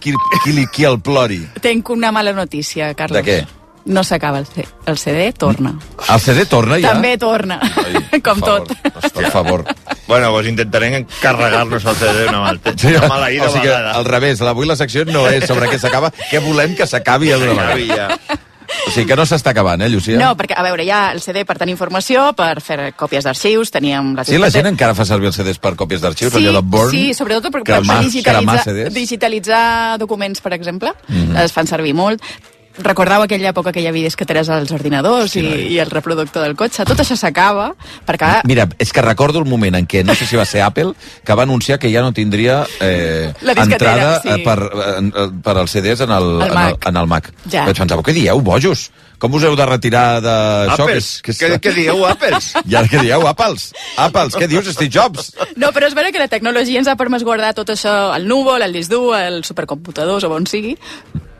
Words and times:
qui, 0.00 0.14
qui, 0.42 0.52
li, 0.56 0.66
qui 0.72 0.84
el 0.88 0.98
plori. 1.00 1.40
Tenc 1.62 1.88
una 1.94 2.10
mala 2.12 2.32
notícia, 2.32 2.92
Carlos. 2.94 3.20
De 3.20 3.24
què? 3.26 3.40
No 3.90 4.02
s'acaba 4.04 4.38
el, 4.38 4.44
C 4.46 4.66
el 4.86 4.98
CD, 5.00 5.30
torna. 5.32 5.70
El 6.12 6.20
CD 6.20 6.44
torna 6.46 6.76
ja? 6.78 6.90
També 6.92 7.14
torna, 7.18 7.56
Ai, 7.80 8.20
com 8.26 8.38
per 8.42 8.50
tot. 8.60 8.74
favor, 8.74 9.12
Per 9.14 9.30
favor. 9.32 9.64
Bueno, 10.06 10.28
doncs 10.34 10.50
intentarem 10.50 11.06
carregar-nos 11.22 11.86
el 11.88 11.96
CD 11.96 12.26
una, 12.28 12.40
mal, 12.44 12.60
una 12.60 13.08
maleïda 13.08 13.46
o 13.48 13.52
sigui, 13.54 13.62
que, 13.64 13.68
vegada. 13.72 13.94
al 13.96 14.04
revés, 14.04 14.42
avui 14.42 14.68
la 14.68 14.76
secció 14.76 15.06
no 15.08 15.24
és 15.32 15.46
sobre 15.48 15.70
què 15.72 15.78
s'acaba, 15.80 16.12
què 16.30 16.42
volem 16.44 16.76
que 16.76 16.86
s'acabi 16.86 17.32
d'una 17.32 17.56
Acabi 17.70 17.88
vegada. 17.88 18.18
ja. 18.28 18.38
O 18.86 18.90
sigui 18.90 19.06
que 19.10 19.16
no 19.18 19.24
s'està 19.28 19.52
acabant, 19.54 19.82
eh, 19.82 19.88
Llucia? 19.92 20.18
No, 20.20 20.32
perquè, 20.38 20.56
a 20.58 20.64
veure, 20.66 20.84
hi 20.84 20.90
ha 20.90 21.00
el 21.14 21.20
CD 21.22 21.44
per 21.46 21.56
tenir 21.60 21.74
informació, 21.76 22.30
per 22.36 22.60
fer 22.64 22.92
còpies 22.98 23.26
d'arxius, 23.28 23.72
teníem... 23.74 24.14
Les 24.18 24.30
Sí, 24.30 24.38
la 24.40 24.50
gent 24.52 24.70
encara 24.70 24.96
fa 24.98 25.06
servir 25.08 25.30
els 25.30 25.38
CDs 25.40 25.60
per 25.62 25.74
còpies 25.78 26.02
d'arxius, 26.04 26.32
Sí, 26.34 26.42
allò 26.42 26.58
de 26.58 26.64
Born. 26.76 26.90
sí, 26.94 27.14
sobretot 27.14 27.50
per, 27.50 27.60
per, 27.60 27.66
cremar, 27.72 28.00
per 28.00 28.08
digitalitzar, 28.08 28.92
digitalitzar 28.94 29.64
documents, 29.98 30.40
per 30.40 30.54
exemple, 30.56 30.94
mm. 31.08 31.14
-hmm. 31.14 31.44
es 31.44 31.52
fan 31.52 31.66
servir 31.66 31.94
molt. 31.94 32.22
Recordeu 32.78 33.24
aquella 33.24 33.50
època 33.50 33.72
que 33.74 33.82
hi 33.82 33.88
havia 33.90 34.06
disqueteres 34.06 34.48
als 34.54 34.70
ordinadors 34.72 35.34
Sí, 35.34 35.42
i, 35.42 35.74
i 35.74 35.78
el 35.82 35.90
reproductor 35.90 36.44
del 36.46 36.54
cotxe. 36.56 36.86
Tot 36.88 37.02
això 37.02 37.16
s'acaba, 37.18 37.72
perquè... 38.06 38.30
Mira, 38.48 38.68
és 38.78 38.94
que 38.94 39.02
recordo 39.02 39.42
el 39.42 39.48
moment 39.50 39.74
en 39.80 39.88
què, 39.90 40.04
no 40.06 40.14
sé 40.14 40.28
si 40.28 40.38
va 40.38 40.46
ser 40.48 40.62
Apple, 40.62 40.94
que 41.26 41.36
va 41.36 41.44
anunciar 41.48 41.80
que 41.82 41.90
ja 41.92 42.04
no 42.04 42.14
tindria 42.16 42.62
eh, 42.80 43.32
entrada 43.56 44.20
sí. 44.22 44.30
eh, 44.30 44.38
per, 44.46 44.58
eh, 44.70 45.28
per 45.42 45.56
als 45.58 45.74
CDs 45.74 46.06
en 46.06 46.14
el, 46.14 46.30
El 46.40 46.42
en 46.46 46.48
el, 46.48 46.58
Mac. 46.58 46.90
en 46.92 47.00
el 47.02 47.10
Mac. 47.10 47.30
Ja. 47.50 47.66
Vaig 47.68 47.82
pensar, 47.82 47.98
què 48.06 48.16
dieu, 48.16 48.42
bojos? 48.44 48.90
Com 49.20 49.34
us 49.36 49.44
heu 49.44 49.56
de 49.58 49.66
retirar 49.68 50.04
d'això? 50.24 50.86
Apples. 50.86 51.08
Què, 51.26 51.50
què 51.60 51.72
dieu, 51.76 52.04
Apples? 52.08 52.52
I 52.70 52.76
ara 52.78 52.88
què 52.88 53.02
dieu, 53.04 53.26
Apples? 53.28 53.66
Apples, 54.00 54.38
què 54.40 54.48
dius, 54.48 54.70
Steve 54.72 54.88
Jobs? 54.94 55.34
No, 55.60 55.74
però 55.76 55.90
és 55.90 55.96
vera 55.98 56.14
que 56.14 56.22
la 56.22 56.30
tecnologia 56.32 56.80
ens 56.80 56.88
ha 56.88 56.96
permès 56.96 57.26
guardar 57.26 57.52
tot 57.58 57.74
això 57.74 58.14
al 58.14 58.24
núvol, 58.30 58.64
al 58.64 58.72
disc 58.72 58.88
dur, 58.92 59.10
al 59.18 59.42
supercomputador, 59.44 60.24
o 60.24 60.38
on 60.38 60.48
sigui, 60.48 60.78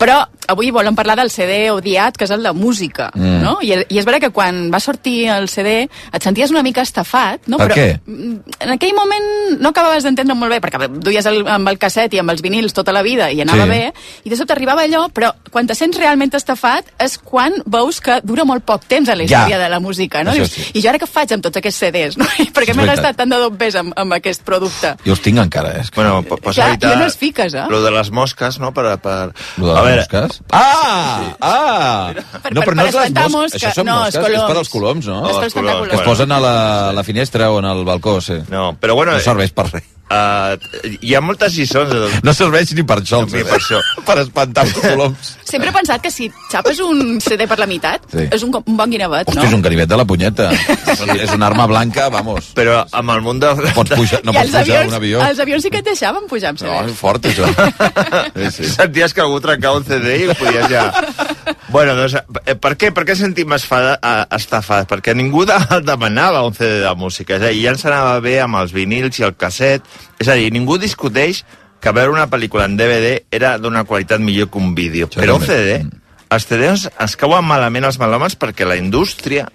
però 0.00 0.22
avui 0.50 0.70
volem 0.74 0.96
parlar 0.98 1.14
del 1.20 1.28
CD 1.30 1.68
odiat, 1.70 2.16
que 2.16 2.24
és 2.24 2.30
el 2.34 2.42
de 2.42 2.50
música, 2.56 3.10
Mm. 3.14 3.42
no? 3.44 3.58
I, 3.62 3.74
I 3.88 3.98
és 4.00 4.06
vera 4.08 4.18
que 4.18 4.30
quan 4.34 4.70
va 4.72 4.80
sortir 4.80 5.28
el 5.30 5.46
CD 5.52 5.84
et 6.12 6.22
senties 6.24 6.50
una 6.50 6.62
mica 6.64 6.80
estafat, 6.82 7.44
no? 7.46 7.58
Per 7.60 7.68
però, 7.68 7.76
què? 7.76 8.00
mm, 8.06 8.56
En 8.64 8.70
aquell 8.74 8.94
moment 8.96 9.60
no 9.60 9.68
acabaves 9.70 10.02
d'entendre 10.02 10.34
molt 10.34 10.50
bé, 10.50 10.58
perquè 10.60 10.88
duies 10.90 11.26
el, 11.26 11.44
amb 11.46 11.68
el 11.68 11.78
casset 11.78 12.14
i 12.14 12.18
amb 12.18 12.30
els 12.32 12.42
vinils 12.42 12.72
tota 12.74 12.92
la 12.96 13.02
vida 13.02 13.30
i 13.30 13.40
anava 13.44 13.64
Sí. 13.64 13.68
bé, 13.70 13.92
i 14.24 14.30
de 14.30 14.36
sobte 14.36 14.52
arribava 14.56 14.82
allò, 14.82 15.04
però 15.12 15.32
quan 15.50 15.66
te 15.68 15.74
sents 15.74 15.96
realment 15.98 16.32
estafat 16.34 16.84
és 16.98 17.18
quan 17.18 17.52
veus 17.66 18.00
que 18.00 18.20
dura 18.24 18.44
molt 18.44 18.64
poc 18.64 18.84
temps 18.88 19.08
a 19.08 19.14
la 19.14 19.24
Ja. 19.24 19.44
història 19.44 19.58
de 19.58 19.68
la 19.68 19.80
música, 19.80 20.24
no? 20.24 20.32
Dius, 20.32 20.50
sí. 20.50 20.70
I 20.74 20.82
jo 20.82 20.88
ara 20.88 20.98
què 20.98 21.06
faig 21.06 21.32
amb 21.32 21.42
tots 21.44 21.56
aquests 21.58 21.78
CDs, 21.78 22.16
no? 22.20 22.24
I 22.38 22.50
per 22.50 22.64
què 22.64 22.70
És 22.70 22.76
m'he 22.76 22.86
veritat. 22.86 23.04
gastat 23.04 23.16
tant 23.16 23.30
de 23.30 23.36
dobbers 23.36 23.74
amb, 23.76 23.92
amb 23.96 24.12
aquest 24.14 24.42
producte? 24.42 24.96
Jo 25.04 25.12
els 25.12 25.20
tinc 25.22 25.38
encara, 25.38 25.76
eh? 25.76 25.80
És 25.82 25.90
que... 25.90 26.00
Bueno, 26.00 26.22
po- 26.22 26.38
pots 26.38 26.56
Clar, 26.56 26.70
evitar... 26.70 26.94
jo 26.94 26.98
no 26.98 27.06
es 27.06 27.16
fiques, 27.16 27.54
eh? 27.54 27.66
Lo 27.68 27.82
de 27.82 27.90
les 27.90 28.10
mosques, 28.10 28.58
no? 28.58 28.72
Per, 28.72 28.96
per... 28.98 29.30
A 29.30 29.82
les 29.84 29.89
veure, 29.90 30.00
mosques? 30.00 30.40
Ah! 30.52 31.36
Ah! 31.40 32.12
Per- 32.14 32.52
no, 32.54 32.60
per- 32.60 32.68
però 32.68 32.74
no 32.74 32.82
per 32.82 32.88
és 32.88 32.94
les 32.94 33.10
mosques. 33.12 33.32
mosca. 33.32 33.58
Això 33.60 33.74
són 33.74 33.86
No, 33.86 33.94
mosques, 33.98 34.14
és 34.14 34.20
per 34.20 34.32
coloms. 34.32 34.58
als 34.58 34.68
coloms, 34.68 35.06
no? 35.06 35.20
Per 35.22 35.30
els 35.44 35.54
Que 35.90 35.96
es 35.96 36.02
posen 36.02 36.32
a 36.32 36.40
la, 36.40 36.88
a 36.88 36.92
la 36.92 37.04
finestra 37.04 37.50
o 37.50 37.58
en 37.58 37.64
el 37.66 37.84
balcó, 37.84 38.20
sí. 38.20 38.38
No, 38.48 38.76
però 38.80 38.94
bueno... 38.94 39.12
No 39.12 39.20
serveix 39.20 39.52
per 39.52 39.66
res. 39.72 39.84
Uh, 40.10 40.56
hi 41.06 41.12
ha 41.14 41.20
moltes 41.22 41.54
lliçons. 41.54 41.90
De... 41.94 42.08
No 42.26 42.32
serveix 42.34 42.72
ni 42.74 42.82
per 42.82 42.96
això, 42.98 43.20
Ni 43.24 43.30
CDs. 43.30 43.46
per 43.46 43.58
això. 43.60 43.78
per 44.08 44.16
espantar 44.24 44.64
els 44.66 44.72
coloms. 44.82 45.28
Sempre 45.46 45.70
he 45.70 45.74
pensat 45.74 46.02
que 46.02 46.10
si 46.10 46.26
xapes 46.50 46.80
un 46.82 47.20
CD 47.22 47.46
per 47.50 47.58
la 47.60 47.66
meitat, 47.70 48.02
Sí. 48.10 48.24
és 48.34 48.42
un, 48.42 48.50
un 48.58 48.76
bon 48.76 48.90
guinevet, 48.90 49.28
Hosti, 49.30 49.38
no? 49.38 49.46
és 49.46 49.54
un 49.54 49.62
ganivet 49.62 49.88
de 49.90 49.96
la 50.00 50.04
punyeta. 50.04 50.48
és, 50.50 51.00
un, 51.04 51.12
és 51.14 51.30
una 51.36 51.46
arma 51.46 51.66
blanca, 51.70 52.08
vamos. 52.10 52.50
Però 52.58 52.80
amb 52.90 53.14
el 53.14 53.22
món 53.22 53.38
de... 53.42 53.52
No 53.54 53.70
pots 53.76 53.94
pujar, 53.94 54.20
no 54.26 54.34
I 54.34 54.40
pots 54.40 54.48
els 54.48 54.50
pujar 54.50 54.64
avions, 54.80 54.90
un 54.90 54.98
avió. 54.98 55.22
els 55.28 55.38
avions 55.46 55.62
sí 55.62 55.70
que 55.70 55.78
et 55.84 55.86
deixaven 55.92 56.26
pujar 56.30 56.50
amb 56.56 56.62
No, 56.66 56.74
CD. 56.74 56.90
és 56.90 56.98
fort, 56.98 57.30
això. 57.30 57.46
Sí, 58.34 58.50
sí. 58.56 58.68
Senties 58.74 59.14
que 59.14 59.22
algú 59.22 59.38
trencava 59.44 59.78
un 59.78 59.86
CD 59.86 60.16
i 60.26 60.34
podies 60.34 60.68
ja... 60.74 60.88
Bueno, 61.70 61.94
doncs, 61.94 62.16
eh, 62.50 62.54
per 62.58 62.72
què, 62.78 62.90
per 62.94 63.04
què 63.06 63.14
sentim 63.14 63.52
esfada, 63.54 63.94
eh, 64.02 64.24
estafats? 64.36 64.88
Perquè 64.90 65.14
ningú 65.14 65.44
de, 65.46 65.54
demanava 65.86 66.42
un 66.46 66.54
CD 66.54 66.80
de 66.82 66.94
música. 66.98 67.36
És 67.38 67.46
a 67.46 67.50
dir, 67.54 67.62
ja 67.62 67.74
ens 67.76 67.84
anava 67.86 68.18
bé 68.24 68.40
amb 68.42 68.58
els 68.58 68.74
vinils 68.74 69.18
i 69.22 69.26
el 69.26 69.36
casset. 69.38 69.86
És 70.20 70.28
a 70.28 70.36
dir, 70.38 70.50
ningú 70.52 70.78
discuteix 70.78 71.44
que 71.80 71.92
veure 71.96 72.12
una 72.12 72.28
pel·lícula 72.28 72.66
en 72.68 72.76
DVD 72.76 73.22
era 73.32 73.56
d'una 73.58 73.84
qualitat 73.88 74.20
millor 74.20 74.50
que 74.52 74.60
un 74.60 74.74
vídeo. 74.76 75.08
Això 75.08 75.22
Però 75.22 75.38
un 75.38 75.46
també. 75.46 75.80
CD, 75.80 76.00
els 76.30 76.46
CDs 76.46 76.88
es 76.92 77.16
cauen 77.18 77.46
malament 77.48 77.88
els 77.88 77.98
malhomes 77.98 78.36
perquè 78.38 78.68
la 78.68 78.76
indústria 78.78 79.48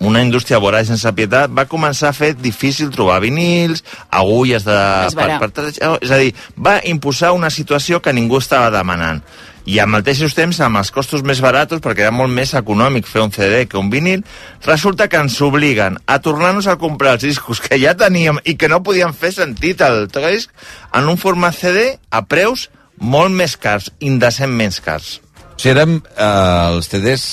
una 0.00 0.22
indústria 0.24 0.58
voraç 0.58 0.88
sense 0.88 1.12
pietat, 1.14 1.52
va 1.52 1.66
començar 1.68 2.10
a 2.10 2.16
fer 2.16 2.32
difícil 2.38 2.90
trobar 2.90 3.20
vinils, 3.20 3.84
agulles 4.08 4.64
de... 4.64 4.80
Vera. 5.14 5.38
per, 5.42 5.68
és 5.68 6.10
a 6.10 6.18
dir, 6.18 6.32
va 6.56 6.80
imposar 6.88 7.34
una 7.36 7.50
situació 7.52 8.00
que 8.00 8.14
ningú 8.16 8.40
estava 8.40 8.70
demanant. 8.72 9.20
I 9.68 9.76
al 9.78 9.90
mateix 9.92 10.22
temps, 10.34 10.56
amb 10.64 10.80
els 10.80 10.90
costos 10.90 11.22
més 11.22 11.42
baratos, 11.44 11.82
perquè 11.84 12.06
era 12.06 12.14
molt 12.14 12.32
més 12.32 12.54
econòmic 12.56 13.06
fer 13.06 13.20
un 13.22 13.32
CD 13.34 13.66
que 13.68 13.78
un 13.78 13.90
vinil, 13.92 14.24
resulta 14.64 15.06
que 15.08 15.20
ens 15.20 15.36
obliguen 15.44 15.98
a 16.06 16.18
tornar-nos 16.24 16.66
a 16.66 16.78
comprar 16.80 17.18
els 17.18 17.28
discos 17.28 17.60
que 17.60 17.78
ja 17.78 17.92
teníem 17.94 18.40
i 18.44 18.56
que 18.56 18.72
no 18.72 18.80
podíem 18.82 19.12
fer 19.12 19.34
sentit 19.36 19.84
al 19.84 20.08
disc 20.08 20.50
en 20.96 21.12
un 21.12 21.20
format 21.20 21.54
CD 21.54 22.00
a 22.10 22.24
preus 22.24 22.70
molt 22.98 23.36
més 23.36 23.56
cars, 23.56 23.92
indecentment 24.00 24.80
cars. 24.84 25.20
Si 25.60 25.68
érem 25.68 26.00
eh, 26.00 26.24
els 26.24 26.88
CDs... 26.88 27.30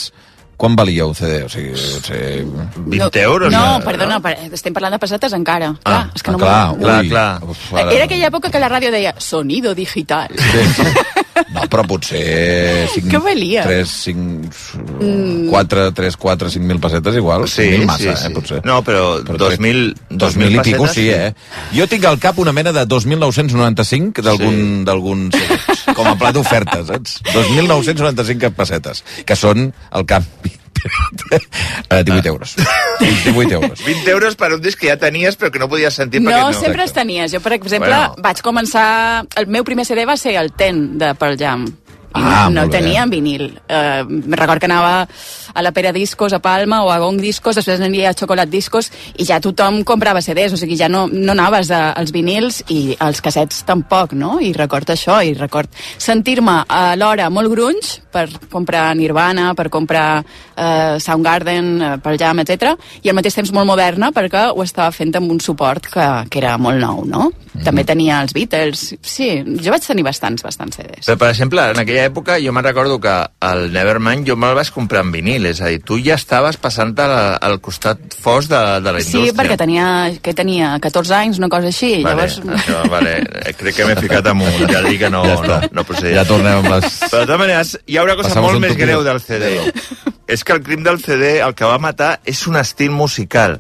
Quan 0.57 0.75
valia 0.75 1.06
un 1.06 1.13
CD? 1.13 1.44
O 1.45 1.50
sigui, 1.53 1.72
o 1.73 2.00
sigui... 2.01 2.47
20 2.97 3.22
euros. 3.22 3.51
No, 3.53 3.78
eh, 3.78 3.84
perdona, 3.85 4.18
per, 4.23 4.34
estem 4.57 4.73
parlant 4.73 4.95
de 4.95 5.00
pessetes 5.03 5.35
encara. 5.38 5.69
Ah, 5.85 5.91
clar, 5.91 6.00
és 6.18 6.23
que 6.25 6.34
no 6.34 6.40
ah, 6.41 6.41
clar, 6.41 6.63
m'ho- 6.72 6.81
clar, 6.81 7.01
clar. 7.12 7.51
Uf, 7.53 7.62
ara- 7.78 7.94
Era 7.94 8.07
aquella 8.09 8.31
època 8.31 8.50
que 8.50 8.59
la 8.63 8.69
ràdio 8.73 8.90
deia 8.91 9.13
sonido 9.22 9.75
digital. 9.78 10.34
Sí. 10.34 10.66
No, 11.53 11.65
però 11.71 11.83
potser... 11.87 12.87
5, 12.93 13.09
Què 13.11 13.21
valia? 13.23 13.63
3, 13.67 13.93
5, 14.07 15.49
4, 15.51 15.85
3, 15.97 16.17
4, 16.23 16.51
5 16.57 16.69
mil 16.71 16.81
pessetes 16.83 17.19
igual. 17.19 17.47
Sí, 17.51 17.67
5.000 17.69 17.89
massa, 17.89 18.03
sí, 18.03 18.15
sí. 18.23 18.29
eh, 18.31 18.35
potser. 18.35 18.61
No, 18.67 18.79
però 18.87 19.05
2.000 19.23 19.93
2.000 20.11 20.57
i 20.57 20.65
pico, 20.69 20.87
sí, 20.91 21.07
eh? 21.13 21.33
Jo 21.75 21.87
tinc 21.91 22.07
al 22.09 22.19
cap 22.23 22.39
una 22.43 22.53
mena 22.55 22.73
de 22.75 22.85
2.995 22.89 24.25
d'algun... 24.25 24.61
Sí. 24.61 24.85
d'algun 24.87 25.25
sí, 25.33 25.95
com 25.97 26.11
a 26.11 26.15
pla 26.19 26.33
d'ofertes, 26.35 26.87
saps? 26.91 27.19
2.995 27.33 28.53
pessetes, 28.57 29.03
que 29.27 29.37
són 29.39 29.69
el 29.69 30.07
canvi. 30.09 30.55
Eh, 31.89 32.03
18 32.03 32.27
euros. 32.27 32.55
18 32.99 33.51
euros. 33.53 33.83
20 33.85 34.11
euros 34.11 34.35
per 34.35 34.51
un 34.53 34.61
disc 34.61 34.79
que 34.79 34.89
ja 34.89 34.97
tenies 34.99 35.38
però 35.39 35.51
que 35.51 35.59
no 35.59 35.69
podies 35.71 35.95
sentir 35.95 36.19
No, 36.21 36.31
perquè 36.31 36.53
no... 36.53 36.59
sempre 36.59 36.83
els 36.83 36.93
tenies. 36.93 37.31
Jo, 37.31 37.39
per 37.43 37.53
exemple, 37.55 37.89
Bueno. 37.89 38.15
vaig 38.23 38.41
començar... 38.43 39.25
El 39.39 39.47
meu 39.47 39.63
primer 39.63 39.85
CD 39.88 40.05
va 40.07 40.17
ser 40.19 40.35
el 40.41 40.51
Ten, 40.53 40.97
de 40.99 41.13
Pearl 41.15 41.38
Jam. 41.39 41.65
I 42.17 42.23
Ah, 42.28 42.50
no 42.50 42.63
bé. 42.67 42.69
tenia 42.78 43.03
en 43.03 43.09
vinil. 43.09 43.59
Uh, 43.69 44.03
record 44.35 44.59
que 44.59 44.66
anava 44.66 45.07
a 45.53 45.61
la 45.61 45.72
Pere 45.72 45.91
Discos 45.94 46.33
a 46.33 46.39
Palma 46.39 46.83
o 46.83 46.91
a 46.91 47.00
Gong 47.00 47.19
Discos, 47.22 47.55
després 47.55 47.79
aniria 47.81 48.09
a 48.11 48.13
Chocolat 48.13 48.50
Discos 48.50 48.91
i 49.17 49.25
ja 49.25 49.39
tothom 49.41 49.83
comprava 49.83 50.22
CDs, 50.22 50.53
o 50.53 50.57
sigui, 50.57 50.75
ja 50.77 50.88
no, 50.89 51.07
no 51.07 51.31
anaves 51.33 51.72
a, 51.72 51.94
als 51.97 52.11
vinils 52.13 52.63
i 52.69 52.95
als 53.00 53.22
cassets 53.22 53.63
tampoc, 53.66 54.13
no? 54.13 54.38
I 54.39 54.51
record 54.53 54.89
això, 54.94 55.17
i 55.25 55.33
record 55.33 55.69
sentir-me 55.97 56.63
a 56.67 56.95
l'hora 56.95 57.29
molt 57.33 57.50
grunge 57.51 58.01
per 58.11 58.27
comprar 58.51 58.91
Nirvana, 58.95 59.53
per 59.57 59.69
comprar 59.73 60.22
uh, 60.22 60.97
Soundgarden, 61.01 61.81
uh, 61.81 61.97
Pearl 62.03 62.17
Jam, 62.22 62.39
etc. 62.44 62.75
i 63.03 63.09
al 63.09 63.16
mateix 63.17 63.35
temps 63.39 63.51
molt 63.56 63.67
moderna 63.69 64.11
perquè 64.16 64.47
ho 64.53 64.63
estava 64.63 64.91
fent 64.91 65.16
amb 65.17 65.31
un 65.31 65.39
suport 65.44 65.89
que, 65.94 66.07
que 66.29 66.39
era 66.41 66.57
molt 66.57 66.79
nou, 66.81 67.03
no? 67.06 67.31
Mhm. 67.57 67.63
També 67.66 67.83
tenia 67.83 68.19
els 68.22 68.33
Beatles. 68.38 68.94
Sí, 69.01 69.29
jo 69.63 69.72
vaig 69.73 69.81
tenir 69.81 70.03
bastants, 70.06 70.44
bastants 70.45 70.77
CDs. 70.77 71.07
Però, 71.07 71.17
per 71.17 71.31
exemple, 71.31 71.63
en 71.72 71.79
aquella 71.81 72.06
època 72.07 72.38
jo 72.44 72.51
me'n 72.56 72.63
recordo 72.66 72.97
que 73.03 73.13
el 73.47 73.68
Nevermind 73.73 74.25
jo 74.28 74.35
me'l 74.40 74.56
vaig 74.57 74.72
comprar 74.73 75.03
en 75.06 75.12
vinil, 75.13 75.45
és 75.50 75.62
a 75.62 75.69
dir, 75.72 75.81
tu 75.85 76.00
ja 76.03 76.16
estaves 76.18 76.57
passant 76.57 76.95
al, 77.03 77.13
al 77.41 77.59
costat 77.62 78.16
fos 78.23 78.47
de, 78.50 78.57
de 78.81 78.94
la 78.95 79.01
indústria. 79.03 79.31
Sí, 79.31 79.35
perquè 79.38 79.57
tenia, 79.59 79.88
que 80.23 80.34
tenia 80.38 80.73
14 80.84 81.16
anys, 81.19 81.38
una 81.41 81.50
cosa 81.53 81.69
així. 81.72 81.91
Vale, 82.03 82.25
Llavors, 82.28 82.40
això, 82.57 82.81
vale. 82.91 83.16
Eh, 83.44 83.53
Crec 83.59 83.78
que 83.78 83.85
m'he 83.90 83.95
ficat 84.01 84.28
amb 84.34 84.47
un 84.47 84.68
jardí 84.72 84.97
que 84.97 85.09
no, 85.13 85.23
Ja 85.28 85.35
no, 85.35 85.44
està. 85.44 85.59
no 85.75 85.84
procedia. 85.88 86.22
Ja 86.23 86.28
tornem 86.29 86.59
amb 86.63 86.72
les... 86.75 87.00
Però 87.07 87.21
de 87.21 87.30
totes 87.30 87.39
maneres, 87.45 87.75
hi 87.86 87.98
ha 87.98 88.04
una 88.07 88.15
cosa 88.19 88.30
Passamos 88.30 88.51
molt 88.51 88.62
un 88.62 88.68
més 88.68 88.75
tupido. 88.75 88.88
greu 88.88 89.06
del 89.07 89.21
CD. 89.21 89.56
és 90.27 90.44
que 90.44 90.53
el 90.57 90.62
crim 90.63 90.83
del 90.83 91.00
CD 91.00 91.38
el 91.39 91.53
que 91.56 91.65
va 91.69 91.77
matar 91.80 92.18
és 92.27 92.42
un 92.48 92.57
estil 92.60 92.92
musical, 92.92 93.60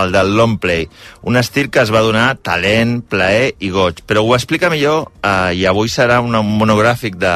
el 0.00 0.10
del 0.10 0.30
long 0.34 0.56
play. 0.58 0.88
Un 1.22 1.36
estil 1.36 1.68
que 1.70 1.82
es 1.84 1.90
va 1.92 2.00
donar 2.02 2.38
talent, 2.42 3.02
plaer 3.06 3.52
i 3.60 3.68
goig. 3.70 4.00
Però 4.08 4.22
ho 4.24 4.34
explica 4.34 4.70
millor, 4.72 5.10
eh, 5.22 5.52
i 5.60 5.66
avui 5.68 5.88
serà 5.92 6.18
un 6.24 6.32
monogràfic 6.58 7.18
de, 7.20 7.34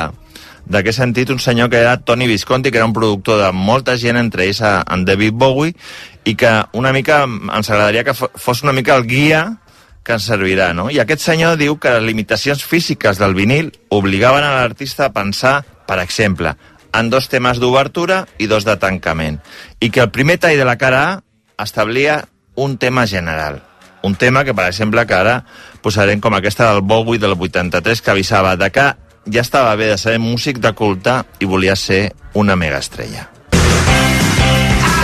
de 0.67 0.83
què 0.83 0.93
sentit 0.93 1.31
un 1.31 1.39
senyor 1.39 1.71
que 1.71 1.79
era 1.79 1.97
Tony 2.03 2.27
Visconti, 2.27 2.71
que 2.71 2.79
era 2.79 2.87
un 2.89 2.93
productor 2.97 3.39
de 3.45 3.53
molta 3.55 3.97
gent, 3.97 4.17
entre 4.19 4.45
ells 4.49 4.61
en 4.67 5.05
David 5.07 5.33
Bowie, 5.35 5.77
i 6.25 6.35
que 6.35 6.51
una 6.75 6.93
mica 6.93 7.23
ens 7.25 7.71
agradaria 7.71 8.03
que 8.05 8.15
fo- 8.19 8.31
fos 8.35 8.63
una 8.67 8.73
mica 8.75 8.97
el 8.97 9.07
guia 9.07 9.59
que 10.03 10.13
ens 10.19 10.27
servirà, 10.31 10.73
no? 10.75 10.89
I 10.91 10.99
aquest 11.03 11.23
senyor 11.23 11.57
diu 11.59 11.79
que 11.83 11.91
les 11.97 12.03
limitacions 12.03 12.65
físiques 12.65 13.19
del 13.19 13.35
vinil 13.35 13.73
obligaven 13.91 14.45
a 14.45 14.53
l'artista 14.59 15.07
a 15.07 15.13
pensar, 15.15 15.65
per 15.87 15.99
exemple, 16.03 16.57
en 16.95 17.11
dos 17.11 17.29
temes 17.29 17.59
d'obertura 17.63 18.25
i 18.39 18.47
dos 18.51 18.65
de 18.65 18.77
tancament, 18.81 19.41
i 19.81 19.91
que 19.91 20.01
el 20.03 20.11
primer 20.11 20.39
tall 20.39 20.59
de 20.59 20.65
la 20.67 20.79
cara 20.79 21.23
A 21.59 21.65
establia 21.65 22.27
un 22.55 22.77
tema 22.77 23.07
general. 23.07 23.63
Un 24.03 24.15
tema 24.15 24.45
que, 24.45 24.53
per 24.55 24.67
exemple, 24.69 25.07
que 25.07 25.15
ara 25.15 25.45
posarem 25.81 26.21
com 26.21 26.35
aquesta 26.37 26.67
del 26.73 26.83
Bowie 26.83 27.19
del 27.19 27.33
83, 27.33 28.03
que 28.03 28.11
avisava 28.11 28.57
de 28.61 28.69
que 28.71 28.85
ja 29.27 29.41
estava 29.41 29.75
bé 29.77 29.87
de 29.91 29.99
ser 29.99 30.19
músic 30.23 30.59
de 30.63 30.73
culte 30.73 31.23
i 31.41 31.47
volia 31.47 31.77
ser 31.77 32.13
una 32.35 32.57
megaestrella. 32.57 33.29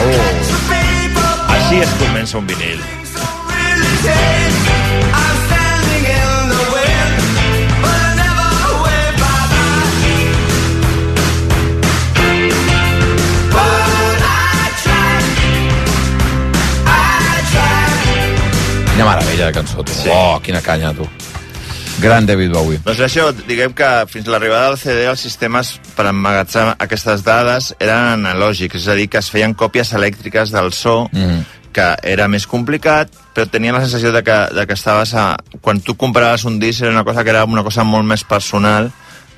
Oh. 0.03 0.33
Així 1.53 1.83
es 1.83 1.95
comença 1.99 2.39
un 2.39 2.47
vinil. 2.47 2.81
Quina 18.93 19.07
meravella 19.09 19.47
de 19.47 19.53
cançó, 19.53 19.83
tu. 19.83 19.93
Sí. 19.93 20.11
Oh, 20.13 20.39
quina 20.45 20.61
canya, 20.63 20.93
tu. 20.95 21.09
Gran 22.01 22.27
David 22.27 22.53
Bowie. 22.53 22.81
Doncs 22.85 23.01
això, 23.05 23.29
diguem 23.47 23.73
que 23.77 23.89
fins 24.11 24.27
a 24.27 24.33
l'arribada 24.35 24.73
del 24.73 24.79
CD 24.81 25.05
els 25.07 25.21
sistemes 25.23 25.75
per 25.97 26.09
emmagatzar 26.11 26.73
aquestes 26.83 27.23
dades 27.27 27.73
eren 27.79 28.25
analògics, 28.27 28.81
és 28.81 28.89
a 28.89 28.97
dir, 28.99 29.09
que 29.13 29.21
es 29.23 29.31
feien 29.31 29.55
còpies 29.55 29.93
elèctriques 29.95 30.51
del 30.51 30.73
so, 30.73 31.09
Mhm. 31.13 31.45
que 31.73 31.95
era 32.03 32.27
més 32.29 32.47
complicat, 32.47 33.09
però 33.35 33.47
tenia 33.49 33.73
la 33.73 33.81
sensació 33.81 34.13
de 34.13 34.23
que, 34.23 34.39
de 34.55 34.67
que 34.67 34.75
estaves 34.75 35.15
a... 35.15 35.39
Quan 35.61 35.81
tu 35.81 35.95
compraves 35.97 36.45
un 36.45 36.59
disc 36.59 36.83
era 36.83 36.91
una 36.91 37.05
cosa 37.05 37.25
que 37.25 37.31
era 37.31 37.45
una 37.45 37.63
cosa 37.63 37.83
molt 37.85 38.05
més 38.05 38.25
personal, 38.25 38.91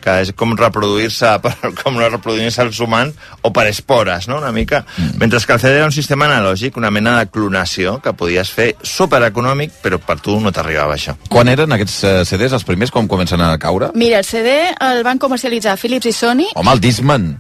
que 0.05 0.19
és 0.25 0.33
com 0.37 0.53
reproduir-se 0.59 1.31
com 1.83 1.99
reproduir-se 2.01 2.65
els 2.65 2.81
humans 2.85 3.17
o 3.43 3.53
per 3.55 3.67
espores, 3.71 4.29
no?, 4.29 4.39
una 4.43 4.53
mica. 4.53 4.85
Mm. 4.97 5.19
Mentre 5.23 5.41
que 5.45 5.57
el 5.57 5.61
CD 5.61 5.79
era 5.81 5.89
un 5.89 5.97
sistema 5.97 6.29
analògic, 6.29 6.77
una 6.81 6.93
mena 6.95 7.17
de 7.19 7.31
clonació 7.33 7.99
que 8.05 8.13
podies 8.17 8.53
fer 8.53 8.75
supereconòmic, 8.83 9.81
però 9.83 10.01
per 10.03 10.19
tu 10.25 10.37
no 10.41 10.53
t'arribava 10.53 10.99
això. 10.99 11.17
Quan 11.29 11.51
eren 11.53 11.73
aquests 11.75 11.97
eh, 12.05 12.15
CDs, 12.29 12.53
els 12.57 12.69
primers, 12.69 12.93
com 12.95 13.09
comencen 13.09 13.43
a 13.45 13.55
caure? 13.59 13.91
Mira, 13.95 14.21
el 14.21 14.29
CD 14.29 14.55
el 14.75 15.03
van 15.07 15.23
comercialitzar 15.23 15.79
Philips 15.81 16.11
i 16.11 16.15
Sony. 16.15 16.47
Home, 16.55 16.73
el 16.77 16.85
Discman. 16.85 17.33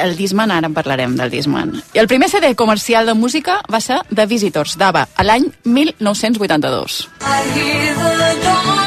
El 0.00 0.16
Disman, 0.16 0.50
ara 0.50 0.70
en 0.70 0.74
parlarem 0.74 1.16
del 1.18 1.30
Disman. 1.30 1.74
I 1.92 2.00
el 2.00 2.08
primer 2.08 2.30
CD 2.32 2.54
comercial 2.56 3.06
de 3.06 3.14
música 3.14 3.60
va 3.72 3.80
ser 3.84 4.00
The 4.08 4.26
Visitors, 4.26 4.78
d'ABBA, 4.80 5.08
a 5.16 5.26
l'any 5.28 5.50
1982. 5.64 7.02
I 7.20 7.42
hear 7.52 7.94
the 8.00 8.32
dawn 8.46 8.81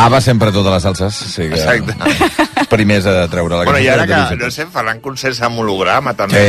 Ava 0.00 0.20
sempre 0.24 0.52
totes 0.54 0.72
les 0.72 0.86
salses. 0.86 1.20
Sí 1.34 1.48
que... 1.50 1.58
Exacte. 1.58 2.48
Primers 2.70 3.06
a 3.10 3.26
treure 3.26 3.56
la 3.58 3.64
Bueno, 3.66 3.80
i 3.82 3.88
ara 3.90 4.04
de 4.06 4.14
que, 4.14 4.36
no 4.38 4.50
sé, 4.54 4.66
faran 4.70 5.00
concerts 5.02 5.40
amb 5.42 5.58
holograma, 5.58 6.12
també. 6.14 6.42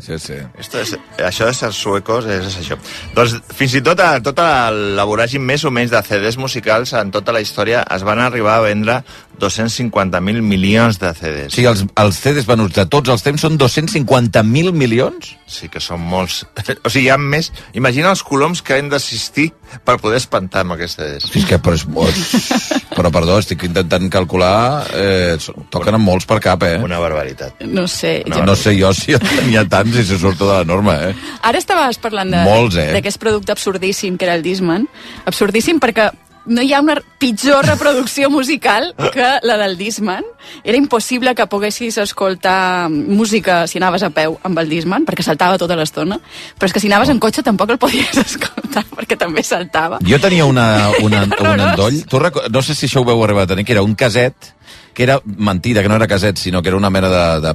Sí, 0.00 0.06
sí, 0.06 0.18
sí. 0.22 0.38
Esto 0.62 0.80
és, 0.80 0.94
això 1.26 1.50
és 1.52 1.60
els 1.68 1.76
suecos, 1.76 2.24
és, 2.32 2.46
és 2.48 2.56
això. 2.62 2.78
Doncs 3.16 3.36
fins 3.58 3.76
i 3.76 3.82
tot 3.84 4.00
a 4.00 4.14
tota 4.24 4.46
la 4.72 5.04
voràgin 5.08 5.44
més 5.44 5.66
o 5.68 5.72
menys 5.74 5.92
de 5.92 6.00
CDs 6.06 6.40
musicals 6.40 6.94
en 6.96 7.12
tota 7.12 7.34
la 7.36 7.44
història 7.44 7.84
es 7.92 8.06
van 8.08 8.22
arribar 8.24 8.56
a 8.56 8.64
vendre 8.64 9.02
250.000 9.40 10.40
milions 10.42 10.98
de 11.00 11.10
CDs. 11.14 11.52
Sí, 11.54 11.64
els, 11.68 11.84
els 12.00 12.18
CDs 12.22 12.46
venuts 12.48 12.74
de 12.78 12.84
tots 12.90 13.10
els 13.12 13.22
temps 13.24 13.40
són 13.46 13.58
250.000 13.60 14.72
milions? 14.72 15.34
Sí 15.46 15.68
que 15.72 15.80
són 15.82 16.00
molts. 16.02 16.44
O 16.86 16.90
sigui, 16.90 17.06
hi 17.06 17.10
ha 17.14 17.16
més... 17.18 17.50
Imagina 17.78 18.10
els 18.12 18.22
coloms 18.26 18.60
que 18.62 18.76
han 18.78 18.88
d'assistir 18.92 19.48
per 19.86 19.96
poder 20.02 20.18
espantar 20.20 20.62
amb 20.64 20.74
aquests 20.76 20.96
CDs. 20.98 21.26
Sí, 21.32 21.40
és 21.42 21.46
que, 21.48 21.58
però, 21.62 21.74
és, 21.78 21.84
molt- 21.90 22.18
però 22.96 23.10
perdó, 23.14 23.38
estic 23.42 23.64
intentant 23.68 24.08
calcular... 24.12 24.86
Eh, 24.94 25.36
toquen 25.72 25.98
amb 25.98 26.06
molts 26.06 26.26
per 26.28 26.38
cap, 26.44 26.62
eh? 26.66 26.76
Una 26.82 26.98
barbaritat. 27.02 27.62
No 27.66 27.86
sé. 27.90 28.20
No, 28.30 28.42
no 28.46 28.54
sé 28.58 28.76
jo 28.78 28.92
si 28.96 29.14
n'hi 29.46 29.58
ha 29.58 29.66
tants 29.70 29.96
i 29.98 30.04
se 30.06 30.18
surto 30.22 30.46
de 30.48 30.60
la 30.60 30.66
norma, 30.68 30.96
eh? 31.10 31.14
Ara 31.46 31.58
estaves 31.62 31.98
parlant 32.02 32.30
de- 32.34 32.44
Molts, 32.46 32.78
eh? 32.82 32.90
d'aquest 32.96 33.18
producte 33.22 33.54
absurdíssim 33.54 34.16
que 34.18 34.28
era 34.28 34.34
el 34.38 34.44
Disman. 34.46 34.86
Absurdíssim 35.26 35.80
perquè 35.82 36.10
no 36.46 36.62
hi 36.62 36.72
ha 36.72 36.80
una 36.80 36.96
pitjor 37.18 37.66
reproducció 37.66 38.30
musical 38.30 38.94
que 39.12 39.26
la 39.42 39.56
del 39.56 39.76
Disman. 39.76 40.24
Era 40.64 40.78
impossible 40.78 41.34
que 41.34 41.46
poguessis 41.46 41.98
escoltar 41.98 42.88
música 42.90 43.66
si 43.66 43.78
anaves 43.78 44.04
a 44.06 44.10
peu 44.10 44.38
amb 44.46 44.58
el 44.62 44.70
Disman, 44.70 45.06
perquè 45.06 45.26
saltava 45.26 45.58
tota 45.58 45.76
l'estona. 45.78 46.18
Però 46.56 46.70
és 46.70 46.74
que 46.74 46.82
si 46.82 46.90
anaves 46.90 47.10
en 47.12 47.20
cotxe 47.20 47.42
tampoc 47.46 47.74
el 47.74 47.80
podies 47.82 48.16
escoltar, 48.26 48.86
perquè 48.94 49.18
també 49.18 49.42
saltava. 49.42 50.00
Jo 50.06 50.20
tenia 50.22 50.46
una, 50.46 50.90
una, 51.02 51.24
un 51.40 51.64
endoll, 51.70 52.02
tu 52.08 52.22
no 52.22 52.62
sé 52.62 52.74
si 52.74 52.86
això 52.86 53.02
ho 53.02 53.08
veu 53.08 53.22
arribar 53.24 53.46
a 53.46 53.52
tenir, 53.54 53.66
que 53.66 53.74
era 53.76 53.82
un 53.82 53.94
caset, 53.94 54.54
que 54.96 55.02
era 55.04 55.20
mentida, 55.26 55.82
que 55.82 55.90
no 55.90 55.96
era 55.96 56.08
caset, 56.08 56.38
sinó 56.40 56.62
que 56.62 56.70
era 56.72 56.78
una 56.78 56.88
mena 56.88 57.10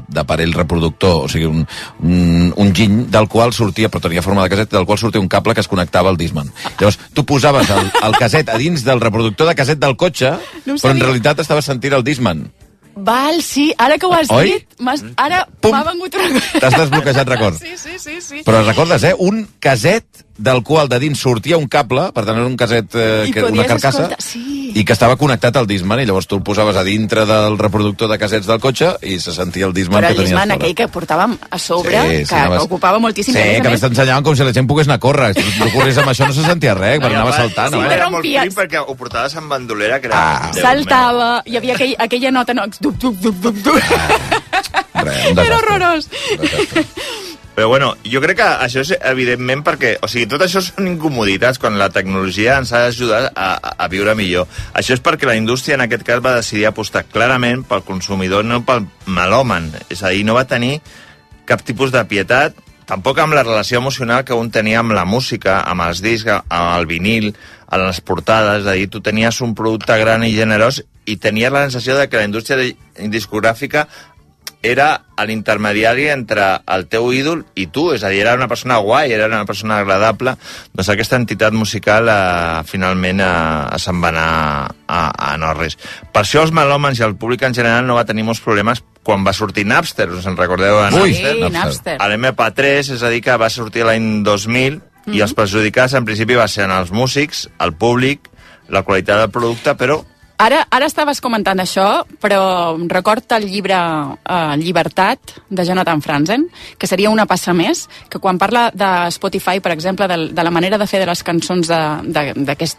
d'aparell 0.06 0.54
reproductor, 0.54 1.26
o 1.26 1.30
sigui, 1.32 1.48
un, 1.50 1.66
un, 2.06 2.54
un 2.56 2.74
giny 2.78 3.08
del 3.10 3.26
qual 3.28 3.50
sortia, 3.58 3.90
però 3.90 4.04
tenia 4.06 4.22
forma 4.22 4.46
de 4.46 4.52
caset, 4.54 4.70
del 4.70 4.86
qual 4.86 5.02
sortia 5.02 5.20
un 5.24 5.28
cable 5.32 5.56
que 5.58 5.66
es 5.66 5.70
connectava 5.72 6.14
al 6.14 6.20
Disman. 6.22 6.54
Llavors, 6.78 7.00
tu 7.18 7.26
posaves 7.26 7.72
el, 7.74 7.90
el 8.06 8.18
caset 8.22 8.54
a 8.54 8.60
dins 8.62 8.86
del 8.86 9.02
reproductor 9.02 9.50
de 9.50 9.58
caset 9.58 9.82
del 9.82 9.98
cotxe, 9.98 10.36
No 10.70 10.78
però 10.78 10.94
en 10.94 11.02
realitat 11.02 11.42
estaves 11.42 11.66
sentint 11.66 11.98
el 11.98 12.06
Disman. 12.06 12.46
Val, 12.94 13.42
sí, 13.42 13.72
ara 13.80 13.98
que 13.98 14.06
ho 14.06 14.14
has 14.14 14.30
Oi? 14.30 14.52
dit, 14.52 14.82
ara 15.18 15.46
m'ha 15.64 15.84
vengut 15.88 16.14
una 16.20 16.30
cosa. 16.36 16.60
T'has 16.60 16.78
desbloquejat 16.78 17.30
record. 17.34 17.58
Sí, 17.66 17.74
sí, 17.78 17.98
sí, 17.98 18.20
sí. 18.22 18.44
Però 18.46 18.62
recordes, 18.68 19.04
eh? 19.08 19.16
Un 19.18 19.48
caset 19.64 20.28
del 20.42 20.64
qual 20.66 20.90
de 20.90 20.98
dins 21.00 21.20
sortia 21.22 21.58
un 21.62 21.68
cable, 21.70 22.10
per 22.16 22.24
tant 22.26 22.38
era 22.42 22.48
un 22.50 22.58
caset, 22.58 22.96
eh, 22.96 23.26
I 23.30 23.32
que, 23.36 23.44
una 23.46 23.66
carcassa, 23.70 24.08
escoltar- 24.08 24.22
sí. 24.26 24.72
i 24.76 24.84
que 24.88 24.94
estava 24.96 25.16
connectat 25.20 25.58
al 25.60 25.68
Disman, 25.70 26.00
i 26.02 26.06
llavors 26.10 26.26
tu 26.28 26.36
el 26.40 26.44
posaves 26.48 26.76
a 26.80 26.84
dintre 26.84 27.26
del 27.30 27.58
reproductor 27.60 28.10
de 28.10 28.18
casets 28.18 28.48
del 28.50 28.60
cotxe 28.64 28.96
i 29.04 29.20
se 29.20 29.34
sentia 29.36 29.68
el 29.68 29.74
Disman 29.74 30.00
Però 30.02 30.08
que 30.08 30.12
el 30.14 30.18
tenies 30.24 30.32
Disman, 30.32 30.52
aquell 30.58 30.74
que 30.76 30.88
portàvem 30.90 31.38
a 31.50 31.60
sobre, 31.60 31.92
que, 31.92 32.24
que 32.26 32.36
anaves- 32.36 32.64
ocupava 32.66 33.00
moltíssim. 33.00 33.36
Sí, 33.36 33.44
que 33.62 33.68
a 33.68 33.72
més 33.76 33.82
t'ensenyaven 33.86 34.24
com 34.24 34.36
si 34.36 34.44
la 34.48 34.54
gent 34.56 34.68
pogués 34.68 34.88
anar 34.90 34.98
a 34.98 35.04
córrer. 35.06 35.34
Si 35.36 35.46
tu 35.60 35.70
corries 35.76 35.98
amb 36.02 36.10
això 36.14 36.26
no 36.28 36.34
se 36.34 36.44
sentia 36.48 36.74
res, 36.74 37.00
perquè 37.00 37.16
anava 37.20 37.36
saltant. 37.38 37.74
Sí, 37.76 37.80
però 37.84 37.92
era 38.00 38.10
molt 38.10 38.24
rompies. 38.24 38.42
prim 38.48 38.58
perquè 38.64 38.82
ho 38.86 38.96
portaves 38.96 39.36
amb 39.38 39.52
bandolera, 39.52 40.00
que 40.02 40.08
era... 40.08 40.22
Ah. 40.48 40.52
Saltava, 40.56 41.30
hi 41.46 41.58
havia 41.58 41.76
aquell, 41.76 41.96
aquella 42.00 42.32
nota, 42.32 42.54
no, 42.58 42.66
duc, 42.80 42.96
duc, 42.98 43.16
duc, 43.22 43.36
duc, 43.44 43.56
duc. 43.68 43.84
Res, 45.02 45.32
un 45.32 45.40
Era 45.40 45.58
horrorós. 45.58 46.08
Un 46.38 46.46
desastre. 46.46 46.86
Però 47.56 47.68
bueno, 47.68 47.92
jo 48.08 48.22
crec 48.24 48.40
que 48.40 48.48
això 48.66 48.82
és 48.86 48.94
evidentment 48.96 49.64
perquè... 49.68 49.98
O 50.02 50.10
sigui, 50.12 50.28
tot 50.32 50.44
això 50.46 50.62
són 50.64 50.88
incomoditats 50.88 51.60
quan 51.60 51.76
la 51.80 51.90
tecnologia 51.92 52.58
ens 52.62 52.72
ha 52.72 52.86
d'ajudar 52.86 53.22
a, 53.36 53.50
a, 53.76 53.88
viure 53.92 54.16
millor. 54.16 54.48
Això 54.78 54.96
és 54.96 55.04
perquè 55.04 55.28
la 55.28 55.36
indústria 55.40 55.76
en 55.76 55.84
aquest 55.86 56.06
cas 56.08 56.24
va 56.24 56.38
decidir 56.40 56.70
apostar 56.70 57.04
clarament 57.12 57.66
pel 57.68 57.84
consumidor, 57.88 58.48
no 58.48 58.62
pel 58.64 58.88
melòman. 59.06 59.72
És 59.92 60.04
a 60.04 60.14
dir, 60.16 60.24
no 60.28 60.38
va 60.40 60.48
tenir 60.48 60.78
cap 61.50 61.64
tipus 61.68 61.92
de 61.92 62.04
pietat, 62.08 62.56
tampoc 62.88 63.20
amb 63.20 63.36
la 63.36 63.44
relació 63.44 63.80
emocional 63.80 64.24
que 64.24 64.36
un 64.38 64.52
tenia 64.52 64.80
amb 64.80 64.96
la 64.96 65.04
música, 65.06 65.62
amb 65.68 65.84
els 65.86 66.00
discs, 66.04 66.32
amb 66.32 66.72
el 66.78 66.88
vinil, 66.88 67.34
a 67.72 67.80
les 67.80 68.02
portades, 68.04 68.64
és 68.64 68.68
a 68.68 68.76
dir, 68.76 68.90
tu 68.92 69.00
tenies 69.04 69.40
un 69.44 69.56
producte 69.56 69.96
gran 70.00 70.26
i 70.28 70.34
generós 70.36 70.82
i 71.08 71.16
tenies 71.18 71.52
la 71.52 71.64
sensació 71.66 71.96
de 71.98 72.08
que 72.10 72.20
la 72.20 72.28
indústria 72.28 72.60
discogràfica 73.12 73.88
era 74.62 75.02
l'intermediari 75.26 76.08
entre 76.10 76.46
el 76.74 76.86
teu 76.90 77.12
ídol 77.14 77.44
i 77.58 77.68
tu, 77.74 77.88
és 77.96 78.04
a 78.06 78.10
dir, 78.14 78.22
era 78.24 78.36
una 78.38 78.48
persona 78.50 78.78
guai, 78.82 79.12
era 79.14 79.28
una 79.30 79.46
persona 79.46 79.80
agradable, 79.82 80.36
doncs 80.74 80.92
aquesta 80.94 81.18
entitat 81.18 81.54
musical 81.54 82.10
eh, 82.10 82.62
finalment 82.70 83.22
eh, 83.26 83.80
se'n 83.82 84.02
va 84.02 84.12
anar 84.14 84.30
a, 84.88 85.02
a 85.14 85.32
no 85.42 85.54
res. 85.58 85.78
Per 86.14 86.24
això 86.24 86.46
els 86.46 86.54
melòmens 86.54 87.02
i 87.02 87.06
el 87.06 87.18
públic 87.18 87.46
en 87.48 87.58
general 87.58 87.86
no 87.90 87.98
va 87.98 88.06
tenir 88.06 88.26
molts 88.28 88.42
problemes 88.42 88.84
quan 89.04 89.26
va 89.26 89.34
sortir 89.34 89.66
Napster, 89.66 90.10
us 90.14 90.28
en 90.30 90.38
recordeu 90.38 90.78
de 90.78 91.02
Ui, 91.02 91.16
Napster? 91.18 91.52
Napster. 91.58 91.98
A 91.98 92.10
l'MP3, 92.10 92.94
és 92.98 93.02
a 93.02 93.10
dir, 93.14 93.24
que 93.26 93.38
va 93.42 93.50
sortir 93.50 93.86
l'any 93.88 94.22
2000 94.26 94.82
i 95.12 95.24
els 95.26 95.34
perjudicats 95.34 95.96
en 95.98 96.06
principi 96.06 96.38
va 96.38 96.48
ser 96.52 96.70
els 96.70 96.92
músics, 96.94 97.48
el 97.60 97.74
públic, 97.74 98.30
la 98.70 98.84
qualitat 98.86 99.24
del 99.24 99.32
producte, 99.34 99.74
però 99.76 100.04
Ara, 100.42 100.64
ara 100.74 100.88
estaves 100.90 101.20
comentant 101.22 101.60
això, 101.62 102.02
però 102.18 102.74
record 102.90 103.30
el 103.36 103.44
llibre 103.46 103.78
eh, 103.78 104.56
Llibertat, 104.58 105.36
de 105.54 105.66
Jonathan 105.68 106.02
Franzen, 106.02 106.48
que 106.82 106.88
seria 106.90 107.12
una 107.14 107.28
passa 107.30 107.54
més, 107.54 107.84
que 108.10 108.18
quan 108.18 108.40
parla 108.42 108.72
de 108.74 108.90
Spotify, 109.14 109.62
per 109.62 109.76
exemple, 109.76 110.08
de, 110.10 110.18
de 110.34 110.44
la 110.48 110.50
manera 110.50 110.80
de 110.82 110.88
fer 110.90 111.04
de 111.04 111.06
les 111.12 111.22
cançons 111.22 111.70
d'aquest 111.70 112.74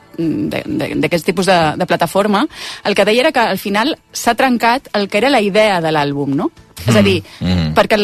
tipus 1.29 1.47
de, 1.47 1.61
de 1.79 1.87
plataforma, 1.87 2.43
el 2.83 2.99
que 2.99 3.07
deia 3.07 3.29
era 3.29 3.33
que 3.37 3.47
al 3.55 3.63
final 3.63 3.95
s'ha 4.11 4.35
trencat 4.35 4.91
el 4.99 5.07
que 5.07 5.23
era 5.23 5.31
la 5.31 5.45
idea 5.47 5.79
de 5.85 5.95
l'àlbum, 5.95 6.35
no? 6.35 6.51
És 6.87 6.97
a 6.99 7.03
dir, 7.05 7.19
mm. 7.41 7.73
perquè 7.77 7.99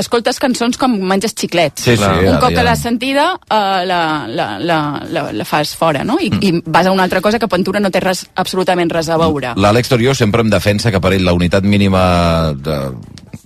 escoltes 0.00 0.40
cançons 0.42 0.78
com 0.80 0.96
menges 1.10 1.34
xiclets. 1.36 1.84
Sí, 1.86 1.96
sí, 2.00 2.10
un 2.26 2.38
cop 2.40 2.50
ja. 2.50 2.56
que 2.58 2.66
l'has 2.66 2.82
sentida, 2.82 3.28
uh, 3.36 3.82
la, 3.86 4.00
la, 4.28 4.48
la, 4.58 4.78
la, 5.10 5.26
la 5.32 5.48
fas 5.48 5.74
fora, 5.78 6.04
no? 6.04 6.18
I, 6.20 6.30
mm. 6.30 6.42
I 6.42 6.62
vas 6.66 6.86
a 6.86 6.94
una 6.94 7.06
altra 7.06 7.22
cosa 7.24 7.40
que 7.42 7.50
Pentura 7.50 7.80
no 7.80 7.92
té 7.94 8.02
res, 8.02 8.26
absolutament 8.34 8.90
res 8.92 9.08
a 9.08 9.18
veure. 9.20 9.54
L'Àlex 9.56 9.92
Torió 9.92 10.14
sempre 10.14 10.44
em 10.44 10.50
defensa 10.52 10.92
que 10.92 11.00
per 11.02 11.14
ell 11.16 11.24
la 11.26 11.36
unitat 11.36 11.64
mínima 11.64 12.52
de, 12.56 12.80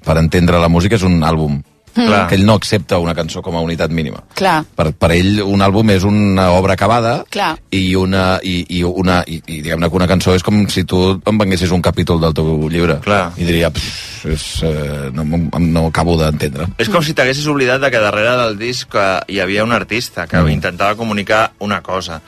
per 0.05 0.17
entendre 0.21 0.61
la 0.61 0.73
música 0.73 0.99
és 0.99 1.07
un 1.07 1.21
àlbum. 1.27 1.61
Clar. 1.95 2.29
que 2.29 2.35
ell 2.37 2.45
no 2.47 2.55
accepta 2.55 2.99
una 2.99 3.15
cançó 3.15 3.43
com 3.43 3.57
a 3.57 3.61
unitat 3.61 3.91
mínima. 3.91 4.23
Clar. 4.35 4.65
Per, 4.77 4.93
per 4.93 5.11
ell 5.13 5.41
un 5.43 5.61
àlbum 5.63 5.91
és 5.91 6.05
una 6.05 6.51
obra 6.53 6.75
acabada 6.75 7.25
Clar. 7.31 7.57
i 7.71 7.95
una, 7.97 8.39
i, 8.43 8.65
i 8.79 8.83
una 8.85 9.23
i, 9.27 9.41
i 9.47 9.61
diguem-ne 9.63 9.89
que 9.91 9.97
una 9.97 10.07
cançó 10.11 10.35
és 10.35 10.43
com 10.47 10.67
si 10.69 10.85
tu 10.85 11.21
em 11.27 11.39
venguessis 11.39 11.71
un 11.75 11.83
capítol 11.83 12.21
del 12.21 12.35
teu 12.35 12.69
llibre 12.69 13.01
Clar. 13.01 13.33
i 13.37 13.45
diria, 13.45 13.71
"Pff, 13.71 14.27
és, 14.27 14.63
eh, 14.63 15.11
no, 15.13 15.25
no, 15.25 15.59
no 15.59 15.87
acabo 15.87 16.17
d'entendre. 16.17 16.67
És 16.79 16.89
com 16.89 17.03
si 17.03 17.15
t'haguessis 17.15 17.47
oblidat 17.47 17.81
de 17.81 17.91
que 17.91 17.99
darrere 17.99 18.37
del 18.45 18.59
disc 18.59 18.95
eh, 18.95 19.21
hi 19.29 19.41
havia 19.41 19.65
un 19.65 19.73
artista 19.73 20.27
que 20.27 20.37
Mm. 20.41 20.49
intentava 20.51 20.95
comunicar 20.95 21.53
una 21.59 21.81
cosa. 21.83 22.21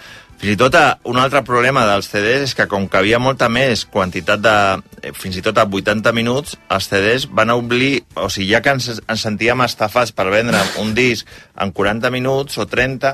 Fins 0.43 0.57
i 0.57 0.59
tot 0.59 0.75
eh, 0.75 0.89
un 1.07 1.21
altre 1.23 1.45
problema 1.47 1.85
dels 1.87 2.09
CDs 2.11 2.49
és 2.49 2.55
que 2.59 2.65
com 2.67 2.89
que 2.91 2.99
havia 2.99 3.21
molta 3.23 3.47
més 3.49 3.85
quantitat 3.87 4.41
de... 4.43 4.55
eh, 5.07 5.13
fins 5.15 5.37
i 5.39 5.43
tot 5.47 5.59
a 5.63 5.69
80 5.71 6.11
minuts, 6.17 6.57
els 6.67 6.89
CDs 6.91 7.29
van 7.31 7.53
oblir... 7.55 8.01
O 8.19 8.27
sigui, 8.27 8.49
ja 8.51 8.59
que 8.65 8.73
ens, 8.75 8.89
ens 9.07 9.23
sentíem 9.23 9.63
estafats 9.63 10.11
per 10.11 10.27
vendre 10.35 10.59
un 10.83 10.91
disc 10.99 11.31
en 11.63 11.71
40 11.71 12.11
minuts 12.11 12.59
o 12.59 12.67
30, 12.67 13.13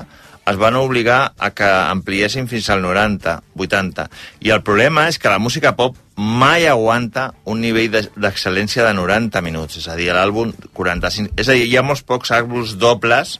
es 0.49 0.57
van 0.57 0.79
obligar 0.79 1.19
a 1.37 1.51
que 1.53 1.67
ampliessin 1.69 2.47
fins 2.49 2.71
al 2.73 2.81
90, 2.81 3.35
80. 3.61 4.07
I 4.41 4.49
el 4.55 4.63
problema 4.65 5.03
és 5.11 5.19
que 5.21 5.29
la 5.29 5.37
música 5.37 5.75
pop 5.77 5.99
mai 6.17 6.65
aguanta 6.65 7.27
un 7.45 7.61
nivell 7.61 7.91
de- 7.93 8.07
d'excel·lència 8.17 8.87
de 8.87 8.95
90 8.97 9.43
minuts, 9.45 9.77
és 9.77 9.85
a 9.85 9.99
dir, 9.99 10.09
l'àlbum 10.17 10.55
45... 10.73 11.37
És 11.37 11.45
a 11.45 11.53
dir, 11.53 11.69
hi 11.69 11.77
ha 11.77 11.85
molts 11.85 12.01
pocs 12.01 12.33
àlbums 12.33 12.73
dobles 12.81 13.37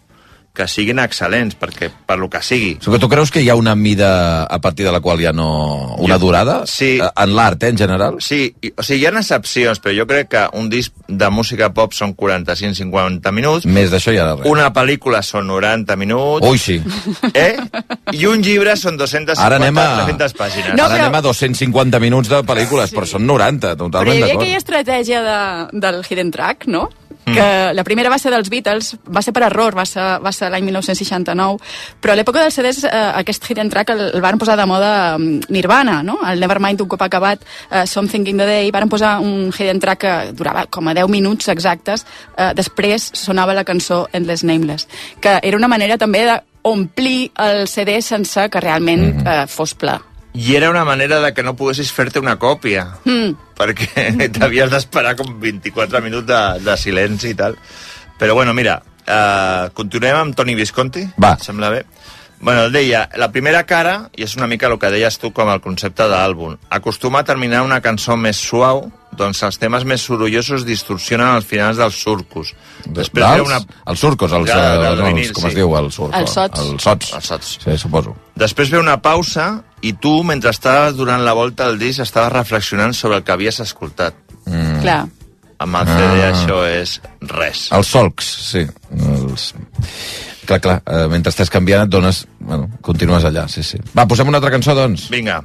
que 0.53 0.65
siguin 0.67 0.97
excel·lents, 0.99 1.55
perquè 1.55 1.87
per 2.05 2.17
lo 2.19 2.27
que 2.29 2.41
sigui. 2.43 2.73
O 2.79 2.83
sigui, 2.83 2.95
que 2.97 2.99
tu 2.99 3.07
creus 3.07 3.31
que 3.31 3.39
hi 3.41 3.47
ha 3.49 3.55
una 3.55 3.75
mida 3.75 4.43
a 4.43 4.59
partir 4.59 4.85
de 4.85 4.91
la 4.91 4.99
qual 4.99 5.21
ja 5.21 5.31
no... 5.31 5.95
Una 5.99 6.15
Jo- 6.17 6.25
durada? 6.25 6.55
Sí. 6.67 6.97
Eh, 6.99 7.09
En 7.23 7.35
l'art, 7.35 7.63
eh, 7.63 7.69
en 7.69 7.77
general? 7.77 8.17
Sí, 8.19 8.53
i, 8.61 8.73
o 8.75 8.83
sigui, 8.83 9.03
hi 9.03 9.05
ha 9.07 9.13
excepcions, 9.19 9.79
però 9.79 9.93
jo 9.95 10.05
crec 10.09 10.27
que 10.33 10.41
un 10.59 10.67
disc 10.69 10.91
de 11.07 11.29
música 11.29 11.69
pop 11.73 11.93
són 11.93 12.15
45-50 12.17 13.31
minuts, 13.31 13.65
Més 13.65 13.91
d'això 13.91 14.11
ja 14.15 14.25
res. 14.35 14.45
una 14.49 14.69
pel·lícula 14.73 15.21
són 15.23 15.47
90 15.47 15.95
minuts, 15.95 16.45
Ui, 16.47 16.57
sí. 16.57 16.79
eh? 17.33 17.55
i 18.11 18.25
un 18.27 18.41
llibre 18.43 18.75
són 18.79 18.97
250 18.97 19.39
Ara 19.45 19.59
anem 19.61 19.77
a... 19.79 19.87
300 20.05 20.35
pàgines. 20.37 20.73
No, 20.75 20.85
Ara 20.85 20.95
però- 20.95 21.05
anem 21.07 21.15
a 21.19 21.21
250 21.21 21.99
minuts 22.03 22.29
de 22.29 22.41
pel·lícules, 22.43 22.91
però 22.95 23.05
són 23.07 23.25
90, 23.29 23.59
Però 23.59 23.73
hi 23.73 23.77
totalment 23.85 24.15
havia 24.15 24.25
d'acord. 24.27 24.41
aquella 24.43 24.57
estratègia 24.63 25.21
de, 25.23 25.79
del 25.79 26.01
hidden 26.09 26.31
track, 26.31 26.67
no? 26.67 26.89
Mm. 27.25 27.33
que 27.33 27.73
la 27.73 27.83
primera 27.83 28.09
va 28.09 28.17
ser 28.17 28.31
dels 28.31 28.49
Beatles, 28.49 28.95
va 29.05 29.21
ser 29.21 29.33
per 29.33 29.43
error, 29.43 29.75
va 29.77 29.85
ser, 29.85 30.01
va 30.23 30.31
ser 30.31 30.49
l'any 30.49 30.63
1969, 30.65 31.59
però 32.01 32.13
a 32.13 32.17
l'època 32.17 32.41
dels 32.41 32.55
CDs 32.57 32.83
eh, 32.85 32.89
aquest 33.21 33.45
hidden 33.49 33.69
track 33.69 33.89
el, 33.93 34.01
el 34.15 34.21
van 34.21 34.39
posar 34.41 34.55
de 34.57 34.65
moda 34.65 35.17
mm, 35.17 35.49
Nirvana, 35.49 36.01
no? 36.03 36.19
El 36.25 36.39
Nevermind, 36.39 36.81
un 36.81 36.89
cop 36.89 37.01
acabat 37.05 37.43
eh, 37.69 37.85
Something 37.85 38.27
in 38.31 38.37
the 38.37 38.45
Day, 38.49 38.71
van 38.71 38.89
posar 38.89 39.19
un 39.19 39.51
hidden 39.53 39.79
track 39.79 39.99
que 39.99 40.15
durava 40.33 40.65
com 40.71 40.87
a 40.87 40.93
10 40.97 41.09
minuts 41.09 41.49
exactes, 41.49 42.05
eh, 42.37 42.51
després 42.55 43.11
sonava 43.13 43.53
la 43.53 43.65
cançó 43.67 44.07
Endless 44.13 44.43
Nameless, 44.43 44.87
que 45.21 45.39
era 45.43 45.57
una 45.57 45.67
manera 45.67 45.97
també 45.97 46.25
d'omplir 46.25 47.31
el 47.37 47.67
CD 47.67 48.01
sense 48.01 48.49
que 48.49 48.59
realment 48.61 49.09
Mhm. 49.15 49.27
eh, 49.27 49.47
fos 49.47 49.73
pla. 49.75 49.99
I 50.33 50.55
era 50.55 50.69
una 50.69 50.85
manera 50.85 51.19
de 51.23 51.33
que 51.33 51.43
no 51.43 51.55
poguessis 51.57 51.91
fer-te 51.91 52.19
una 52.19 52.37
còpia, 52.37 52.85
Mm. 53.05 53.31
perquè 53.57 54.29
t'havies 54.35 54.69
d'esperar 54.71 55.15
com 55.17 55.39
24 55.41 56.01
minuts 56.05 56.27
de, 56.27 56.41
de 56.63 56.77
silenci 56.77 57.29
i 57.33 57.35
tal. 57.35 57.57
Però 58.19 58.33
bueno, 58.35 58.53
mira, 58.53 58.81
uh, 59.07 59.69
continuem 59.73 60.15
amb 60.15 60.35
Toni 60.35 60.55
Visconti. 60.55 61.07
Va. 61.17 61.33
Sembla 61.41 61.69
bé? 61.73 61.85
Bueno, 62.41 62.63
el 62.65 62.71
deia, 62.71 63.09
la 63.19 63.31
primera 63.33 63.65
cara, 63.67 64.09
i 64.15 64.23
és 64.23 64.37
una 64.37 64.47
mica 64.47 64.67
el 64.69 64.77
que 64.79 64.89
deies 64.93 65.17
tu 65.19 65.33
com 65.35 65.49
el 65.51 65.59
concepte 65.59 66.05
d'àlbum, 66.07 66.55
acostuma 66.71 67.19
a 67.19 67.27
terminar 67.27 67.65
una 67.65 67.81
cançó 67.83 68.15
més 68.15 68.39
suau, 68.39 68.85
doncs 69.19 69.41
els 69.43 69.57
temes 69.59 69.83
més 69.83 70.05
sorollosos 70.07 70.63
distorsionen 70.63 71.33
els 71.35 71.45
finals 71.49 71.75
dels 71.81 71.97
surcos. 71.99 72.53
Després 72.85 73.25
dels, 73.25 73.41
ve 73.41 73.43
una... 73.43 73.57
Els 73.91 73.99
surcos, 73.99 74.31
els, 74.31 74.47
Ja, 74.47 74.77
del 74.79 75.01
no, 75.01 75.09
vinil, 75.09 75.25
els, 75.27 75.33
com 75.35 75.43
sí. 75.43 75.49
es 75.51 75.57
diu, 75.57 75.75
el 75.75 75.91
surco? 75.91 76.15
Els 76.15 76.31
sots. 76.37 76.61
Els 76.63 76.83
sots. 76.87 77.11
Els 77.19 77.27
sots. 77.33 77.51
Sí, 77.65 77.75
suposo. 77.81 78.15
Després 78.39 78.71
ve 78.71 78.79
una 78.79 78.95
pausa 79.03 79.49
i 79.83 79.91
tu, 79.99 80.21
mentre 80.23 80.53
estaves 80.55 80.95
durant 80.95 81.25
la 81.25 81.33
volta 81.35 81.67
del 81.67 81.79
disc, 81.81 81.99
estaves 82.05 82.31
reflexionant 82.37 82.95
sobre 82.95 83.19
el 83.19 83.27
que 83.27 83.35
havies 83.35 83.59
escoltat. 83.65 84.15
Mm. 84.45 84.79
Clar. 84.85 85.01
Amb 85.59 85.75
el 85.75 85.89
CD 85.91 86.23
Ah. 86.23 86.31
això 86.31 86.61
és 86.71 87.01
res. 87.19 87.67
Els 87.75 87.87
solcs, 87.91 88.31
sí. 88.53 88.63
Els... 88.95 89.49
Clar, 90.49 90.57
clar, 90.65 90.79
eh, 90.81 91.05
mentre 91.11 91.29
estàs 91.29 91.51
canviant 91.53 91.83
et 91.85 91.91
dones... 91.93 92.23
Bueno, 92.41 92.71
continues 92.81 93.21
allà, 93.27 93.43
sí, 93.53 93.61
sí. 93.61 93.77
Va, 93.93 94.07
posem 94.09 94.31
una 94.31 94.39
altra 94.39 94.49
cançó, 94.49 94.73
doncs. 94.73 95.03
Vinga. 95.13 95.35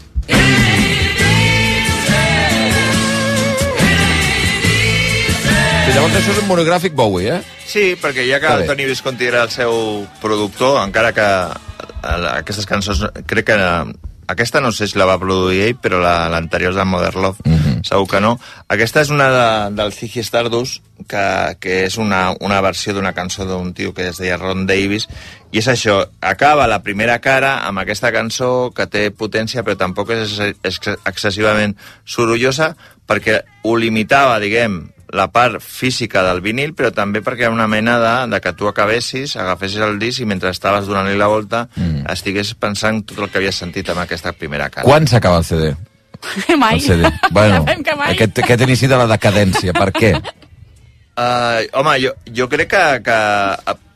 I 5.84 5.92
llavors 5.92 6.16
això 6.16 6.32
és 6.32 6.40
un 6.40 6.48
monogràfic 6.48 6.96
Bowie, 6.96 7.36
eh? 7.36 7.60
Sí, 7.68 7.84
perquè 8.00 8.24
ja 8.30 8.40
que 8.40 8.48
el 8.48 8.64
bé. 8.64 8.70
Toni 8.72 8.88
Visconti 8.88 9.28
era 9.28 9.44
el 9.44 9.52
seu 9.52 9.76
productor, 10.24 10.80
encara 10.80 11.12
que 11.12 11.28
eh, 11.52 12.32
aquestes 12.32 12.64
cançons, 12.64 13.04
crec 13.28 13.50
que 13.52 13.60
aquesta 14.28 14.60
no 14.60 14.70
sé 14.72 14.86
si 14.88 14.98
la 14.98 15.04
va 15.06 15.18
produir 15.18 15.62
ell, 15.68 15.76
però 15.76 16.00
la- 16.00 16.28
l'anterior 16.28 16.70
és 16.72 16.76
de 16.76 16.84
Modern 16.84 17.22
Love, 17.22 17.38
Mhm. 17.44 17.82
segur 17.84 18.08
que 18.08 18.20
no. 18.20 18.38
Aquesta 18.68 19.00
és 19.02 19.10
una 19.10 19.28
de, 19.30 19.74
del 19.76 19.92
Ziggy 19.92 20.22
Stardust, 20.22 20.82
que, 21.08 21.56
que 21.60 21.84
és 21.86 21.96
una, 21.98 22.34
una 22.40 22.60
versió 22.60 22.94
d'una 22.94 23.12
cançó 23.12 23.44
d'un 23.44 23.74
tio 23.74 23.92
que 23.92 24.08
es 24.08 24.16
deia 24.18 24.36
Ron 24.36 24.66
Davis, 24.66 25.08
i 25.52 25.58
és 25.58 25.68
això, 25.68 26.08
acaba 26.20 26.66
la 26.66 26.82
primera 26.82 27.18
cara 27.20 27.66
amb 27.66 27.78
aquesta 27.78 28.10
cançó 28.12 28.72
que 28.74 28.86
té 28.86 29.10
potència, 29.10 29.62
però 29.62 29.76
tampoc 29.76 30.10
és, 30.10 30.38
és 30.62 30.80
excessivament 31.04 31.76
sorollosa, 32.04 32.76
perquè 33.06 33.42
ho 33.64 33.76
limitava, 33.76 34.38
diguem, 34.40 34.90
la 35.14 35.28
part 35.30 35.60
física 35.62 36.24
del 36.26 36.40
vinil, 36.42 36.72
però 36.74 36.90
també 36.92 37.20
perquè 37.22 37.46
era 37.46 37.54
una 37.54 37.68
mena 37.70 37.96
de, 38.02 38.14
de 38.34 38.40
que 38.42 38.52
tu 38.58 38.66
acabessis, 38.66 39.36
agafessis 39.38 39.78
el 39.86 39.98
disc 40.02 40.20
i 40.20 40.26
mentre 40.26 40.50
estaves 40.50 40.88
donant-li 40.90 41.14
la 41.16 41.28
volta 41.30 41.64
Mm. 41.76 42.04
estigués 42.10 42.54
pensant 42.58 43.04
tot 43.06 43.18
el 43.22 43.30
que 43.30 43.38
havies 43.38 43.56
sentit 43.62 43.88
amb 43.94 44.02
aquesta 44.02 44.32
primera 44.34 44.68
cara. 44.70 44.84
Quan 44.84 45.06
s'acaba 45.06 45.38
el 45.38 45.44
CD? 45.46 45.74
Mai. 46.58 46.74
El 46.76 46.80
CD. 46.80 47.12
Bueno, 47.30 47.64
Ja 47.86 47.96
mai. 47.96 48.14
aquest, 48.14 48.38
aquest 48.42 48.62
inici 48.66 48.86
de 48.90 48.96
la 48.98 49.06
decadència, 49.06 49.72
per 49.76 49.92
què? 49.92 50.12
Uh, 51.14 51.62
home, 51.78 51.92
jo, 52.02 52.10
jo 52.34 52.48
crec 52.50 52.70
que, 52.72 52.84
que 53.06 53.18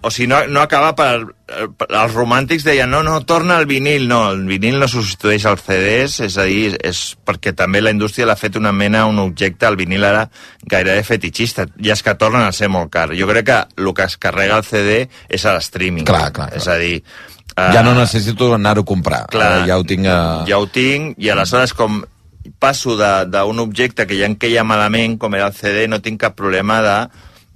o 0.00 0.10
sigui, 0.10 0.28
no, 0.30 0.38
no 0.46 0.60
acaba 0.62 0.92
per, 0.94 1.34
per... 1.74 1.88
Els 1.88 2.12
romàntics 2.14 2.62
deien, 2.66 2.90
no, 2.90 3.00
no, 3.02 3.16
torna 3.26 3.56
al 3.58 3.66
vinil. 3.66 4.06
No, 4.10 4.20
el 4.30 4.44
vinil 4.46 4.78
no 4.78 4.86
substitueix 4.90 5.46
els 5.50 5.64
CDs, 5.66 6.18
és 6.28 6.36
a 6.38 6.44
dir, 6.46 6.76
és 6.86 7.00
perquè 7.26 7.52
també 7.58 7.82
la 7.82 7.90
indústria 7.94 8.28
l'ha 8.28 8.38
fet 8.38 8.56
una 8.60 8.70
mena, 8.72 9.06
un 9.10 9.18
objecte, 9.22 9.66
el 9.66 9.78
vinil 9.80 10.06
ara 10.06 10.28
gairebé 10.70 11.02
fetitxista, 11.06 11.66
ja 11.82 11.96
és 11.96 12.04
que 12.06 12.14
tornen 12.20 12.46
a 12.46 12.54
ser 12.54 12.70
molt 12.70 12.92
car. 12.94 13.08
Jo 13.18 13.26
crec 13.30 13.48
que 13.50 13.58
el 13.82 13.90
que 13.94 14.06
es 14.06 14.16
carrega 14.22 14.60
el 14.60 14.68
CD 14.68 15.00
és 15.28 15.46
a 15.46 15.56
l'streaming. 15.56 16.06
Clar, 16.06 16.28
clar, 16.30 16.52
clar. 16.52 16.62
És 16.62 16.70
a 16.70 16.78
dir... 16.78 17.00
Ja 17.58 17.82
no 17.82 17.96
eh, 17.96 17.98
necessito 18.04 18.52
anar-ho 18.54 18.84
a 18.86 18.86
comprar. 18.86 19.24
Clar. 19.32 19.48
Ara 19.56 19.66
ja 19.66 19.80
ho 19.80 19.86
tinc 19.88 20.06
a... 20.06 20.20
ja 20.46 20.60
ho 20.62 20.68
tinc, 20.70 21.18
i 21.18 21.32
aleshores 21.34 21.74
com 21.74 22.04
passo 22.62 22.94
d'un 22.96 23.58
objecte 23.58 24.06
que 24.06 24.16
ja 24.18 24.28
em 24.30 24.36
queia 24.38 24.62
malament, 24.64 25.18
com 25.18 25.34
era 25.34 25.50
el 25.50 25.58
CD, 25.58 25.88
no 25.90 25.98
tinc 26.04 26.20
cap 26.22 26.38
problema 26.38 26.78
de, 26.86 26.98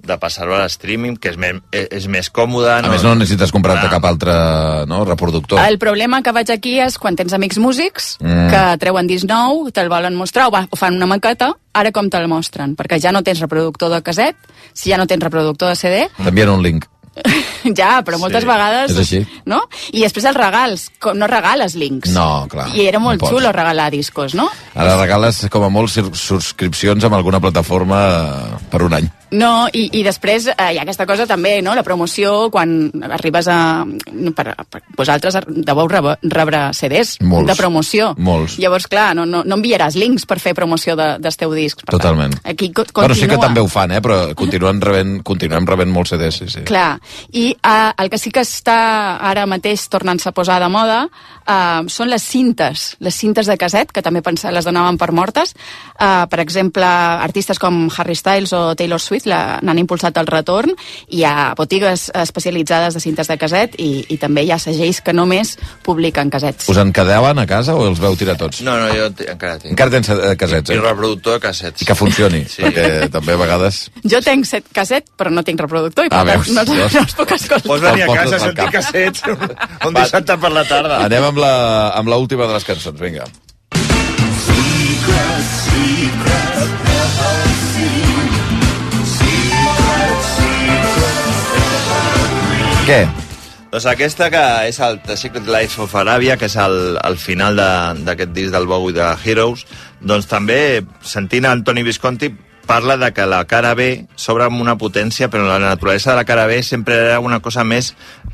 de 0.03 0.17
passar-ho 0.19 0.53
a 0.55 0.65
l'streaming, 0.65 1.15
que 1.17 1.29
és, 1.31 1.37
me, 1.39 1.53
és, 1.71 1.87
és 1.99 2.07
més 2.11 2.27
còmode. 2.29 2.67
A 2.83 2.89
més, 2.91 3.03
no 3.05 3.13
necessites 3.15 3.51
comprar-te 3.55 3.87
Ah. 3.87 3.89
cap 3.93 4.03
altre 4.05 4.33
no, 4.85 5.03
reproductor. 5.07 5.59
El 5.63 5.77
problema 5.79 6.21
que 6.21 6.33
vaig 6.35 6.51
aquí 6.51 6.77
és 6.83 6.97
quan 6.99 7.15
tens 7.15 7.31
amics 7.33 7.57
músics 7.57 8.17
Mm. 8.19 8.49
que 8.51 8.63
treuen 8.83 9.07
disc 9.07 9.25
nou, 9.25 9.69
te'l 9.71 9.87
volen 9.89 10.15
mostrar 10.15 10.47
o, 10.47 10.51
va, 10.51 10.67
o 10.69 10.75
fan 10.75 10.95
una 10.99 11.05
maqueta, 11.07 11.53
ara 11.73 11.91
com 11.91 12.09
te'l 12.09 12.27
mostren? 12.27 12.75
Perquè 12.75 12.99
ja 12.99 13.11
no 13.15 13.23
tens 13.23 13.39
reproductor 13.39 13.89
de 13.89 14.01
caset, 14.03 14.35
si 14.73 14.89
ja 14.91 14.97
no 14.97 15.07
tens 15.07 15.23
reproductor 15.23 15.69
de 15.69 15.75
CD, 15.75 16.09
T'envien 16.23 16.49
un 16.49 16.61
link. 16.61 16.85
ja, 17.77 18.01
però 18.03 18.17
moltes 18.17 18.41
Sí, 18.41 18.47
vegades... 18.49 18.91
és 18.91 18.97
així. 18.97 19.19
No? 19.45 19.59
I 19.93 20.01
després 20.01 20.25
els 20.25 20.35
regals, 20.35 20.87
com 20.99 21.15
no 21.15 21.27
regales 21.29 21.75
links. 21.75 22.09
No, 22.09 22.47
clar, 22.49 22.67
I 22.75 22.87
era 22.87 22.97
molt 22.99 23.21
no 23.21 23.27
pots. 23.27 23.35
xulo 23.37 23.51
regalar 23.53 23.91
discos, 23.93 24.33
no? 24.33 24.49
Ara 24.73 24.97
regales 24.97 25.45
com 25.53 25.63
a 25.63 25.69
molt 25.69 25.93
subscripcions 25.93 27.03
amb 27.05 27.13
alguna 27.15 27.39
plataforma 27.39 28.57
per 28.71 28.81
un 28.83 28.93
any. 28.97 29.09
No, 29.33 29.67
i, 29.73 29.87
i 29.97 30.03
després 30.05 30.47
eh, 30.51 30.69
hi 30.75 30.77
ha 30.77 30.83
aquesta 30.85 31.07
cosa 31.09 31.25
també, 31.29 31.55
no? 31.65 31.73
La 31.75 31.83
promoció, 31.85 32.49
quan 32.53 32.91
arribes 33.15 33.47
a... 33.49 33.57
Per, 34.35 34.45
per, 34.69 34.81
vosaltres 34.97 35.39
deveu 35.47 35.89
rebre, 35.89 36.15
rebre 36.29 36.61
CDs 36.77 37.15
Molts. 37.25 37.49
de 37.49 37.55
promoció. 37.57 38.11
Molts. 38.21 38.59
Llavors, 38.61 38.87
clar, 38.91 39.11
no, 39.17 39.25
no, 39.29 39.41
no 39.47 39.57
enviaràs 39.57 39.97
links 39.99 40.27
per 40.29 40.37
fer 40.43 40.53
promoció 40.57 40.95
de, 40.99 41.15
dels 41.23 41.39
teus 41.39 41.55
discs. 41.57 41.81
Per 41.81 41.91
tant, 41.95 42.03
Totalment. 42.03 42.37
Aquí 42.45 42.69
co 42.71 42.85
Però 42.85 43.07
continua. 43.07 43.19
sí 43.23 43.29
que 43.31 43.39
també 43.41 43.63
ho 43.63 43.69
fan, 43.71 43.95
eh? 43.97 44.01
Però 44.03 44.19
continuen 44.37 44.81
rebent, 44.83 45.15
continuem 45.25 45.65
rebent 45.69 45.91
molts 45.93 46.13
CDs, 46.13 46.41
sí, 46.43 46.49
sí. 46.51 46.65
Clar, 46.69 46.99
i 47.33 47.49
eh, 47.55 47.91
el 48.03 48.11
que 48.13 48.21
sí 48.21 48.33
que 48.33 48.45
està 48.45 48.77
ara 49.23 49.47
mateix 49.49 49.87
tornant-se 49.89 50.29
a 50.29 50.35
posar 50.35 50.59
de 50.61 50.69
moda 50.71 50.99
eh, 51.07 51.81
són 51.89 52.11
les 52.11 52.23
cintes, 52.23 52.85
les 53.03 53.17
cintes 53.17 53.49
de 53.49 53.57
caset, 53.57 53.91
que 53.91 54.05
també 54.05 54.21
les 54.23 54.65
donaven 54.65 54.97
per 55.01 55.11
mortes. 55.11 55.55
Eh, 55.97 56.25
per 56.29 56.39
exemple, 56.43 56.85
artistes 56.85 57.59
com 57.59 57.87
Harry 57.97 58.15
Styles 58.19 58.53
o 58.53 58.63
Taylor 58.77 59.01
Swift 59.01 59.22
la- 59.29 59.59
n'han 59.61 59.79
impulsat 59.81 60.17
el 60.17 60.27
retorn, 60.27 60.71
hi 61.09 61.23
ha 61.23 61.53
botigues 61.57 62.09
especialitzades 62.13 62.93
de 62.93 62.99
cintes 63.03 63.27
de 63.27 63.37
caset 63.37 63.75
i, 63.79 64.05
i 64.09 64.17
també 64.21 64.43
hi 64.43 64.51
ha 64.51 64.59
segells 64.59 65.01
que 65.01 65.13
només 65.13 65.55
publiquen 65.83 66.29
casets. 66.33 66.67
Us 66.69 66.77
en 66.81 66.91
quedaven 66.93 67.39
a 67.39 67.45
casa 67.47 67.75
o 67.75 67.85
els 67.87 67.99
veu 68.03 68.15
tirar 68.19 68.35
tots? 68.37 68.61
No, 68.65 68.75
no, 68.79 68.89
jo 68.93 69.07
encara 69.27 69.57
tinc. 69.59 69.71
Encara 69.73 69.91
tens 69.91 70.09
eh, 70.13 70.35
casets, 70.39 70.69
I 70.73 70.77
eh? 70.77 70.81
reproductor 70.83 71.37
de 71.39 71.43
cassets. 71.47 71.81
I 71.81 71.85
que 71.89 71.95
funcioni, 71.95 72.43
Sí. 72.53 72.61
perquè 72.65 73.09
també 73.13 73.33
a 73.33 73.41
vegades... 73.41 73.83
Jo 74.03 74.19
tenc 74.21 74.45
set 74.49 74.67
caset, 74.73 75.07
però 75.17 75.31
no 75.33 75.43
tinc 75.43 75.59
reproductor 75.63 76.05
i 76.05 76.09
per 76.13 76.19
Ah, 76.21 76.25
tant 76.25 76.43
veus, 76.43 76.51
no, 76.55 76.63
no, 76.67 76.75
no 76.87 77.05
els 77.05 77.15
puc 77.17 77.31
escoltar. 77.37 77.67
Pots 77.67 77.81
venir 77.83 78.03
a 78.03 78.11
casa 78.13 78.35
a 78.35 78.39
sentir 78.47 78.65
cap. 78.65 78.73
cassets 78.73 79.23
un 79.87 79.93
dissabte 79.97 80.37
per 80.37 80.51
la 80.53 80.63
tarda. 80.69 80.99
Anem 81.07 81.23
amb 81.31 81.37
la, 81.41 81.53
amb 81.97 82.09
la 82.13 82.17
última 82.21 82.47
de 82.47 82.53
les 82.59 82.63
cançons, 82.67 82.99
vinga. 82.99 83.25
Què? 92.83 93.05
Doncs 93.71 93.85
aquesta 93.87 94.27
que 94.27 94.39
és 94.67 94.77
el 94.83 94.97
The 95.05 95.15
Secret 95.15 95.45
Life 95.47 95.79
of 95.81 95.93
Arabia, 95.95 96.35
que 96.35 96.49
és 96.49 96.57
el, 96.59 96.97
el 96.99 97.15
final 97.15 97.55
d'aquest 98.03 98.33
disc 98.35 98.51
del 98.51 98.67
Bowie 98.67 98.91
de 98.97 99.05
Heroes, 99.23 99.63
doncs 100.03 100.27
també, 100.27 100.57
sentint 100.99 101.47
Antoni 101.47 101.85
Visconti, 101.87 102.27
parla 102.67 102.97
de 102.99 103.13
que 103.15 103.29
la 103.29 103.39
cara 103.47 103.71
B 103.79 103.87
s'obre 104.19 104.49
amb 104.49 104.59
una 104.59 104.75
potència, 104.75 105.31
però 105.31 105.47
la 105.47 105.61
naturalesa 105.63 106.11
de 106.11 106.19
la 106.19 106.27
cara 106.27 106.43
B 106.51 106.59
sempre 106.59 106.99
era 106.99 107.21
una 107.23 107.39
cosa 107.39 107.63
més, 107.63 107.93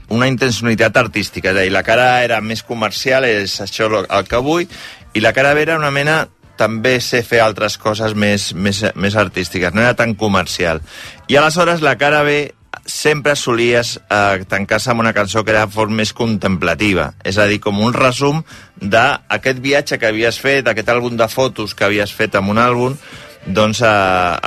una 0.10 0.28
intencionalitat 0.28 0.98
artística, 0.98 1.54
és 1.54 1.62
a 1.62 1.70
dir, 1.70 1.76
la 1.78 1.86
cara 1.86 2.10
era 2.26 2.42
més 2.42 2.66
comercial, 2.66 3.30
és 3.30 3.60
això 3.62 3.92
el 4.02 4.30
que 4.30 4.42
vull, 4.42 4.66
i 5.14 5.22
la 5.22 5.34
cara 5.38 5.54
B 5.54 5.68
era 5.70 5.78
una 5.78 5.94
mena 5.94 6.24
també 6.58 6.98
sé 7.00 7.22
fer 7.24 7.40
altres 7.46 7.78
coses 7.78 8.18
més, 8.18 8.56
més, 8.58 8.82
més 8.96 9.16
artístiques, 9.16 9.78
no 9.78 9.86
era 9.86 9.94
tan 9.96 10.18
comercial. 10.18 10.82
I 11.30 11.38
aleshores 11.38 11.86
la 11.86 12.00
cara 12.02 12.26
B 12.26 12.48
sempre 12.90 13.36
solies 13.38 13.96
eh, 14.10 14.44
tancar-se 14.50 14.92
amb 14.92 15.04
una 15.04 15.14
cançó 15.14 15.44
que 15.46 15.54
era 15.54 15.68
fort 15.72 15.94
més 15.94 16.12
contemplativa, 16.18 17.14
és 17.24 17.38
a 17.38 17.48
dir, 17.50 17.62
com 17.64 17.80
un 17.86 17.96
resum 17.96 18.44
d'aquest 18.82 19.64
viatge 19.64 20.00
que 20.02 20.10
havies 20.10 20.40
fet, 20.42 20.68
aquest 20.68 20.90
àlbum 20.92 21.18
de 21.20 21.28
fotos 21.32 21.76
que 21.76 21.88
havies 21.88 22.14
fet 22.16 22.36
amb 22.40 22.52
un 22.52 22.62
àlbum, 22.62 22.98
doncs 23.46 23.82
eh, 23.86 23.90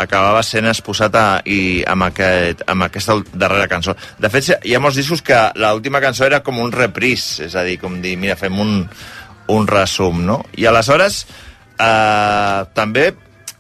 acabava 0.05 0.43
sent 0.45 0.69
exposat 0.69 1.17
a, 1.17 1.27
i 1.49 1.83
amb, 1.89 2.07
aquest, 2.11 2.67
amb 2.69 2.87
aquesta 2.87 3.17
darrera 3.33 3.71
cançó. 3.71 3.97
De 4.21 4.31
fet, 4.33 4.53
hi 4.67 4.77
ha 4.77 4.83
molts 4.83 5.01
discos 5.01 5.25
que 5.25 5.39
l'última 5.59 6.03
cançó 6.05 6.27
era 6.29 6.43
com 6.45 6.61
un 6.61 6.73
repris, 6.75 7.41
és 7.49 7.57
a 7.57 7.65
dir, 7.67 7.79
com 7.81 8.01
dir, 8.05 8.17
mira, 8.21 8.37
fem 8.39 8.59
un, 8.63 8.81
un 9.53 9.69
resum, 9.71 10.23
no? 10.27 10.43
I 10.59 10.69
aleshores, 10.69 11.25
eh, 11.79 12.61
també, 12.77 13.13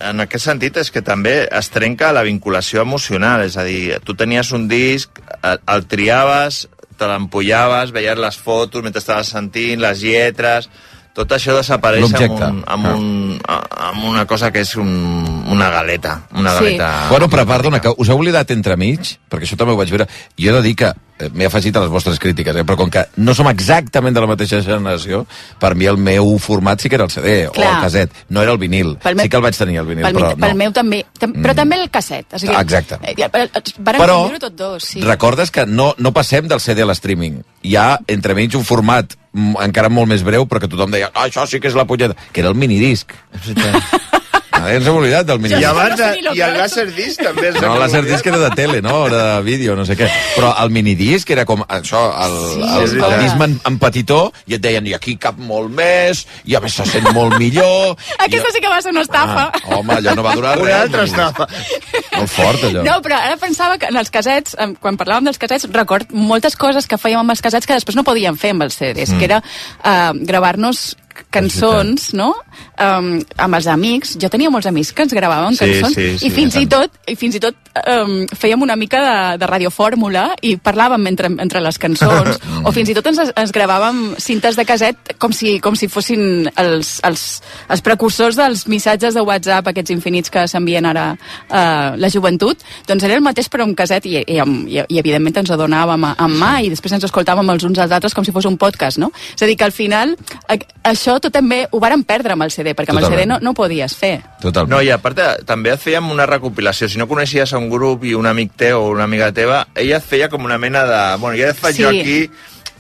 en 0.09 0.25
aquest 0.25 0.47
sentit, 0.47 0.77
és 0.83 0.91
que 0.93 1.03
també 1.05 1.35
es 1.47 1.71
trenca 1.73 2.13
la 2.15 2.25
vinculació 2.27 2.83
emocional, 2.83 3.45
és 3.47 3.57
a 3.57 3.65
dir, 3.67 3.99
tu 4.07 4.17
tenies 4.19 4.53
un 4.57 4.69
disc, 4.71 5.23
el, 5.43 5.61
el 5.75 5.87
triaves, 5.91 6.67
te 6.99 7.09
l'empollaves, 7.11 7.93
veies 7.95 8.19
les 8.19 8.39
fotos 8.39 8.85
mentre 8.85 9.03
estaves 9.03 9.33
sentint, 9.35 9.81
les 9.83 10.03
lletres, 10.05 10.69
tot 11.15 11.31
això 11.37 11.55
desapareix 11.57 12.05
amb, 12.15 12.31
un, 12.33 12.65
amb, 12.67 12.87
Ah. 12.87 12.95
un, 12.97 13.41
amb 13.45 14.05
una 14.05 14.25
cosa 14.27 14.51
que 14.51 14.61
és 14.61 14.75
un, 14.77 15.45
una 15.51 15.69
galeta. 15.71 16.23
Una 16.35 16.51
Sí. 16.57 16.65
galeta 16.65 17.07
Bueno, 17.11 17.29
però 17.29 17.47
perdona, 17.47 17.81
que 17.81 17.93
us 17.97 18.09
heu 18.09 18.17
oblidat 18.17 18.51
entremig, 18.51 19.19
perquè 19.29 19.43
això 19.45 19.57
també 19.57 19.73
ho 19.73 19.77
vaig 19.77 19.91
veure. 19.91 20.07
Jo 20.39 20.51
he 20.51 20.55
de 20.55 20.63
dir 20.63 20.75
que 20.77 20.87
eh, 21.19 21.29
m'he 21.35 21.45
afegit 21.47 21.77
a 21.77 21.81
les 21.81 21.91
vostres 21.91 22.19
crítiques, 22.19 22.57
eh? 22.57 22.65
però 22.65 22.77
com 22.77 22.89
que 22.91 23.05
no 23.17 23.35
som 23.35 23.47
exactament 23.49 24.15
de 24.15 24.21
la 24.21 24.27
mateixa 24.27 24.63
generació, 24.63 25.27
per 25.61 25.75
mi 25.75 25.85
el 25.87 25.97
meu 25.99 26.39
format 26.39 26.81
sí 26.81 26.89
que 26.89 26.97
era 26.97 27.05
el 27.05 27.11
CD 27.11 27.47
o 27.49 27.53
Clar. 27.53 27.77
el 27.77 27.83
caset, 27.83 28.11
no 28.31 28.43
era 28.43 28.51
el 28.53 28.59
vinil. 28.59 28.97
Pel 28.97 29.15
meu- 29.15 29.23
sí 29.25 29.29
que 29.29 29.37
el 29.37 29.43
vaig 29.43 29.55
tenir, 29.57 29.77
el 29.79 29.87
vinil, 29.87 30.05
pel, 30.05 30.15
però 30.17 30.31
no. 30.31 30.37
pel 30.47 30.55
meu 30.57 30.73
també, 30.73 31.05
tam, 31.19 31.33
però 31.35 31.53
Mm. 31.53 31.57
també 31.57 31.77
el 31.83 31.91
casset. 31.91 32.27
O 32.35 32.39
sigui, 32.39 32.55
exacte. 32.55 32.99
Eh, 33.03 33.15
ja, 33.19 33.27
eh, 33.33 33.49
Però 33.85 34.17
conviure 34.23 34.39
tots 34.41 34.57
dos, 34.57 34.83
sí. 34.85 35.01
recordes 35.03 35.51
que 35.51 35.67
no, 35.67 35.95
no 35.99 36.13
passem 36.13 36.49
del 36.49 36.61
CD 36.61 36.83
a 36.83 36.87
l'streaming. 36.87 37.43
Hi 37.63 37.77
ha 37.77 37.99
entremig 38.09 38.57
un 38.57 38.65
format 38.65 39.13
mm, 39.15 39.22
encara 39.35 39.89
molt 39.93 40.11
més 40.13 40.25
breu, 40.27 40.47
però 40.47 40.61
que 40.63 40.71
tothom 40.71 40.93
deia 40.93 41.11
ah, 41.13 41.27
això 41.27 41.47
sí 41.49 41.61
que 41.61 41.71
és 41.73 41.79
la 41.79 41.87
polleta, 41.89 42.17
que 42.33 42.45
era 42.45 42.53
el 42.53 42.59
minidisc. 42.59 43.17
Ah, 44.63 44.71
ens 44.77 44.87
hem 44.87 44.95
oblidat 44.95 45.27
del 45.27 45.41
I 45.41 45.43
minidisc. 45.43 45.65
Ja- 45.65 45.71
abans, 45.75 46.01
lo 46.23 46.33
i 46.39 46.43
el 46.47 46.57
Laserdisc 46.61 47.23
també 47.27 47.49
és... 47.51 47.57
No, 47.61 47.73
el 47.75 47.81
Laserdisc 47.83 48.27
era 48.31 48.39
de 48.39 48.51
tele, 48.59 48.81
no? 48.85 49.07
Era 49.09 49.23
de 49.37 49.43
vídeo, 49.47 49.75
no 49.79 49.85
sé 49.89 49.97
què. 49.99 50.07
Però 50.37 50.53
el 50.63 50.71
minidisc 50.75 51.31
era 51.35 51.45
com 51.49 51.65
això, 51.67 52.03
el, 52.25 52.37
Sí, 52.53 52.61
el, 52.63 52.69
el, 52.69 52.91
veritat. 52.93 53.17
disc 53.25 53.43
en, 53.49 53.57
en 53.73 53.79
petitó, 53.83 54.21
i 54.47 54.55
et 54.59 54.63
deien, 54.63 54.87
i 54.87 54.95
aquí 54.95 55.17
cap 55.21 55.39
molt 55.39 55.73
més, 55.75 56.25
i 56.47 56.55
a 56.55 56.63
més 56.63 56.77
se 56.79 56.87
sent 56.87 57.09
molt 57.17 57.37
millor... 57.43 57.97
Aquesta 58.27 58.53
sí 58.55 58.63
que 58.63 58.71
va 58.71 58.81
ser 58.85 58.95
una 58.95 59.03
estafa. 59.03 59.49
Ah, 59.51 59.77
home, 59.81 59.99
allò 59.99 60.15
no 60.19 60.23
va 60.27 60.37
durar 60.39 60.55
res. 60.63 60.69
Una 60.69 60.81
altra 60.87 61.03
el 61.03 61.11
estafa. 61.11 61.49
Molt 62.17 62.31
fort, 62.31 62.65
allò. 62.71 62.85
No, 62.87 62.99
però 63.03 63.19
ara 63.19 63.37
pensava 63.41 63.79
que 63.83 63.91
en 63.91 63.99
els 63.99 64.11
casets, 64.15 64.55
quan 64.81 64.99
parlàvem 65.01 65.27
dels 65.31 65.41
casets, 65.43 65.67
record 65.75 66.13
moltes 66.15 66.57
coses 66.61 66.87
que 66.87 66.99
fèiem 67.01 67.25
amb 67.25 67.35
els 67.35 67.43
casets 67.43 67.67
que 67.67 67.75
després 67.77 67.97
no 67.99 68.05
podíem 68.07 68.37
fer 68.39 68.53
amb 68.55 68.67
els 68.69 68.77
CDs, 68.79 69.11
mm. 69.15 69.19
que 69.19 69.29
era 69.31 69.41
uh, 69.43 70.13
gravar-nos 70.29 70.93
cançons, 71.33 72.13
no? 72.19 72.33
Um, 72.83 73.15
amb 73.41 73.59
els 73.59 73.69
amics. 73.71 74.17
Jo 74.21 74.31
tenia 74.33 74.51
molts 74.53 74.69
amics 74.71 74.93
que 74.93 75.05
ens 75.07 75.15
gravaven 75.17 75.57
Sí, 75.57 75.65
cançons 75.65 75.95
sí, 75.97 76.07
sí, 76.19 76.27
i 76.27 76.31
fins 76.35 76.57
i 76.57 76.67
tant. 76.67 76.89
tot 76.93 77.13
i 77.13 77.17
fins 77.19 77.37
i 77.37 77.41
tot 77.43 77.57
um, 77.89 78.27
fèiem 78.37 78.63
una 78.63 78.77
mica 78.77 79.01
de, 79.03 79.39
de 79.41 79.49
radiofórmula 79.49 80.25
i 80.45 80.55
parlàvem 80.61 81.07
entre, 81.11 81.31
entre 81.43 81.63
les 81.65 81.79
cançons 81.81 82.39
o 82.67 82.73
fins 82.75 82.91
i 82.93 82.97
tot 82.97 83.09
ens, 83.11 83.21
ens 83.29 83.55
gravàvem 83.55 84.03
cintes 84.23 84.59
de 84.59 84.67
caset 84.69 85.15
com 85.23 85.33
si, 85.37 85.57
com 85.65 85.77
si 85.79 85.89
fossin 85.93 86.49
els, 86.61 86.95
els, 87.07 87.25
els 87.73 87.85
precursors 87.85 88.39
dels 88.39 88.67
missatges 88.69 89.17
de 89.17 89.25
WhatsApp, 89.25 89.69
aquests 89.73 89.95
infinits 89.95 90.33
que 90.33 90.45
s'envien 90.51 90.87
ara 90.89 91.13
uh, 91.15 91.95
la 91.97 92.11
joventut, 92.13 92.63
doncs 92.89 93.07
era 93.09 93.17
el 93.19 93.25
mateix 93.25 93.49
però 93.53 93.67
un 93.69 93.77
caset 93.79 94.07
i, 94.11 94.19
i, 94.21 94.39
i, 94.39 94.81
i 94.83 95.01
evidentment 95.01 95.43
ens 95.43 95.55
adonàvem 95.55 96.09
en 96.13 96.37
mà 96.39 96.55
i 96.65 96.71
després 96.73 96.97
ens 96.99 97.09
escoltàvem 97.09 97.55
els 97.55 97.67
uns 97.69 97.81
als 97.83 97.95
altres 97.95 98.15
com 98.17 98.27
si 98.27 98.35
fos 98.35 98.49
un 98.49 98.59
podcast, 98.61 99.01
no? 99.03 99.13
És 99.35 99.43
a 99.43 99.49
dir, 99.49 99.57
que 99.57 99.69
al 99.69 99.75
final 99.75 100.17
a, 100.49 100.59
això 101.03 101.19
tot 101.21 101.33
també 101.35 101.67
ho 101.71 101.81
varen 101.83 102.05
perdre 102.05 102.33
amb 102.33 102.43
el 102.47 102.51
CD, 102.55 102.73
perquè 102.79 102.91
amb 102.95 103.01
el 103.01 103.05
CD 103.07 103.17
Totalment. 103.25 103.29
no, 103.29 103.39
no 103.43 103.51
ho 103.51 103.55
podies 103.59 103.97
fer. 103.99 104.23
Totalment. 104.41 104.71
No, 104.77 104.81
i 104.83 104.91
a 104.91 104.99
part 105.03 105.17
de- 105.19 105.45
també 105.45 105.73
et 105.75 105.81
fèiem 105.83 106.09
una 106.11 106.27
recopilació. 106.27 106.89
Si 106.89 106.97
no 106.99 107.09
coneixies 107.09 107.53
a 107.53 107.59
un 107.59 107.69
grup 107.69 108.05
i 108.05 108.15
un 108.15 108.27
amic 108.27 108.53
teu 108.57 108.81
o 108.81 108.91
una 108.91 109.05
amiga 109.05 109.33
teva, 109.33 109.67
ella 109.75 109.97
et 109.99 110.05
feia 110.05 110.29
com 110.29 110.45
una 110.45 110.59
mena 110.59 110.85
de... 110.87 111.17
Bueno, 111.19 111.37
ja 111.37 111.51
et 111.51 111.57
faig 111.57 111.75
Sí. 111.77 111.83
jo 111.83 111.89
aquí 111.89 112.31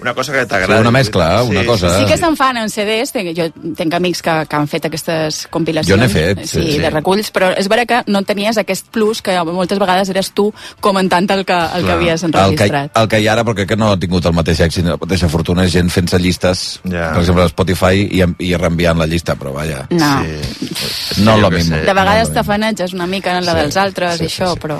una 0.02 0.14
cosa 0.14 0.32
que 0.32 0.42
Sí, 0.42 0.48
t'agrada. 0.50 0.80
una 0.80 0.90
mescla, 0.90 1.42
una 1.44 1.64
cosa. 1.64 1.94
Sí 1.98 2.04
que 2.10 2.16
se'n 2.18 2.36
fan 2.36 2.56
en 2.60 2.68
CDs, 2.70 3.12
tenc, 3.14 3.30
jo 3.38 3.48
tinc 3.78 3.94
amics 3.94 4.20
que, 4.22 4.34
que 4.48 4.56
han 4.56 4.68
fet 4.68 4.84
aquestes 4.90 5.46
compilacions. 5.50 5.88
Jo 5.94 5.96
n'he 6.00 6.08
fet, 6.12 6.42
sí, 6.44 6.58
sí, 6.58 6.72
sí. 6.72 6.78
de 6.82 6.90
reculls, 6.90 7.30
però 7.32 7.52
és 7.56 7.68
vera 7.70 7.86
que 7.86 8.02
no 8.12 8.22
tenies 8.28 8.58
aquest 8.58 8.88
plus 8.92 9.22
que 9.22 9.38
moltes 9.48 9.78
vegades 9.78 10.10
eres 10.12 10.32
tu 10.36 10.50
comentant 10.80 11.30
el 11.30 11.44
que, 11.46 11.54
el 11.78 11.84
que 11.86 11.92
havies 11.92 12.22
el 12.24 12.32
que, 12.32 12.38
enregistrat. 12.38 12.90
el 12.98 13.08
que 13.08 13.20
hi 13.22 13.28
ha 13.28 13.32
ara, 13.38 13.44
crec 13.54 13.68
que 13.68 13.76
no 13.76 13.92
ha 13.92 13.98
tingut 13.98 14.26
el 14.26 14.32
mateix 14.36 14.60
èxit, 14.66 14.84
la 14.84 14.96
mateixa 15.00 15.28
fortuna, 15.32 15.64
és 15.64 15.72
gent 15.72 15.88
fent-se 15.90 16.18
llistes, 16.18 16.80
Ja. 16.84 17.12
per 17.12 17.20
exemple, 17.22 17.44
a 17.44 17.48
Spotify, 17.52 18.02
i, 18.10 18.24
i 18.48 18.54
reenviant 18.56 18.98
la 18.98 19.06
llista, 19.06 19.36
però 19.36 19.52
vaja, 19.54 19.86
No. 19.90 20.12
Sí. 20.24 21.22
no 21.22 21.34
jo 21.36 21.40
lo 21.42 21.50
mismo. 21.50 21.76
De 21.76 21.92
vegades 21.94 22.28
no, 22.28 22.34
no. 22.34 22.40
t'afanatges 22.40 22.92
una 22.94 23.06
mica 23.06 23.36
en 23.38 23.44
la 23.46 23.52
Sí, 23.52 23.58
dels 23.60 23.76
altres 23.76 24.18
sí, 24.18 24.24
i 24.24 24.26
això, 24.26 24.48
sí, 24.48 24.54
sí. 24.54 24.60
però... 24.66 24.78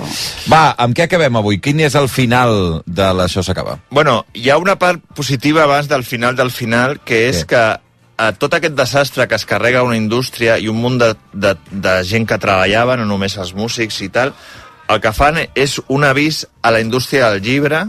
Va, 0.51 0.75
amb 0.77 0.95
què 0.97 1.03
acabem 1.07 1.35
avui? 1.39 1.59
Quin 1.63 1.79
és 1.85 1.95
el 1.95 2.09
final 2.09 2.81
de 2.85 3.09
l'Això 3.13 3.43
s'acaba? 3.45 3.77
Bueno, 3.89 4.25
hi 4.33 4.49
ha 4.49 4.57
una 4.57 4.75
part 4.79 5.01
positiva 5.15 5.63
abans 5.63 5.87
del 5.89 6.03
final 6.03 6.35
del 6.35 6.51
final, 6.51 6.99
que 7.05 7.27
és 7.29 7.43
Què? 7.43 7.53
que 7.53 7.63
a 8.23 8.31
tot 8.37 8.53
aquest 8.53 8.75
desastre 8.77 9.27
que 9.27 9.35
es 9.35 9.45
carrega 9.49 9.83
una 9.83 9.97
indústria 9.97 10.59
i 10.61 10.69
un 10.69 10.77
munt 10.81 10.99
de, 11.01 11.13
de, 11.33 11.55
de 11.71 11.95
gent 12.07 12.27
que 12.29 12.37
treballava, 12.37 12.97
no 12.97 13.07
només 13.09 13.37
els 13.41 13.55
músics 13.57 13.99
i 14.05 14.09
tal, 14.13 14.33
el 14.89 15.01
que 15.01 15.13
fan 15.15 15.39
és 15.55 15.79
un 15.87 16.05
avís 16.05 16.43
a 16.61 16.71
la 16.71 16.81
indústria 16.83 17.31
del 17.31 17.41
llibre 17.43 17.87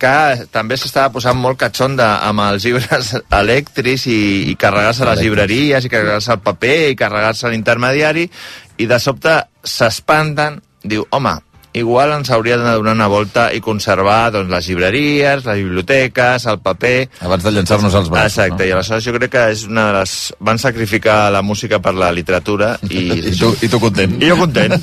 que 0.00 0.46
també 0.48 0.78
s'estava 0.80 1.12
posant 1.12 1.36
molt 1.36 1.58
catxonda 1.60 2.22
amb 2.24 2.40
els 2.46 2.64
llibres 2.64 3.12
elèctrics 3.42 4.06
i, 4.08 4.20
i 4.48 4.56
carregar-se 4.56 5.04
les 5.08 5.20
llibreries 5.20 5.84
i 5.84 5.92
carregar-se 5.92 6.32
el 6.38 6.42
paper 6.46 6.78
i 6.94 6.96
carregar-se 6.96 7.52
l'intermediari 7.52 8.24
i 8.80 8.88
de 8.88 8.98
sobte 9.02 9.36
s'espanten, 9.60 10.56
diu, 10.88 11.04
home, 11.12 11.36
igual 11.72 12.12
ens 12.16 12.30
hauria 12.30 12.56
de 12.58 12.64
donar 12.74 12.92
una 12.96 13.06
volta 13.06 13.48
i 13.54 13.60
conservar 13.62 14.32
doncs, 14.34 14.50
les 14.50 14.66
llibreries, 14.68 15.44
les 15.44 15.60
biblioteques, 15.62 16.46
el 16.50 16.58
paper... 16.64 17.08
Abans 17.26 17.44
de 17.46 17.52
llançar-nos 17.54 17.94
als 17.94 18.10
braços, 18.10 18.38
Exacte, 18.38 18.66
i 18.66 18.70
no? 18.72 18.78
aleshores 18.80 19.04
jo 19.06 19.14
crec 19.16 19.32
que 19.36 19.44
és 19.54 19.64
una 19.68 19.86
de 19.90 19.98
les... 20.00 20.14
Van 20.40 20.58
sacrificar 20.58 21.30
la 21.32 21.42
música 21.42 21.78
per 21.82 21.94
la 21.94 22.10
literatura 22.12 22.72
i... 22.88 23.04
I 23.30 23.34
tu, 23.38 23.52
I 23.62 23.68
tu 23.70 23.80
content. 23.82 24.16
I 24.22 24.30
jo 24.32 24.38
content, 24.40 24.74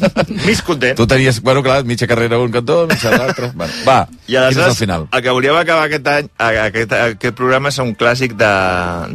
mig 0.46 0.64
content. 0.64 0.98
Tu 0.98 1.08
tenies, 1.10 1.42
bueno, 1.44 1.64
clar, 1.66 1.84
mitja 1.88 2.08
carrera 2.08 2.40
un 2.40 2.52
cantó, 2.52 2.86
mitja 2.90 3.12
l'altre. 3.16 3.52
Bueno, 3.58 3.74
va, 3.88 4.02
I 4.28 4.36
quin 4.36 4.38
és 4.38 4.58
aleshores, 4.58 4.74
el 4.76 4.78
final? 4.78 5.08
el 5.12 5.22
que 5.24 5.34
volíem 5.34 5.56
acabar 5.58 5.88
aquest 5.88 6.08
any, 6.12 6.28
aquest, 6.38 6.92
aquest 6.94 7.36
programa 7.38 7.72
és 7.72 7.80
un 7.82 7.96
clàssic 7.98 8.36
de, 8.38 8.52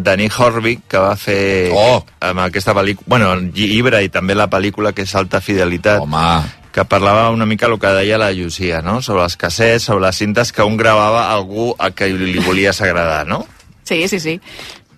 de 0.02 0.16
Nick 0.18 0.38
Horby, 0.40 0.78
que 0.88 0.98
va 1.02 1.12
fer 1.20 1.70
Oh! 1.76 2.00
amb 2.24 2.42
aquesta 2.42 2.74
pel·lícula, 2.74 3.06
bueno, 3.12 3.30
llibre 3.54 4.02
i 4.02 4.11
també 4.12 4.35
la 4.35 4.48
pel·lícula 4.50 4.92
que 4.96 5.06
és 5.06 5.14
Alta 5.18 5.40
Fidelitat, 5.44 6.02
Home, 6.02 6.26
que 6.72 6.85
parlava 6.85 7.30
una 7.30 7.46
mica 7.46 7.68
el 7.68 7.78
que 7.78 7.92
deia 7.94 8.18
la 8.18 8.32
Llucia, 8.32 8.80
no? 8.82 9.00
Sobre 9.02 9.24
els 9.24 9.37
cassets, 9.37 9.85
sobre 9.85 10.06
les 10.06 10.16
cintes 10.16 10.52
que 10.52 10.64
un 10.64 10.78
gravava 10.80 11.28
algú 11.30 11.74
a 11.78 11.90
qui 11.92 12.08
li 12.16 12.40
volies 12.40 12.80
agradar, 12.80 13.26
no? 13.28 13.44
Sí, 13.85 14.06
sí, 14.08 14.18
sí. 14.20 14.40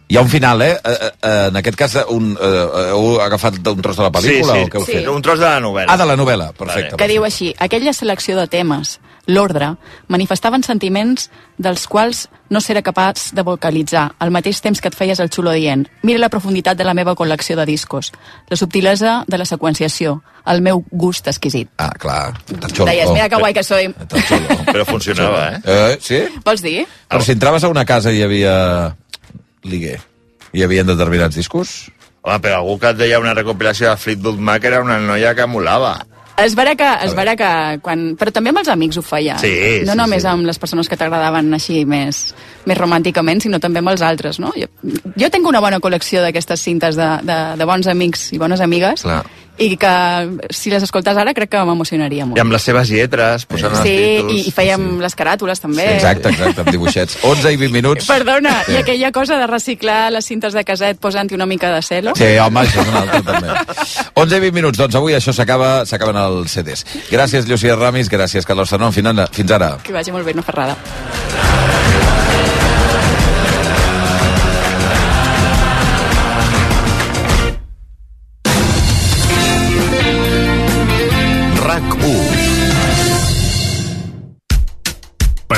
Hi 0.07 0.17
ha 0.19 0.21
un 0.21 0.29
final, 0.29 0.61
eh? 0.63 0.77
Eh, 0.85 0.99
eh, 1.23 1.47
En 1.49 1.57
aquest 1.57 1.79
cas, 1.81 1.95
un, 2.13 2.35
eh, 2.37 2.91
heu 2.93 3.21
agafat 3.25 3.57
un 3.67 3.81
tros 3.83 3.97
de 3.97 4.03
la 4.05 4.11
pel·lícula 4.13 4.53
sí, 4.53 4.59
sí, 4.61 4.67
o 4.67 4.69
què 4.69 4.77
heu 4.79 4.85
Sí. 4.85 4.93
fet? 4.93 5.09
un 5.09 5.23
tros 5.23 5.39
de 5.39 5.47
la 5.47 5.61
novel·la. 5.61 5.87
Ah, 5.89 5.97
de 5.97 6.05
la 6.07 6.17
novel·la, 6.17 6.53
perfecte. 6.53 6.97
que 6.97 7.09
diu 7.09 7.25
així, 7.25 7.55
aquella 7.59 7.93
selecció 7.95 8.37
de 8.37 8.47
temes, 8.47 9.01
l'ordre, 9.27 9.77
manifestaven 10.09 10.63
sentiments 10.63 11.31
dels 11.57 11.87
quals 11.89 12.29
no 12.51 12.61
s'era 12.61 12.83
capaç 12.83 13.33
de 13.33 13.43
vocalitzar, 13.43 14.13
al 14.19 14.31
mateix 14.31 14.61
temps 14.61 14.81
que 14.83 14.89
et 14.89 14.95
feies 14.95 15.19
el 15.21 15.31
xulo 15.31 15.51
dient 15.53 15.89
mira 16.03 16.19
la 16.19 16.29
profunditat 16.29 16.77
de 16.77 16.85
la 16.85 16.93
meva 16.93 17.15
col·lecció 17.15 17.57
de 17.57 17.65
discos, 17.65 18.13
la 18.51 18.57
subtilesa 18.57 19.25
de 19.27 19.39
la 19.39 19.47
seqüenciació, 19.47 20.23
el 20.47 20.61
meu 20.61 20.85
gust 20.93 21.27
exquisit. 21.29 21.71
Ah, 21.79 21.91
clar. 21.99 22.35
Tan 22.61 22.71
xulo. 22.71 22.85
Deies, 22.91 23.09
mira 23.11 23.31
que 23.31 23.37
guai 23.37 23.55
que 23.55 23.65
soy. 23.65 23.89
Tan 24.07 24.21
xulo. 24.21 24.65
Però 24.67 24.85
funcionava, 24.85 25.49
eh? 25.55 25.61
Eh, 25.65 25.99
sí? 25.99 26.21
Vols 26.45 26.61
dir? 26.61 26.87
Però 27.09 27.23
si 27.25 27.33
entraves 27.33 27.65
a 27.65 27.69
una 27.69 27.87
casa 27.87 28.13
i 28.13 28.19
hi 28.19 28.23
havia 28.23 28.95
liguer, 29.65 30.01
hi 30.53 30.65
havia 30.65 30.87
determinats 30.87 31.37
discos... 31.41 31.77
Home, 32.25 32.39
però 32.41 32.63
algú 32.63 32.79
que 32.81 32.89
et 32.95 32.97
deia 32.97 33.19
una 33.21 33.35
recopilació 33.37 33.91
de 33.91 34.01
Fleetwood 34.01 34.39
Mac 34.41 34.65
era 34.65 34.79
una 34.81 34.95
noia 34.97 35.35
que 35.37 35.45
molava. 35.45 35.99
Es 36.43 36.57
verà 36.59 36.75
que, 36.75 36.89
es 37.07 37.13
verà 37.15 37.37
que 37.39 37.51
quan... 37.85 38.17
Però 38.19 38.33
també 38.35 38.51
amb 38.51 38.59
els 38.65 38.71
amics 38.73 38.99
ho 38.99 39.05
feia. 39.07 39.37
Sí, 39.39 39.53
no 39.87 39.93
sí, 39.95 39.99
només 40.01 40.25
sí. 40.25 40.29
amb 40.33 40.49
les 40.49 40.59
persones 40.59 40.89
que 40.91 40.99
t'agradaven 40.99 41.53
així 41.55 41.85
més, 41.87 42.25
més 42.67 42.79
romànticament, 42.81 43.45
sinó 43.45 43.61
també 43.63 43.79
amb 43.85 43.93
els 43.95 44.03
altres, 44.03 44.41
no? 44.43 44.51
Jo, 44.59 44.67
jo 45.15 45.31
tinc 45.31 45.47
una 45.47 45.63
bona 45.63 45.79
col·lecció 45.85 46.25
d'aquestes 46.27 46.61
cintes 46.67 46.99
de, 46.99 47.09
de, 47.23 47.39
de 47.61 47.65
bons 47.71 47.87
amics 47.87 48.33
i 48.35 48.43
bones 48.43 48.61
amigues 48.65 49.05
Clar. 49.07 49.23
i 49.63 49.77
que 49.79 49.91
si 50.51 50.73
les 50.73 50.83
escoltes 50.83 51.15
ara 51.21 51.31
crec 51.37 51.53
que 51.53 51.61
m'emocionaria 51.63 52.27
molt. 52.27 52.39
I 52.41 52.43
amb 52.43 52.51
les 52.57 52.65
seves 52.67 52.91
lletres, 52.91 53.45
posant 53.47 53.71
els 53.77 53.85
Sí, 53.87 53.95
títols. 53.95 54.33
i, 54.35 54.49
i 54.51 54.55
fèiem 54.57 54.89
les 55.05 55.15
caràtules 55.15 55.63
també. 55.63 55.87
Exacte, 55.95 56.33
exacte, 56.35 56.65
amb 56.65 56.73
dibuixets. 56.75 57.21
11 57.23 57.53
i 57.55 57.61
20 57.63 57.77
minuts. 57.77 58.09
Perdona, 58.11 58.57
i 58.75 58.81
aquella 58.81 59.13
cosa 59.15 59.39
de 59.39 59.47
reciclar 59.47 60.09
les 60.11 60.27
cintes 60.27 60.57
de 60.59 60.65
caset 60.67 60.99
posant-hi 60.99 61.39
una 61.39 61.47
mica 61.47 61.71
de 61.71 61.79
celo. 61.87 62.17
Sí, 62.19 62.33
home, 62.43 62.65
això 62.67 62.83
és 62.83 62.91
un 62.91 62.99
altre 63.05 63.23
també. 63.31 63.55
11 64.25 64.37
i 64.41 64.45
20 64.49 64.59
minuts, 64.59 64.83
doncs 64.83 64.99
avui 64.99 65.15
això 65.15 65.31
s'acaba, 65.37 65.85
s'acaben 65.87 66.19
els 66.29 66.57
CDs. 66.57 66.85
Gràcies, 67.13 67.49
Llucia 67.49 67.77
Ramis, 67.77 68.11
gràcies, 68.13 68.47
Carlos 68.47 68.73
ara. 68.73 69.29
Fins 69.33 69.51
ara. 69.55 69.77
Que 69.85 69.93
vagi 69.97 70.13
molt 70.15 70.27
bé, 70.27 70.35
no 70.35 70.43
ferrada. 70.47 70.77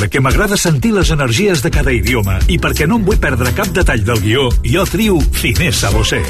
Perquè 0.07 0.21
m'agrada 0.23 0.55
sentir 0.55 0.93
les 0.95 1.09
energies 1.11 1.65
de 1.65 1.71
cada 1.75 1.91
idioma 1.91 2.37
i 2.47 2.61
perquè 2.63 2.87
no 2.87 3.01
em 3.01 3.07
vull 3.09 3.19
perdre 3.19 3.51
cap 3.57 3.73
detall 3.75 4.05
del 4.07 4.21
guió, 4.23 4.45
jo 4.63 4.85
trio 4.87 5.17
Finesa 5.35 5.91
Bosé. 5.91 6.21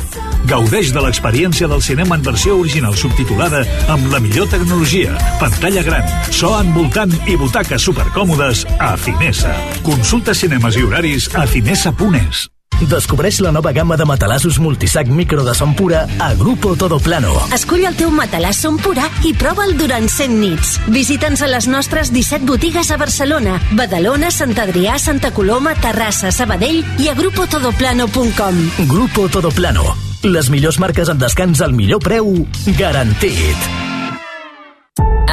Gaudeix 0.48 0.94
de 0.96 1.04
l'experiència 1.04 1.68
del 1.68 1.84
cinema 1.84 2.16
en 2.16 2.24
versió 2.24 2.56
original 2.56 2.96
subtitulada 2.96 3.66
amb 3.92 4.08
la 4.14 4.22
millor 4.24 4.48
tecnologia, 4.48 5.12
pantalla 5.36 5.84
gran, 5.84 6.08
so 6.32 6.56
envoltant 6.56 7.12
i 7.28 7.36
butaques 7.36 7.84
supercòmodes 7.84 8.64
a 8.80 8.94
Finesa. 8.96 9.52
Consulta 9.84 10.32
cinemes 10.32 10.80
i 10.80 10.88
horaris 10.88 11.34
a 11.36 11.44
finesa.es. 11.44 12.46
Descobreix 12.90 13.40
la 13.40 13.50
nova 13.52 13.72
gamma 13.72 13.96
de 13.96 14.04
matalassos 14.04 14.58
multisac 14.60 15.08
micro 15.08 15.44
de 15.44 15.54
son 15.54 15.74
pura 15.74 16.06
a 16.18 16.34
Grupo 16.34 16.76
Todo 16.76 17.00
Plano. 17.00 17.32
Escull 17.56 17.86
el 17.88 17.96
teu 17.96 18.12
matalàs 18.12 18.60
Som 18.60 18.76
Pura 18.82 19.06
i 19.24 19.32
prova'l 19.32 19.72
durant 19.80 20.10
100 20.12 20.36
nits. 20.36 20.76
Visita'ns 20.92 21.40
a 21.42 21.48
les 21.48 21.70
nostres 21.72 22.12
17 22.12 22.44
botigues 22.44 22.92
a 22.92 23.00
Barcelona, 23.00 23.56
Badalona, 23.72 24.30
Sant 24.30 24.54
Adrià, 24.60 24.98
Santa 25.00 25.32
Coloma, 25.32 25.74
Terrassa, 25.80 26.30
Sabadell 26.30 26.84
i 27.00 27.08
a 27.08 27.16
grupotodoplano.com. 27.16 28.62
Grupo 28.86 29.28
Todo 29.32 29.50
Plano. 29.50 29.96
Les 30.22 30.50
millors 30.50 30.78
marques 30.82 31.08
en 31.08 31.18
descans 31.22 31.64
al 31.64 31.72
millor 31.72 32.04
preu 32.04 32.32
garantit. 32.76 33.95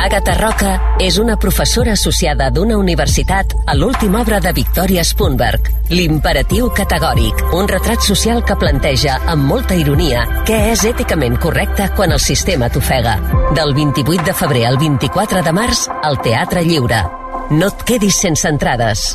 Agatha 0.03 0.33
Roca 0.35 0.71
és 0.99 1.15
una 1.17 1.37
professora 1.39 1.93
associada 1.95 2.49
d'una 2.51 2.75
universitat 2.75 3.53
a 3.65 3.75
l'última 3.77 4.19
obra 4.19 4.41
de 4.43 4.51
Victoria 4.51 5.03
Spunberg, 5.07 5.69
L'imperatiu 5.93 6.69
categòric, 6.75 7.39
un 7.55 7.69
retrat 7.71 8.03
social 8.03 8.41
que 8.43 8.57
planteja 8.59 9.15
amb 9.31 9.47
molta 9.47 9.77
ironia 9.79 10.23
què 10.47 10.57
és 10.73 10.83
èticament 10.89 11.37
correcte 11.39 11.87
quan 11.95 12.11
el 12.15 12.19
sistema 12.23 12.67
t'ofega. 12.67 13.15
Del 13.55 13.71
28 13.77 14.25
de 14.27 14.35
febrer 14.35 14.65
al 14.67 14.79
24 14.81 15.43
de 15.45 15.53
març, 15.55 15.85
al 15.91 16.19
Teatre 16.23 16.65
Lliure. 16.67 17.03
No 17.51 17.69
et 17.71 17.85
quedis 17.87 18.19
sense 18.25 18.47
entrades. 18.49 19.05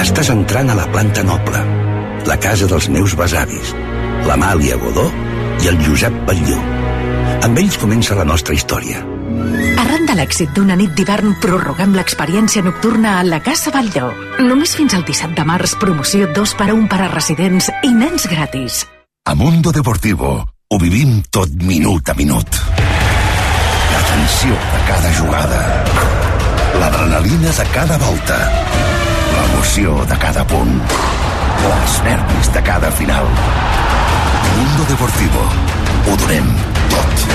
Estàs 0.00 0.32
entrant 0.32 0.72
a 0.72 0.76
la 0.76 0.88
planta 0.92 1.24
noble, 1.24 1.64
la 2.28 2.36
casa 2.40 2.68
dels 2.68 2.88
meus 2.92 3.16
besavis, 3.16 3.72
l'Amàlia 4.28 4.80
Godó 4.80 5.08
i 5.60 5.72
el 5.72 5.80
Josep 5.88 6.24
Batlló. 6.28 6.79
Amb 7.40 7.56
ells 7.56 7.78
comença 7.80 8.12
la 8.18 8.24
nostra 8.28 8.52
història. 8.52 9.00
Arran 9.80 10.04
de 10.04 10.14
l'èxit 10.18 10.50
d'una 10.52 10.74
nit 10.76 10.92
d'hivern, 10.92 11.38
prorroguem 11.40 11.94
l'experiència 11.96 12.60
nocturna 12.60 13.14
a 13.16 13.22
la 13.24 13.38
Casa 13.40 13.72
Batlló. 13.72 14.10
Només 14.44 14.74
fins 14.76 14.92
al 14.92 15.06
17 15.08 15.32
de 15.38 15.46
març, 15.48 15.72
promoció 15.80 16.28
2 16.36 16.52
per 16.58 16.66
a 16.68 16.74
1 16.76 16.88
per 16.92 16.98
a 17.00 17.08
residents 17.08 17.70
i 17.80 17.92
nens 17.96 18.28
gratis. 18.28 18.82
A 19.24 19.34
Mundo 19.34 19.72
Deportivo 19.72 20.34
ho 20.44 20.78
vivim 20.82 21.22
tot 21.32 21.54
minut 21.64 22.12
a 22.12 22.14
minut. 22.18 22.60
La 22.76 24.02
tensió 24.10 24.58
de 24.74 24.80
cada 24.90 25.12
jugada. 25.16 25.62
L'adrenalina 26.76 27.54
de 27.56 27.66
cada 27.72 27.96
volta. 28.04 28.40
L'emoció 29.32 29.96
de 30.12 30.20
cada 30.20 30.44
punt. 30.44 30.76
Els 31.72 31.96
nervis 32.04 32.52
de 32.52 32.62
cada 32.68 32.92
final. 33.00 33.32
Mundo 34.58 34.90
Deportivo. 34.92 35.48
Ho 36.10 36.20
donem 36.20 36.69
tot. 36.94 37.26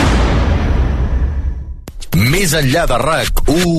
Més 2.32 2.54
enllà 2.56 2.86
de 2.88 2.98
RAC1, 3.02 3.74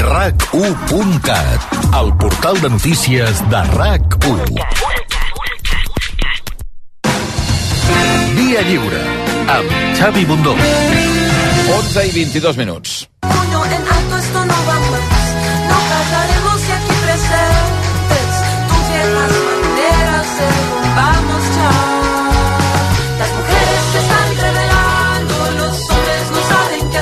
RAC1.cat, 0.00 1.76
el 2.00 2.12
portal 2.22 2.60
de 2.64 2.70
notícies 2.72 3.42
de 3.52 3.62
RAC1. 3.76 4.52
Via 8.38 8.62
Lliure, 8.68 9.02
amb 9.58 9.68
Xavi 10.00 10.24
Bundó. 10.28 10.56
11 11.72 12.06
i 12.08 12.12
22 12.16 12.56
minuts. 12.56 13.08
Puño 13.20 13.64
en 13.64 13.88
alto, 13.96 14.16
esto 14.18 14.44
no 14.44 14.54
va 14.66 14.80
más. 14.90 15.11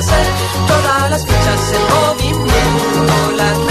Todas 0.01 1.11
las 1.11 1.25
fichas 1.27 1.73
en 1.73 1.83
movimiento, 1.93 3.70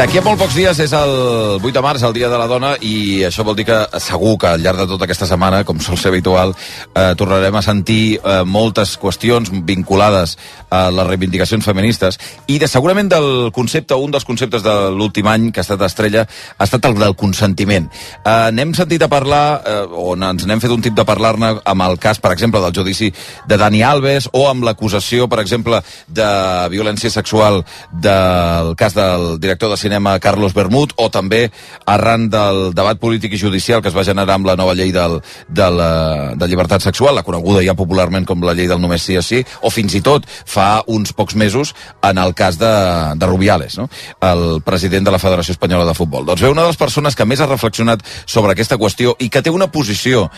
D'aquí 0.00 0.16
a 0.16 0.22
molt 0.24 0.40
pocs 0.40 0.54
dies 0.56 0.78
és 0.80 0.92
el 0.96 1.10
8 1.58 1.74
de 1.76 1.80
març, 1.84 2.00
el 2.08 2.14
Dia 2.16 2.30
de 2.32 2.36
la 2.40 2.46
Dona, 2.48 2.70
i 2.80 3.20
això 3.26 3.44
vol 3.44 3.52
dir 3.58 3.66
que 3.68 3.76
segur 4.00 4.38
que 4.40 4.48
al 4.48 4.62
llarg 4.64 4.78
de 4.80 4.86
tota 4.88 5.04
aquesta 5.04 5.26
setmana, 5.28 5.58
com 5.68 5.76
sol 5.76 5.98
ser 6.00 6.08
habitual, 6.08 6.54
eh, 6.96 7.10
tornarem 7.20 7.58
a 7.58 7.60
sentir 7.60 8.16
eh, 8.16 8.38
moltes 8.48 8.94
qüestions 8.96 9.50
vinculades 9.68 10.38
a 10.72 10.86
les 10.88 11.04
reivindicacions 11.06 11.68
feministes 11.68 12.16
i 12.48 12.56
de 12.56 12.68
segurament 12.70 13.10
del 13.12 13.50
concepte, 13.52 13.92
un 13.92 14.14
dels 14.14 14.24
conceptes 14.24 14.64
de 14.64 14.74
l'últim 14.94 15.28
any 15.28 15.50
que 15.52 15.60
ha 15.60 15.66
estat 15.66 15.84
estrella, 15.84 16.24
ha 16.56 16.64
estat 16.64 16.88
el 16.88 16.96
del 16.96 17.12
consentiment. 17.12 17.90
Eh, 18.24 18.48
n'hem 18.56 18.72
sentit 18.80 19.04
a 19.04 19.10
parlar, 19.12 19.60
eh, 19.60 19.84
o 19.84 20.16
ens 20.16 20.48
n'hem 20.48 20.64
fet 20.64 20.72
un 20.72 20.80
tip 20.80 20.96
de 20.96 21.04
parlar-ne 21.04 21.52
amb 21.60 21.88
el 21.90 21.98
cas, 22.00 22.22
per 22.24 22.32
exemple, 22.32 22.64
del 22.64 22.72
judici 22.80 23.10
de 23.44 23.60
Dani 23.60 23.84
Alves 23.84 24.30
o 24.32 24.48
amb 24.48 24.64
l'acusació, 24.64 25.28
per 25.28 25.44
exemple, 25.44 25.84
de 26.08 26.32
violència 26.72 27.12
sexual 27.12 27.60
del 27.92 28.74
cas 28.80 28.96
del 28.96 29.36
director 29.36 29.68
de 29.68 29.76
cinema 29.76 29.89
Carlos 30.20 30.54
Bermud 30.54 30.92
o 30.96 31.08
també 31.10 31.50
arran 31.86 32.28
del 32.30 32.72
debat 32.74 32.98
polític 33.00 33.34
i 33.34 33.40
judicial 33.40 33.82
que 33.82 33.88
es 33.88 33.96
va 33.96 34.04
generar 34.06 34.36
amb 34.36 34.46
la 34.46 34.56
nova 34.56 34.74
llei 34.74 34.92
del, 34.92 35.20
de, 35.48 35.70
la, 35.70 36.34
de 36.36 36.48
llibertat 36.48 36.82
sexual, 36.82 37.14
la 37.14 37.24
coneguda 37.26 37.64
ja 37.66 37.74
popularment 37.74 38.26
com 38.26 38.42
la 38.44 38.54
llei 38.54 38.68
del 38.70 38.80
només 38.80 39.02
sí 39.02 39.16
o 39.18 39.22
sí, 39.22 39.42
o 39.62 39.70
fins 39.70 39.94
i 39.94 40.02
tot 40.04 40.26
fa 40.28 40.82
uns 40.86 41.12
pocs 41.16 41.34
mesos 41.34 41.74
en 42.02 42.18
el 42.18 42.34
cas 42.34 42.58
de, 42.60 42.72
de 43.16 43.26
Rubiales, 43.26 43.78
no? 43.78 43.88
el 44.20 44.62
president 44.62 45.06
de 45.06 45.14
la 45.14 45.22
Federació 45.22 45.56
Espanyola 45.56 45.88
de 45.88 45.96
Futbol. 45.98 46.26
Doncs 46.26 46.42
bé, 46.42 46.50
una 46.52 46.62
de 46.62 46.72
les 46.72 46.80
persones 46.80 47.16
que 47.16 47.26
més 47.26 47.40
ha 47.40 47.50
reflexionat 47.50 48.04
sobre 48.26 48.54
aquesta 48.54 48.78
qüestió 48.80 49.16
i 49.18 49.30
que 49.30 49.42
té 49.42 49.50
una 49.50 49.70
posició 49.72 50.28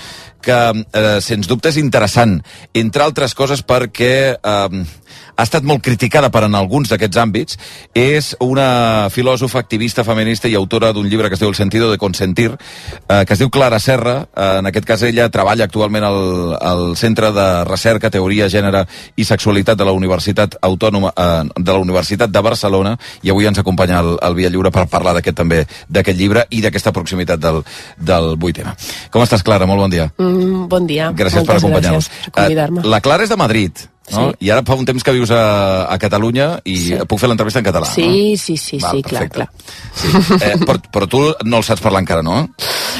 que, 0.43 0.59
eh, 0.93 1.21
sens 1.21 1.47
dubte, 1.49 1.71
és 1.71 1.79
interessant, 1.79 2.41
entre 2.75 3.05
altres 3.05 3.35
coses 3.39 3.63
perquè 3.63 4.15
eh, 4.35 4.85
ha 5.37 5.47
estat 5.47 5.65
molt 5.65 5.83
criticada 5.85 6.31
per 6.33 6.45
en 6.47 6.55
alguns 6.55 6.91
d'aquests 6.93 7.21
àmbits, 7.21 7.59
és 7.95 8.33
una 8.41 9.09
filòsofa, 9.13 9.61
activista, 9.63 10.05
feminista 10.05 10.49
i 10.49 10.57
autora 10.59 10.93
d'un 10.93 11.09
llibre 11.09 11.29
que 11.29 11.39
es 11.39 11.41
diu 11.41 11.49
El 11.49 11.55
sentido 11.55 11.91
de 11.91 11.99
consentir, 11.99 12.51
eh, 13.09 13.25
que 13.27 13.33
es 13.35 13.39
diu 13.39 13.51
Clara 13.51 13.79
Serra. 13.79 14.27
Eh, 14.35 14.59
en 14.59 14.67
aquest 14.67 14.87
cas 14.87 15.03
ella 15.03 15.29
treballa 15.31 15.65
actualment 15.65 16.05
al, 16.05 16.57
al 16.61 16.97
Centre 16.97 17.33
de 17.33 17.65
Recerca, 17.65 18.11
Teoria, 18.11 18.49
Gènere 18.49 18.87
i 19.17 19.25
Sexualitat 19.25 19.79
de 19.79 19.85
la 19.85 19.93
Universitat 19.93 20.57
Autònoma 20.63 21.13
eh, 21.17 21.45
de 21.57 21.73
la 21.73 21.79
Universitat 21.79 22.31
de 22.31 22.41
Barcelona 22.41 22.97
i 23.23 23.31
avui 23.31 23.47
ens 23.47 23.59
acompanya 23.59 24.01
el, 24.01 24.17
el 24.23 24.35
Via 24.39 24.51
Lliure 24.51 24.73
per 24.73 24.87
parlar 24.89 25.17
d'aquest 25.19 25.37
també 25.37 25.63
d'aquest 25.89 26.19
llibre 26.19 26.47
i 26.51 26.63
d'aquesta 26.65 26.93
proximitat 26.93 27.41
del, 27.41 27.63
del 27.97 28.37
8M. 28.39 28.75
Com 29.13 29.25
estàs, 29.25 29.45
Clara? 29.45 29.67
Molt 29.67 29.85
bon 29.85 29.93
dia. 29.93 30.11
Mm, 30.19 30.69
bon 30.73 30.87
dia. 30.87 31.13
Gràcies 31.13 31.43
Moltes 31.43 31.53
per 31.53 31.61
acompanyar-nos. 31.61 32.09
Gràcies 32.09 32.31
per 32.31 32.43
convidar-me. 32.43 32.85
Eh, 32.85 32.93
La 32.93 33.01
Clara 33.05 33.27
és 33.27 33.33
de 33.33 33.41
Madrid, 33.41 33.85
no? 34.11 34.31
Sí. 34.33 34.47
I 34.47 34.51
ara 34.51 34.63
fa 34.67 34.75
un 34.75 34.85
temps 34.85 35.05
que 35.05 35.13
vius 35.15 35.31
a, 35.31 35.85
a 35.87 35.99
Catalunya 35.99 36.61
i 36.65 36.77
Sí. 36.77 36.97
puc 37.09 37.21
fer 37.23 37.29
l'entrevista 37.31 37.61
en 37.61 37.65
català, 37.67 37.87
Sí, 37.87 38.37
sí, 38.37 38.57
sí, 38.57 38.79
no? 38.79 38.91
sí, 38.91 39.03
clar, 39.03 39.29
clar. 39.31 39.49
Sí. 39.95 40.09
Eh, 40.41 40.57
però, 40.67 40.79
però 40.93 41.09
tu 41.09 41.21
no 41.45 41.61
el 41.63 41.65
saps 41.65 41.81
parlar 41.81 42.03
encara, 42.03 42.23
no? 42.23 42.49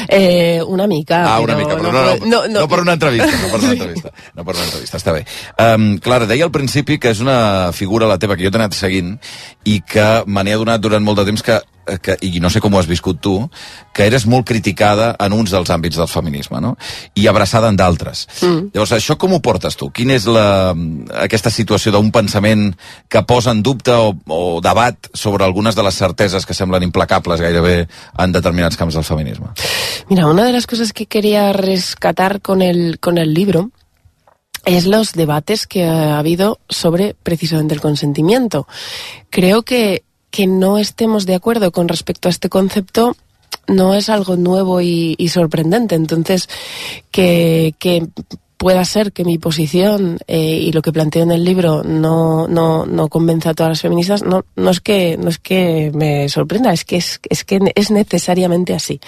Eh, 0.07 0.61
una 0.65 0.87
mica. 0.87 1.23
Ah, 1.35 1.39
una 1.43 1.55
mica, 1.55 1.75
però 1.77 1.91
no, 1.91 2.03
no, 2.03 2.15
no, 2.25 2.41
no, 2.47 2.67
per 2.67 2.79
una 2.81 2.93
entrevista, 2.93 3.29
no 3.41 3.51
per 3.51 3.59
una 3.59 3.71
entrevista. 3.73 4.11
No 4.33 4.45
per 4.45 4.55
una 4.55 4.63
entrevista, 4.65 4.97
està 4.97 5.13
bé. 5.13 5.25
Um, 5.59 5.97
Clara, 5.99 6.25
deia 6.29 6.45
al 6.47 6.51
principi 6.55 6.97
que 6.99 7.11
és 7.13 7.19
una 7.23 7.71
figura 7.73 8.07
la 8.09 8.17
teva 8.17 8.35
que 8.35 8.43
jo 8.47 8.51
t'he 8.51 8.59
anat 8.61 8.73
seguint 8.77 9.17
i 9.65 9.81
que 9.81 10.07
me 10.25 10.43
n'he 10.43 10.55
adonat 10.55 10.81
durant 10.81 11.03
molt 11.03 11.19
de 11.21 11.25
temps 11.29 11.43
que 11.45 11.59
que, 12.01 12.15
i 12.21 12.39
no 12.43 12.49
sé 12.53 12.61
com 12.63 12.73
ho 12.73 12.79
has 12.79 12.89
viscut 12.89 13.19
tu, 13.23 13.35
que 13.93 14.07
eres 14.07 14.25
molt 14.29 14.47
criticada 14.47 15.13
en 15.21 15.35
uns 15.35 15.53
dels 15.53 15.69
àmbits 15.73 15.99
del 15.99 16.09
feminisme, 16.11 16.61
no? 16.63 16.75
I 17.19 17.27
abraçada 17.27 17.69
en 17.71 17.77
d'altres. 17.79 18.25
Mm. 18.41 18.71
Llavors, 18.73 18.95
això 18.97 19.17
com 19.19 19.35
ho 19.35 19.41
portes 19.43 19.77
tu? 19.79 19.89
Quina 19.93 20.17
és 20.17 20.27
la, 20.29 20.73
aquesta 21.23 21.51
situació 21.53 21.93
d'un 21.93 22.11
pensament 22.15 22.71
que 23.09 23.23
posa 23.27 23.51
en 23.51 23.63
dubte 23.65 23.93
o, 23.93 24.13
o 24.27 24.41
debat 24.63 25.11
sobre 25.13 25.45
algunes 25.45 25.75
de 25.75 25.85
les 25.85 25.99
certeses 25.99 26.45
que 26.45 26.57
semblen 26.57 26.87
implacables 26.87 27.43
gairebé 27.43 27.77
en 27.85 28.35
determinats 28.35 28.79
camps 28.79 28.97
del 28.97 29.07
feminisme? 29.07 29.53
Mira, 30.09 30.27
una 30.27 30.45
de 30.45 30.53
las 30.53 30.67
cosas 30.67 30.93
que 30.93 31.05
quería 31.05 31.53
rescatar 31.53 32.41
con 32.41 32.61
el, 32.61 32.99
con 32.99 33.17
el 33.17 33.33
libro 33.33 33.71
es 34.65 34.85
los 34.85 35.13
debates 35.13 35.67
que 35.67 35.85
ha 35.85 36.17
habido 36.19 36.59
sobre 36.69 37.15
precisamente 37.21 37.73
el 37.73 37.81
consentimiento. 37.81 38.67
Creo 39.29 39.63
que 39.63 40.03
que 40.33 40.47
no 40.47 40.79
estemos 40.79 41.27
de 41.27 41.35
acuerdo 41.35 41.71
con 41.71 41.87
respecto 41.87 42.27
a 42.27 42.31
este 42.31 42.49
concepto 42.49 43.15
no 43.67 43.93
es 43.93 44.09
algo 44.09 44.35
nuevo 44.35 44.81
y, 44.81 45.15
sorprendente. 45.29 45.93
Entonces, 45.93 46.49
que, 47.11 47.75
que 47.77 48.07
pueda 48.57 48.83
ser 48.83 49.11
que 49.11 49.25
mi 49.25 49.37
posición 49.37 50.17
eh, 50.25 50.57
y 50.59 50.71
lo 50.71 50.81
que 50.81 50.91
planteo 50.91 51.21
en 51.21 51.31
el 51.31 51.43
libro 51.45 51.83
no, 51.83 52.47
no, 52.47 52.87
no 52.87 53.09
convenza 53.09 53.51
a 53.51 53.53
todas 53.53 53.71
las 53.71 53.81
feministas, 53.81 54.23
no, 54.23 54.43
no, 54.55 54.71
es 54.71 54.81
que, 54.81 55.17
no 55.17 55.29
es 55.29 55.37
que 55.37 55.91
me 55.93 56.27
sorprenda, 56.29 56.73
es 56.73 56.83
que 56.83 56.95
es, 56.95 57.19
es 57.29 57.43
que 57.43 57.59
es 57.75 57.91
necesariamente 57.91 58.73
así. 58.73 58.99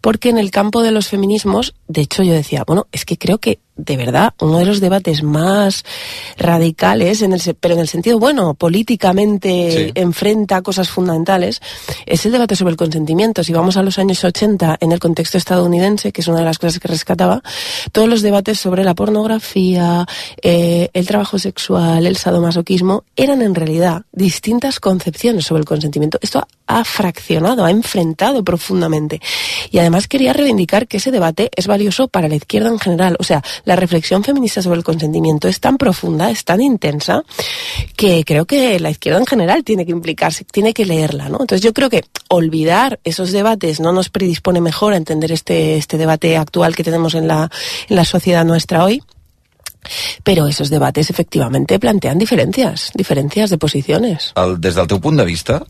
Porque 0.00 0.30
en 0.30 0.38
el 0.38 0.50
campo 0.50 0.82
de 0.82 0.92
los 0.92 1.08
feminismos, 1.08 1.74
de 1.88 2.00
hecho 2.00 2.22
yo 2.22 2.32
decía, 2.32 2.64
bueno, 2.66 2.86
es 2.90 3.04
que 3.04 3.18
creo 3.18 3.36
que 3.36 3.58
de 3.84 3.96
verdad 3.96 4.34
uno 4.40 4.58
de 4.58 4.64
los 4.64 4.80
debates 4.80 5.22
más 5.22 5.84
radicales, 6.36 7.22
en 7.22 7.32
el, 7.32 7.40
pero 7.60 7.74
en 7.74 7.80
el 7.80 7.88
sentido 7.88 8.18
bueno, 8.18 8.54
políticamente 8.54 9.40
Sí. 9.70 9.92
enfrenta 9.94 10.62
cosas 10.62 10.88
fundamentales, 10.88 11.60
es 12.06 12.24
el 12.26 12.32
debate 12.32 12.56
sobre 12.56 12.72
el 12.72 12.76
consentimiento. 12.76 13.42
Si 13.44 13.52
vamos 13.52 13.76
a 13.76 13.82
los 13.82 13.98
años 13.98 14.22
80 14.24 14.78
en 14.80 14.92
el 14.92 14.98
contexto 14.98 15.38
estadounidense, 15.38 16.12
que 16.12 16.20
es 16.20 16.28
una 16.28 16.38
de 16.38 16.44
las 16.44 16.58
cosas 16.58 16.78
que 16.78 16.88
rescataba, 16.88 17.42
todos 17.92 18.08
los 18.08 18.22
debates 18.22 18.58
sobre 18.58 18.84
la 18.84 18.94
pornografía, 18.94 20.06
eh, 20.42 20.88
el 20.92 21.06
trabajo 21.06 21.38
sexual, 21.38 22.06
el 22.06 22.16
sadomasoquismo, 22.16 23.04
eran 23.16 23.42
en 23.42 23.54
realidad 23.54 24.02
distintas 24.12 24.80
concepciones 24.80 25.46
sobre 25.46 25.60
el 25.60 25.66
consentimiento. 25.66 26.18
Esto 26.20 26.46
ha 26.66 26.84
fraccionado, 26.84 27.64
ha 27.64 27.70
enfrentado 27.70 28.44
profundamente. 28.44 29.20
Y 29.70 29.78
además 29.78 30.06
quería 30.08 30.32
reivindicar 30.32 30.86
que 30.86 30.98
ese 30.98 31.10
debate 31.10 31.50
es 31.56 31.66
valioso 31.66 32.08
para 32.08 32.28
la 32.28 32.36
izquierda 32.36 32.68
en 32.68 32.78
general. 32.78 33.16
O 33.18 33.24
sea, 33.24 33.42
la 33.70 33.76
reflexión 33.76 34.24
feminista 34.24 34.62
sobre 34.62 34.78
el 34.78 34.84
consentimiento 34.84 35.46
es 35.46 35.60
tan 35.60 35.78
profunda, 35.78 36.28
es 36.28 36.44
tan 36.44 36.60
intensa, 36.60 37.22
que 37.94 38.24
creo 38.24 38.44
que 38.44 38.80
la 38.80 38.90
izquierda 38.90 39.20
en 39.20 39.26
general 39.26 39.62
tiene 39.62 39.86
que 39.86 39.92
implicarse, 39.92 40.44
tiene 40.44 40.74
que 40.74 40.84
leerla, 40.84 41.28
¿no? 41.28 41.38
Entonces 41.40 41.60
yo 41.60 41.72
creo 41.72 41.88
que 41.88 42.02
olvidar 42.28 42.98
esos 43.04 43.30
debates 43.30 43.78
no 43.78 43.92
nos 43.92 44.08
predispone 44.08 44.60
mejor 44.60 44.92
a 44.92 44.96
entender 44.96 45.30
este, 45.30 45.76
este 45.76 45.98
debate 45.98 46.36
actual 46.36 46.74
que 46.74 46.82
tenemos 46.82 47.14
en 47.14 47.28
la, 47.28 47.48
en 47.88 47.94
la 47.94 48.04
sociedad 48.04 48.44
nuestra 48.44 48.82
hoy. 48.84 49.04
Pero 50.24 50.48
esos 50.48 50.68
debates 50.68 51.08
efectivamente 51.08 51.78
plantean 51.78 52.18
diferencias, 52.18 52.90
diferencias 52.94 53.50
de 53.50 53.56
posiciones. 53.56 54.32
El, 54.34 54.60
des 54.60 54.74
del 54.74 54.88
de 54.88 55.24
vista, 55.24 55.64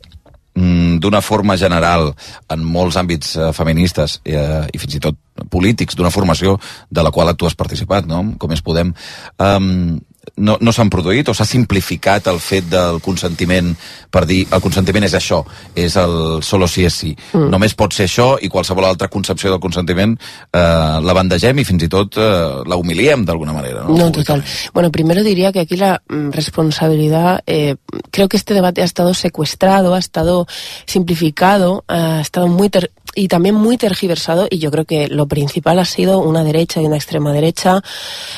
d'una 0.54 1.20
forma 1.22 1.56
general, 1.56 2.10
en 2.50 2.64
molts 2.66 2.98
àmbits 3.00 3.36
eh, 3.36 3.50
feministes 3.56 4.18
eh, 4.24 4.66
i 4.72 4.78
fins 4.82 4.96
i 4.98 5.02
tot 5.02 5.18
polítics, 5.50 5.96
d'una 5.96 6.12
formació 6.12 6.58
de 6.90 7.04
la 7.04 7.12
qual 7.14 7.32
tu 7.36 7.46
has 7.46 7.56
participat, 7.56 8.06
no? 8.10 8.24
com 8.38 8.52
és 8.52 8.62
Podem, 8.62 8.92
um, 9.38 9.98
no, 10.40 10.57
no 10.61 10.72
s'han 10.74 10.90
produït 10.92 11.29
o 11.31 11.35
s'ha 11.37 11.46
simplificat 11.46 12.26
el 12.33 12.40
fet 12.42 12.66
del 12.72 13.00
consentiment 13.05 13.74
per 14.11 14.24
dir 14.26 14.42
el 14.50 14.62
consentiment 14.64 15.05
és 15.07 15.14
això, 15.14 15.42
és 15.79 15.94
el 16.00 16.40
solo 16.42 16.66
sí 16.70 16.85
és 16.88 16.96
sí. 17.03 17.12
Mm. 17.33 17.50
Només 17.53 17.76
pot 17.79 17.94
ser 17.94 18.09
això 18.09 18.33
i 18.42 18.50
qualsevol 18.50 18.88
altra 18.88 19.11
concepció 19.12 19.53
del 19.53 19.62
consentiment 19.62 20.16
eh, 20.16 20.59
la 21.05 21.14
bandegem 21.16 21.61
i 21.62 21.66
fins 21.68 21.87
i 21.87 21.90
tot 21.92 22.18
eh, 22.18 22.62
la 22.66 22.79
humiliem 22.81 23.24
d'alguna 23.29 23.55
manera. 23.57 23.85
No? 23.87 23.96
No, 23.96 24.11
total. 24.11 24.42
Bueno, 24.74 24.90
primero 24.90 25.22
diría 25.22 25.53
que 25.53 25.61
aquí 25.61 25.76
la 25.76 26.03
mm, 26.09 26.31
responsabilidad, 26.31 27.42
eh, 27.46 27.76
creo 28.11 28.29
que 28.29 28.37
este 28.37 28.55
debate 28.55 28.83
ha 28.83 28.85
estado 28.87 29.14
secuestrado, 29.14 29.94
ha 29.94 29.98
estado 29.98 30.46
simplificado, 30.87 31.85
ha 31.88 32.20
estado 32.20 32.48
muy 32.48 32.68
ter- 32.68 32.90
y 33.14 33.29
también 33.29 33.55
muy 33.55 33.76
tergiversado 33.76 34.46
y 34.48 34.59
yo 34.59 34.70
creo 34.70 34.85
que 34.85 35.09
lo 35.09 35.26
principal 35.26 35.79
ha 35.81 35.85
sido 35.85 36.20
una 36.20 36.44
derecha 36.44 36.81
y 36.81 36.87
una 36.87 36.96
extrema 36.96 37.33
derecha 37.33 37.83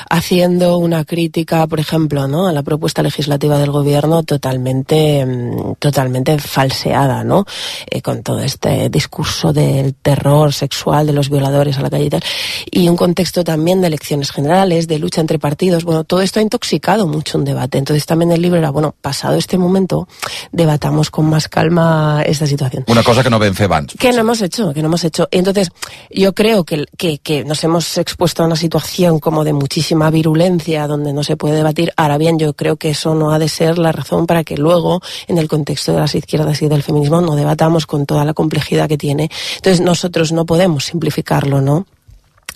haciendo 0.08 0.78
una 0.78 1.04
crítica, 1.04 1.66
por 1.66 1.78
ejemplo, 1.78 1.91
¿no? 1.98 2.46
a 2.46 2.52
la 2.52 2.62
propuesta 2.62 3.02
legislativa 3.02 3.58
del 3.58 3.70
gobierno 3.70 4.22
totalmente, 4.22 5.24
mm, 5.26 5.74
totalmente 5.78 6.38
falseada, 6.38 7.22
¿no? 7.24 7.44
Eh, 7.90 8.00
con 8.00 8.22
todo 8.22 8.40
este 8.40 8.88
discurso 8.88 9.52
del 9.52 9.94
terror 9.94 10.52
sexual 10.52 11.06
de 11.06 11.12
los 11.12 11.28
violadores 11.28 11.78
a 11.78 11.82
la 11.82 11.90
calle 11.90 12.04
y 12.04 12.10
tal, 12.10 12.22
y 12.70 12.88
un 12.88 12.96
contexto 12.96 13.44
también 13.44 13.80
de 13.80 13.88
elecciones 13.88 14.30
generales, 14.30 14.88
de 14.88 14.98
lucha 14.98 15.20
entre 15.20 15.38
partidos, 15.38 15.84
bueno, 15.84 16.04
todo 16.04 16.22
esto 16.22 16.40
ha 16.40 16.42
intoxicado 16.42 17.06
mucho 17.06 17.38
un 17.38 17.44
debate. 17.44 17.78
Entonces 17.78 18.06
también 18.06 18.32
el 18.32 18.40
libro 18.40 18.58
era, 18.58 18.70
bueno, 18.70 18.94
pasado 19.00 19.36
este 19.36 19.58
momento, 19.58 20.08
debatamos 20.50 21.10
con 21.10 21.26
más 21.26 21.48
calma 21.48 22.22
esta 22.24 22.46
situación. 22.46 22.84
Una 22.88 23.02
cosa 23.02 23.22
que 23.22 23.30
no 23.30 23.38
fer 23.38 23.64
abans. 23.64 23.94
Que 23.98 24.12
no 24.12 24.20
hemos 24.20 24.40
hecho, 24.40 24.72
que 24.72 24.80
no 24.80 24.88
hemos 24.88 25.04
hecho. 25.04 25.28
Entonces, 25.30 25.68
yo 26.10 26.32
creo 26.32 26.64
que, 26.64 26.86
que, 26.96 27.18
que 27.18 27.44
nos 27.44 27.62
hemos 27.64 27.98
expuesto 27.98 28.42
a 28.42 28.46
una 28.46 28.56
situación 28.56 29.18
como 29.18 29.44
de 29.44 29.52
muchísima 29.52 30.10
virulencia, 30.10 30.86
donde 30.86 31.12
no 31.12 31.22
se 31.24 31.36
puede 31.36 31.56
debatir. 31.56 31.81
Ahora 31.96 32.18
bien, 32.18 32.38
yo 32.38 32.52
creo 32.54 32.76
que 32.76 32.90
eso 32.90 33.14
no 33.14 33.32
ha 33.32 33.38
de 33.38 33.48
ser 33.48 33.78
la 33.78 33.92
razón 33.92 34.26
para 34.26 34.44
que 34.44 34.56
luego, 34.56 35.00
en 35.26 35.38
el 35.38 35.48
contexto 35.48 35.92
de 35.92 35.98
las 35.98 36.14
izquierdas 36.14 36.62
y 36.62 36.68
del 36.68 36.82
feminismo, 36.82 37.20
no 37.20 37.34
debatamos 37.34 37.86
con 37.86 38.06
toda 38.06 38.24
la 38.24 38.34
complejidad 38.34 38.88
que 38.88 38.98
tiene. 38.98 39.30
Entonces, 39.56 39.80
nosotros 39.80 40.32
no 40.32 40.46
podemos 40.46 40.84
simplificarlo, 40.84 41.60
¿no? 41.60 41.86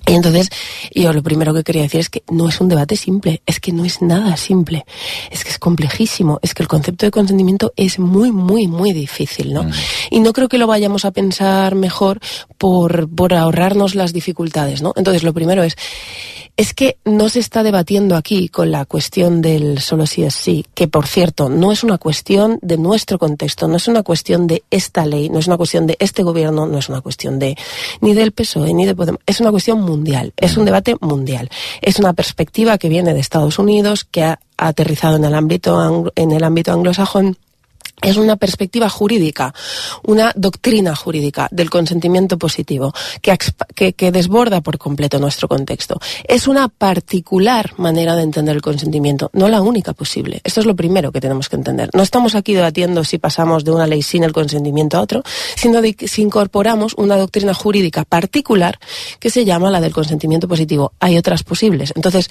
Y 0.08 0.14
entonces, 0.14 0.50
yo 0.94 1.12
lo 1.12 1.22
primero 1.22 1.52
que 1.52 1.64
quería 1.64 1.82
decir 1.82 2.00
es 2.00 2.08
que 2.08 2.22
no 2.30 2.48
es 2.48 2.60
un 2.60 2.68
debate 2.68 2.96
simple, 2.96 3.42
es 3.44 3.58
que 3.58 3.72
no 3.72 3.84
es 3.84 4.02
nada 4.02 4.36
simple, 4.36 4.84
es 5.30 5.42
que 5.42 5.50
es 5.50 5.58
complejísimo, 5.58 6.38
es 6.42 6.54
que 6.54 6.62
el 6.62 6.68
concepto 6.68 7.06
de 7.06 7.10
consentimiento 7.10 7.72
es 7.76 7.98
muy, 7.98 8.30
muy, 8.30 8.68
muy 8.68 8.92
difícil, 8.92 9.52
¿no? 9.52 9.68
Y 10.10 10.20
no 10.20 10.32
creo 10.32 10.48
que 10.48 10.58
lo 10.58 10.68
vayamos 10.68 11.04
a 11.04 11.10
pensar 11.10 11.74
mejor 11.74 12.20
por, 12.56 13.08
por 13.08 13.34
ahorrarnos 13.34 13.94
las 13.94 14.12
dificultades, 14.12 14.80
¿no? 14.80 14.92
Entonces, 14.96 15.24
lo 15.24 15.34
primero 15.34 15.64
es, 15.64 15.76
es 16.56 16.72
que 16.72 16.96
no 17.04 17.28
se 17.28 17.38
está 17.38 17.62
debatiendo 17.62 18.16
aquí 18.16 18.48
con 18.48 18.70
la 18.70 18.86
cuestión 18.86 19.42
del 19.42 19.78
solo 19.80 20.06
sí 20.06 20.22
es 20.22 20.34
sí, 20.34 20.64
que 20.74 20.88
por 20.88 21.06
cierto 21.06 21.50
no 21.50 21.70
es 21.70 21.84
una 21.84 21.98
cuestión 21.98 22.58
de 22.62 22.78
nuestro 22.78 23.18
contexto, 23.18 23.68
no 23.68 23.76
es 23.76 23.88
una 23.88 24.02
cuestión 24.02 24.46
de 24.46 24.62
esta 24.70 25.04
ley, 25.04 25.28
no 25.28 25.38
es 25.38 25.48
una 25.48 25.58
cuestión 25.58 25.86
de 25.86 25.96
este 26.00 26.22
gobierno, 26.22 26.66
no 26.66 26.78
es 26.78 26.88
una 26.88 27.02
cuestión 27.02 27.38
de 27.38 27.58
ni 28.00 28.14
del 28.14 28.32
PSOE 28.32 28.72
ni 28.72 28.86
de 28.86 28.94
Podemos, 28.94 29.20
es 29.26 29.40
una 29.40 29.50
cuestión 29.50 29.82
mundial, 29.82 29.95
es 30.36 30.56
un 30.56 30.64
debate 30.64 30.96
mundial, 31.00 31.50
es 31.80 31.98
una 31.98 32.12
perspectiva 32.12 32.78
que 32.78 32.88
viene 32.88 33.14
de 33.14 33.20
Estados 33.20 33.58
Unidos, 33.58 34.04
que 34.04 34.24
ha 34.24 34.38
aterrizado 34.56 35.16
en 35.16 35.24
el 35.24 35.34
ámbito 35.34 36.12
en 36.14 36.32
el 36.32 36.44
ámbito 36.44 36.72
anglosajón 36.72 37.36
es 38.02 38.16
una 38.16 38.36
perspectiva 38.36 38.88
jurídica, 38.88 39.54
una 40.02 40.32
doctrina 40.36 40.94
jurídica 40.94 41.48
del 41.50 41.70
consentimiento 41.70 42.38
positivo 42.38 42.92
que, 43.22 44.12
desborda 44.12 44.60
por 44.60 44.78
completo 44.78 45.18
nuestro 45.18 45.48
contexto. 45.48 45.98
Es 46.24 46.46
una 46.46 46.68
particular 46.68 47.72
manera 47.78 48.14
de 48.14 48.22
entender 48.22 48.56
el 48.56 48.62
consentimiento, 48.62 49.30
no 49.32 49.48
la 49.48 49.62
única 49.62 49.94
posible. 49.94 50.40
Esto 50.44 50.60
es 50.60 50.66
lo 50.66 50.76
primero 50.76 51.10
que 51.10 51.20
tenemos 51.20 51.48
que 51.48 51.56
entender. 51.56 51.90
No 51.94 52.02
estamos 52.02 52.34
aquí 52.34 52.54
debatiendo 52.54 53.02
si 53.02 53.18
pasamos 53.18 53.64
de 53.64 53.72
una 53.72 53.86
ley 53.86 54.02
sin 54.02 54.24
el 54.24 54.32
consentimiento 54.32 54.98
a 54.98 55.00
otro, 55.00 55.22
sino 55.56 55.80
si 56.06 56.22
incorporamos 56.22 56.94
una 56.94 57.16
doctrina 57.16 57.54
jurídica 57.54 58.04
particular 58.04 58.78
que 59.18 59.30
se 59.30 59.44
llama 59.44 59.70
la 59.70 59.80
del 59.80 59.92
consentimiento 59.92 60.48
positivo. 60.48 60.92
Hay 61.00 61.16
otras 61.16 61.42
posibles. 61.42 61.92
Entonces, 61.96 62.30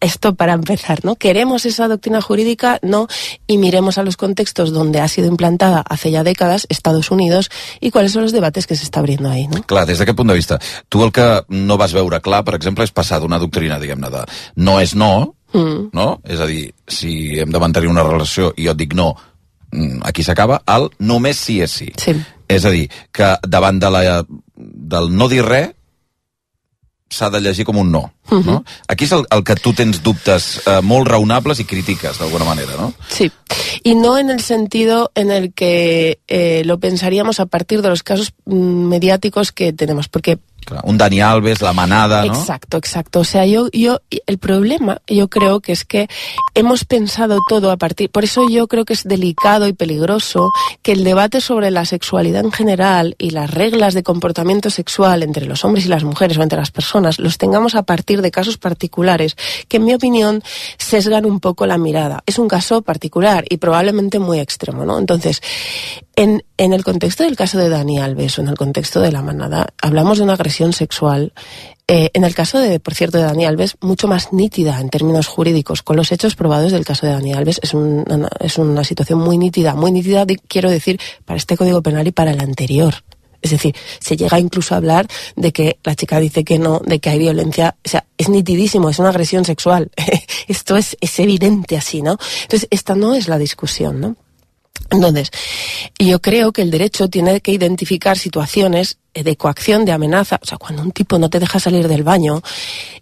esto 0.00 0.34
para 0.34 0.54
empezar, 0.54 1.04
¿no? 1.04 1.16
¿Queremos 1.16 1.66
esa 1.66 1.88
doctrina 1.88 2.20
jurídica? 2.20 2.78
No. 2.82 3.06
Y 3.46 3.58
miremos 3.58 3.98
a 3.98 4.02
los 4.02 4.16
contextos 4.16 4.72
donde 4.72 5.00
ha 5.00 5.08
sido 5.08 5.28
implantada 5.28 5.84
hace 5.88 6.10
ya 6.10 6.24
décadas, 6.24 6.66
Estados 6.68 7.10
Unidos, 7.10 7.50
y 7.80 7.90
cuáles 7.90 8.12
son 8.12 8.22
los 8.22 8.32
debates 8.32 8.66
que 8.66 8.76
se 8.76 8.84
está 8.84 9.00
abriendo 9.00 9.30
ahí, 9.30 9.46
¿no? 9.46 9.62
Clar, 9.62 9.86
des 9.86 9.98
d'aquest 9.98 10.16
punt 10.16 10.30
de 10.30 10.34
vista, 10.34 10.58
tu 10.88 11.04
el 11.04 11.12
que 11.12 11.44
no 11.48 11.76
vas 11.76 11.92
veure 11.92 12.20
clar, 12.20 12.44
per 12.44 12.54
exemple, 12.56 12.84
és 12.84 12.92
passar 12.92 13.20
d'una 13.20 13.38
doctrina, 13.38 13.78
diguem-ne, 13.78 14.10
de 14.10 14.24
no 14.56 14.80
és 14.80 14.94
no, 14.94 15.36
Mm. 15.52 15.90
no? 15.92 16.20
És 16.24 16.38
a 16.38 16.46
dir, 16.46 16.72
si 16.86 17.38
hem 17.40 17.50
de 17.50 17.58
mantenir 17.58 17.88
una 17.90 18.04
relació 18.06 18.52
i 18.56 18.68
jo 18.68 18.74
et 18.74 18.78
dic 18.78 18.94
no, 18.94 19.14
mm, 19.72 19.98
aquí 20.06 20.22
s'acaba, 20.22 20.60
el 20.66 20.90
només 20.98 21.36
sí 21.36 21.60
és 21.60 21.72
sí. 21.72 21.88
Sí. 21.96 22.14
És 22.48 22.64
a 22.64 22.70
dir, 22.70 22.88
que 23.12 23.36
davant 23.46 23.80
de 23.80 23.90
la, 23.90 24.24
del 24.54 25.10
no 25.16 25.28
dir 25.28 25.42
res 25.42 25.70
s'ha 27.10 27.28
de 27.30 27.40
llegir 27.42 27.66
com 27.66 27.76
un 27.76 27.90
no. 27.90 28.12
Mhm. 28.30 28.46
no? 28.46 28.64
Aquí 28.88 29.04
és 29.04 29.12
el, 29.12 29.26
el 29.34 29.42
que 29.44 29.56
tu 29.58 29.72
tens 29.74 29.98
dubtes 30.02 30.62
eh, 30.64 30.78
molt 30.82 31.08
raonables 31.08 31.58
i 31.58 31.66
critiques, 31.66 32.18
d'alguna 32.18 32.46
manera, 32.46 32.76
no? 32.78 32.92
Sí, 33.08 33.30
y 33.82 33.96
no 33.96 34.16
en 34.18 34.30
el 34.30 34.40
sentido 34.40 35.10
en 35.14 35.30
el 35.30 35.52
que 35.52 36.20
eh, 36.28 36.62
lo 36.64 36.78
pensaríamos 36.78 37.40
a 37.40 37.46
partir 37.46 37.82
de 37.82 37.88
los 37.88 38.02
casos 38.02 38.32
mm, 38.44 38.88
mediáticos 38.88 39.50
que 39.50 39.72
tenemos, 39.72 40.08
porque 40.08 40.38
Un 40.84 40.98
Dani 40.98 41.20
Alves, 41.20 41.62
la 41.62 41.72
manada, 41.72 42.24
no? 42.24 42.34
Exacto, 42.34 42.76
exacto. 42.76 43.20
O 43.20 43.24
sea, 43.24 43.46
yo, 43.46 43.68
yo, 43.72 44.00
el 44.26 44.38
problema, 44.38 45.00
yo 45.06 45.28
creo 45.28 45.60
que 45.60 45.72
es 45.72 45.84
que 45.84 46.08
hemos 46.54 46.84
pensado 46.84 47.38
todo 47.48 47.70
a 47.70 47.76
partir, 47.76 48.10
por 48.10 48.24
eso 48.24 48.48
yo 48.48 48.68
creo 48.68 48.84
que 48.84 48.92
es 48.92 49.04
delicado 49.04 49.66
y 49.66 49.72
peligroso 49.72 50.50
que 50.82 50.92
el 50.92 51.04
debate 51.04 51.40
sobre 51.40 51.70
la 51.70 51.84
sexualidad 51.84 52.44
en 52.44 52.52
general 52.52 53.16
y 53.18 53.30
las 53.30 53.50
reglas 53.50 53.94
de 53.94 54.02
comportamiento 54.02 54.70
sexual 54.70 55.22
entre 55.22 55.46
los 55.46 55.64
hombres 55.64 55.86
y 55.86 55.88
las 55.88 56.04
mujeres 56.04 56.38
o 56.38 56.42
entre 56.42 56.58
las 56.58 56.70
personas 56.70 57.18
los 57.18 57.38
tengamos 57.38 57.74
a 57.74 57.82
partir 57.82 58.22
de 58.22 58.30
casos 58.30 58.58
particulares 58.58 59.36
que, 59.68 59.78
en 59.78 59.84
mi 59.84 59.94
opinión, 59.94 60.42
sesgan 60.78 61.26
un 61.26 61.40
poco 61.40 61.66
la 61.66 61.78
mirada. 61.78 62.22
Es 62.26 62.38
un 62.38 62.48
caso 62.48 62.82
particular 62.82 63.44
y 63.48 63.56
probablemente 63.56 64.18
muy 64.18 64.38
extremo, 64.38 64.84
¿no? 64.84 64.98
Entonces, 64.98 65.40
en, 66.22 66.42
en 66.56 66.72
el 66.72 66.84
contexto 66.84 67.24
del 67.24 67.36
caso 67.36 67.58
de 67.58 67.68
Dani 67.68 67.98
Alves 67.98 68.38
o 68.38 68.42
en 68.42 68.48
el 68.48 68.56
contexto 68.56 69.00
de 69.00 69.10
la 69.12 69.22
manada, 69.22 69.68
hablamos 69.80 70.18
de 70.18 70.24
una 70.24 70.34
agresión 70.34 70.72
sexual. 70.72 71.32
eh, 71.88 72.10
en 72.14 72.22
el 72.22 72.34
caso 72.36 72.58
de, 72.60 72.78
por 72.78 72.94
cierto, 72.94 73.18
de 73.18 73.24
Dani 73.24 73.46
Alves, 73.46 73.76
mucho 73.80 74.06
más 74.06 74.32
nítida 74.32 74.78
en 74.80 74.90
términos 74.90 75.26
jurídicos. 75.26 75.82
Con 75.82 75.96
los 75.96 76.12
hechos 76.12 76.36
probados 76.36 76.70
del 76.70 76.84
caso 76.84 77.04
de 77.06 77.12
Dani 77.14 77.32
Alves 77.32 77.58
es, 77.62 77.74
un- 77.74 78.04
una, 78.08 78.28
es 78.38 78.58
una 78.58 78.84
situación 78.84 79.18
muy 79.18 79.38
nítida, 79.38 79.74
muy 79.74 79.90
nítida, 79.90 80.24
quiero 80.46 80.70
decir, 80.70 81.00
para 81.24 81.36
este 81.38 81.56
Código 81.56 81.82
Penal 81.82 82.06
y 82.06 82.12
para 82.12 82.30
el 82.30 82.40
anterior. 82.40 82.94
Es 83.42 83.50
decir, 83.52 83.74
se 83.98 84.16
llega 84.16 84.38
incluso 84.38 84.74
a 84.74 84.76
hablar 84.78 85.08
de 85.34 85.50
que 85.52 85.78
la 85.82 85.94
chica 85.96 86.20
dice 86.20 86.44
que 86.44 86.58
no, 86.58 86.80
de 86.84 86.98
que 87.00 87.10
hay 87.10 87.18
violencia. 87.18 87.74
O 87.84 87.88
sea, 87.88 88.04
es 88.18 88.28
nitidísimo, 88.28 88.88
es 88.90 88.98
una 89.00 89.08
agresión 89.08 89.44
sexual. 89.44 89.90
Esto 90.46 90.76
es, 90.76 90.96
es 91.00 91.18
evidente 91.18 91.76
así, 91.78 92.02
¿no? 92.02 92.18
Entonces, 92.42 92.68
esta 92.70 92.94
no 92.94 93.14
es 93.14 93.26
la 93.28 93.38
discusión, 93.38 93.98
¿no? 94.00 94.16
Entonces, 94.90 95.30
yo 95.98 96.20
creo 96.20 96.52
que 96.52 96.62
el 96.62 96.70
derecho 96.70 97.08
tiene 97.08 97.40
que 97.40 97.52
identificar 97.52 98.18
situaciones 98.18 98.98
de 99.14 99.36
coacción, 99.36 99.84
de 99.84 99.92
amenaza, 99.92 100.38
o 100.42 100.46
sea, 100.46 100.58
cuando 100.58 100.82
un 100.82 100.92
tipo 100.92 101.18
no 101.18 101.30
te 101.30 101.40
deja 101.40 101.58
salir 101.58 101.88
del 101.88 102.02
baño, 102.02 102.42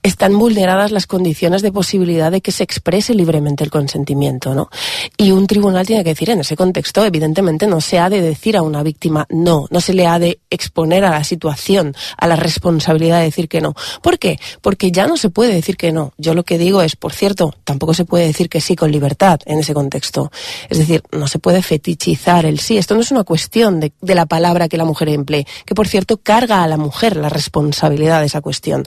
están 0.02 0.38
vulneradas 0.38 0.90
las 0.90 1.06
condiciones 1.06 1.62
de 1.62 1.72
posibilidad 1.72 2.30
de 2.30 2.40
que 2.40 2.52
se 2.52 2.62
exprese 2.62 3.14
libremente 3.14 3.64
el 3.64 3.70
consentimiento, 3.70 4.54
¿no? 4.54 4.70
Y 5.16 5.32
un 5.32 5.46
tribunal 5.46 5.86
tiene 5.86 6.04
que 6.04 6.10
decir, 6.10 6.30
en 6.30 6.40
ese 6.40 6.56
contexto, 6.56 7.04
evidentemente, 7.04 7.66
no 7.66 7.80
se 7.80 7.98
ha 7.98 8.08
de 8.08 8.20
decir 8.20 8.56
a 8.56 8.62
una 8.62 8.82
víctima 8.82 9.26
no, 9.28 9.66
no 9.70 9.80
se 9.80 9.94
le 9.94 10.06
ha 10.06 10.18
de 10.18 10.40
exponer 10.50 11.04
a 11.04 11.10
la 11.10 11.24
situación, 11.24 11.94
a 12.16 12.26
la 12.26 12.36
responsabilidad 12.36 13.18
de 13.18 13.24
decir 13.24 13.48
que 13.48 13.60
no. 13.60 13.74
¿Por 14.02 14.18
qué? 14.18 14.38
Porque 14.60 14.90
ya 14.90 15.06
no 15.06 15.16
se 15.16 15.30
puede 15.30 15.54
decir 15.54 15.76
que 15.76 15.92
no. 15.92 16.12
Yo 16.16 16.34
lo 16.34 16.44
que 16.44 16.58
digo 16.58 16.82
es, 16.82 16.96
por 16.96 17.12
cierto, 17.12 17.54
tampoco 17.64 17.94
se 17.94 18.04
puede 18.04 18.26
decir 18.26 18.48
que 18.48 18.60
sí 18.60 18.76
con 18.76 18.90
libertad 18.90 19.40
en 19.46 19.58
ese 19.58 19.74
contexto. 19.74 20.30
Es 20.68 20.78
decir, 20.78 21.02
no 21.12 21.28
se 21.28 21.38
puede 21.38 21.62
fetichizar 21.62 22.46
el 22.46 22.60
sí. 22.60 22.78
Esto 22.78 22.94
no 22.94 23.00
es 23.00 23.10
una 23.10 23.24
cuestión 23.24 23.80
de, 23.80 23.92
la 24.00 24.26
palabra 24.26 24.68
que 24.68 24.76
la 24.76 24.84
mujer 24.84 25.08
emplee, 25.10 25.46
que 25.64 25.74
por 25.74 25.86
cierto 25.86 25.97
carga 26.22 26.62
a 26.62 26.68
la 26.68 26.76
mujer 26.76 27.16
la 27.16 27.28
responsabilidad 27.28 28.20
de 28.20 28.26
esa 28.26 28.40
cuestión. 28.40 28.86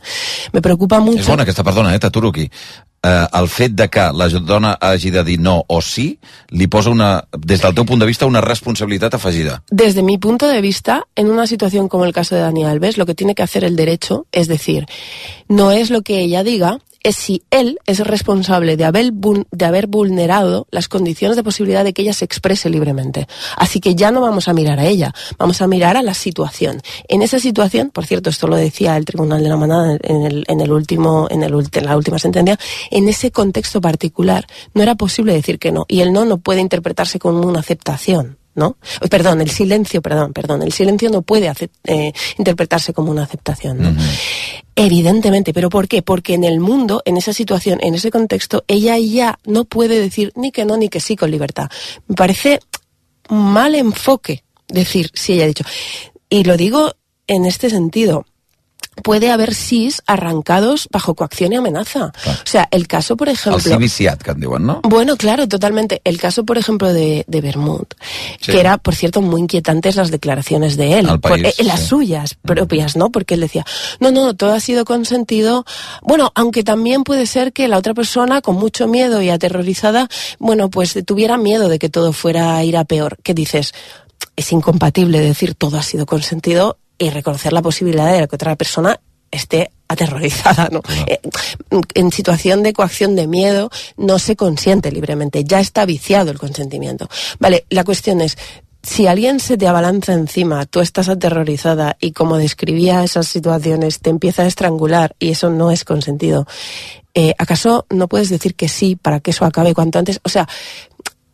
Me 0.54 0.62
preocupa 0.62 1.00
mucho. 1.00 1.19
És 1.19 1.28
bona 1.28 1.43
aquesta, 1.43 1.63
perdona, 1.63 1.95
eh, 1.95 2.00
t'aturo 2.00 2.30
aquí. 2.30 2.50
Eh, 3.04 3.28
el 3.34 3.47
fet 3.50 3.74
de 3.74 3.88
que 3.89 4.04
la 4.13 4.28
dona 4.30 4.76
hagi 4.80 5.10
de 5.10 5.24
dir 5.26 5.39
no 5.41 5.56
o 5.67 5.80
sí 5.82 6.19
li 6.54 6.67
posa 6.67 6.91
una, 6.93 7.24
des 7.34 7.62
del 7.63 7.74
teu 7.74 7.86
punt 7.86 8.00
de 8.00 8.06
vista 8.06 8.28
una 8.30 8.41
responsabilitat 8.41 9.15
afegida. 9.17 9.63
Desde 9.71 10.04
mi 10.04 10.19
punto 10.19 10.47
de 10.47 10.62
vista, 10.62 11.08
en 11.15 11.32
una 11.32 11.47
situación 11.47 11.89
como 11.89 12.06
el 12.06 12.13
caso 12.13 12.36
de 12.36 12.41
Dani 12.41 12.63
Alves, 12.65 13.00
lo 13.00 13.08
que 13.08 13.15
tiene 13.15 13.34
que 13.34 13.41
hacer 13.41 13.63
el 13.63 13.76
derecho 13.76 14.28
es 14.32 14.47
decir, 14.47 14.86
no 15.47 15.71
es 15.71 15.89
lo 15.89 16.04
que 16.04 16.19
ella 16.19 16.43
diga, 16.43 16.78
es 17.03 17.15
si 17.15 17.43
él 17.49 17.79
es 17.85 17.99
responsable 17.99 18.77
de 18.77 18.85
haber, 18.85 19.11
de 19.13 19.65
haber 19.65 19.87
vulnerado 19.87 20.67
las 20.71 20.87
condiciones 20.87 21.37
de 21.37 21.43
posibilidad 21.43 21.83
de 21.83 21.93
que 21.93 22.01
ella 22.01 22.13
se 22.13 22.25
exprese 22.25 22.69
libremente. 22.69 23.27
Así 23.57 23.79
que 23.79 23.95
ya 23.95 24.11
no 24.11 24.21
vamos 24.21 24.47
a 24.47 24.53
mirar 24.53 24.79
a 24.79 24.85
ella, 24.85 25.13
vamos 25.37 25.61
a 25.61 25.67
mirar 25.67 25.97
a 25.97 26.03
la 26.03 26.13
situación. 26.13 26.81
En 27.07 27.21
esa 27.21 27.39
situación, 27.39 27.89
por 27.89 28.05
cierto, 28.05 28.29
esto 28.29 28.47
lo 28.47 28.55
decía 28.55 28.97
el 28.97 29.05
Tribunal 29.05 29.43
de 29.43 29.49
la 29.49 29.57
Manada 29.57 29.97
en, 30.01 30.25
el, 30.25 30.45
en, 30.47 30.61
el 30.61 30.71
último, 30.71 31.27
en, 31.29 31.43
el, 31.43 31.53
en 31.71 31.85
la 31.85 31.97
última 31.97 32.19
sentencia, 32.19 32.57
en 32.89 33.07
ese 33.07 33.31
contexto 33.31 33.81
particular 33.81 34.47
no 34.73 34.83
era 34.83 34.95
posible 34.95 35.33
decir 35.33 35.59
que 35.59 35.71
no. 35.71 35.85
Y 35.87 36.01
el 36.01 36.13
no 36.13 36.25
no 36.25 36.37
puede 36.37 36.61
interpretarse 36.61 37.19
como 37.19 37.41
una 37.41 37.59
aceptación. 37.59 38.40
¿No? 38.55 38.77
Perdón, 39.09 39.41
el 39.41 39.49
silencio, 39.49 40.01
perdón, 40.01 40.33
perdón, 40.33 40.61
el 40.61 40.71
silencio 40.71 41.09
no 41.09 41.21
puede 41.21 41.51
eh, 41.85 42.13
interpretarse 42.37 42.93
como 42.93 43.11
una 43.11 43.23
aceptación, 43.23 43.81
¿no? 43.81 43.95
Evidentemente, 44.75 45.53
¿pero 45.53 45.69
por 45.69 45.87
qué? 45.87 46.01
Porque 46.01 46.33
en 46.33 46.43
el 46.43 46.59
mundo, 46.59 47.01
en 47.05 47.17
esa 47.17 47.33
situación, 47.33 47.79
en 47.81 47.95
ese 47.95 48.11
contexto, 48.11 48.63
ella 48.67 48.97
ya 48.97 49.37
no 49.45 49.65
puede 49.65 49.99
decir 49.99 50.31
ni 50.35 50.51
que 50.51 50.65
no 50.65 50.77
ni 50.77 50.89
que 50.89 50.99
sí 50.99 51.15
con 51.15 51.31
libertad. 51.31 51.69
Me 52.07 52.15
parece 52.15 52.59
mal 53.29 53.75
enfoque 53.75 54.43
decir 54.67 55.11
si 55.13 55.33
ella 55.33 55.43
ha 55.43 55.47
dicho. 55.47 55.65
Y 56.29 56.43
lo 56.43 56.57
digo 56.57 56.93
en 57.27 57.45
este 57.45 57.69
sentido. 57.69 58.25
Puede 59.04 59.32
haber 59.32 59.56
sís 59.56 60.01
arrancados 60.06 60.88
bajo 60.91 61.15
coacción 61.15 61.54
y 61.54 61.56
amenaza. 61.56 62.12
O 62.27 62.32
sea, 62.45 62.67
el 62.71 62.88
caso, 62.88 63.15
por 63.15 63.30
ejemplo... 63.30 63.58
Diuen, 64.36 64.65
no? 64.65 64.82
Bueno, 64.84 65.15
claro, 65.15 65.47
totalmente. 65.47 66.01
El 66.04 66.19
caso, 66.19 66.43
por 66.43 66.58
ejemplo, 66.58 66.91
de, 66.93 67.23
de 67.27 67.41
Bermud, 67.41 67.86
Sí. 68.41 68.51
que 68.51 68.60
era, 68.60 68.77
por 68.77 68.93
cierto, 68.93 69.21
muy 69.21 69.41
inquietantes 69.41 69.95
las 69.95 70.12
declaraciones 70.12 70.75
de 70.77 70.99
él, 70.99 71.08
por- 71.21 71.39
eh, 71.39 71.54
las 71.60 71.80
sí. 71.80 71.88
suyas 71.88 72.36
propias, 72.41 72.95
¿no? 72.97 73.10
Porque 73.12 73.36
él 73.36 73.39
decía, 73.39 73.65
no, 74.01 74.12
no, 74.12 74.36
todo 74.36 74.54
ha 74.54 74.60
sido 74.60 74.84
consentido. 74.84 75.65
Bueno, 76.01 76.32
aunque 76.36 76.63
también 76.63 77.04
puede 77.04 77.25
ser 77.27 77.54
que 77.54 77.67
la 77.69 77.77
otra 77.77 77.93
persona, 77.93 78.41
con 78.41 78.56
mucho 78.58 78.88
miedo 78.88 79.21
y 79.21 79.30
aterrorizada, 79.30 80.10
bueno, 80.38 80.69
pues 80.69 80.97
tuviera 81.06 81.38
miedo 81.38 81.69
de 81.69 81.80
que 81.80 81.89
todo 81.89 82.12
fuera 82.13 82.58
a 82.58 82.63
ir 82.65 82.75
a 82.77 82.84
peor. 82.84 83.17
¿Qué 83.23 83.34
dices? 83.34 83.73
Es 84.36 84.51
incompatible 84.51 85.19
decir 85.19 85.56
todo 85.56 85.77
ha 85.77 85.84
sido 85.84 86.06
consentido 86.06 86.77
y 87.01 87.09
reconocer 87.09 87.51
la 87.51 87.63
posibilidad 87.63 88.13
de 88.13 88.27
que 88.27 88.35
otra 88.35 88.55
persona 88.55 88.99
esté 89.31 89.71
aterrorizada, 89.87 90.69
¿no? 90.71 90.81
Eh, 91.07 91.19
en 91.95 92.11
situación 92.11 92.61
de 92.61 92.73
coacción 92.73 93.15
de 93.15 93.25
miedo 93.25 93.71
no 93.97 94.19
se 94.19 94.35
consiente 94.35 94.91
libremente, 94.91 95.43
ya 95.43 95.59
está 95.59 95.85
viciado 95.85 96.29
el 96.29 96.37
consentimiento. 96.37 97.09
Vale, 97.39 97.65
la 97.69 97.83
cuestión 97.83 98.21
es, 98.21 98.37
si 98.83 99.07
alguien 99.07 99.39
se 99.39 99.57
te 99.57 99.67
abalanza 99.67 100.13
encima, 100.13 100.65
tú 100.67 100.79
estás 100.79 101.09
aterrorizada 101.09 101.97
y 101.99 102.11
como 102.11 102.37
describía 102.37 103.03
esas 103.03 103.27
situaciones, 103.27 103.99
te 103.99 104.11
empieza 104.11 104.43
a 104.43 104.47
estrangular 104.47 105.15
y 105.17 105.31
eso 105.31 105.49
no 105.49 105.71
es 105.71 105.83
consentido, 105.83 106.45
eh, 107.15 107.33
¿acaso 107.39 107.87
no 107.89 108.07
puedes 108.07 108.29
decir 108.29 108.53
que 108.53 108.69
sí 108.69 108.95
para 108.95 109.21
que 109.21 109.31
eso 109.31 109.45
acabe 109.45 109.73
cuanto 109.73 109.97
antes? 109.97 110.19
O 110.23 110.29
sea, 110.29 110.47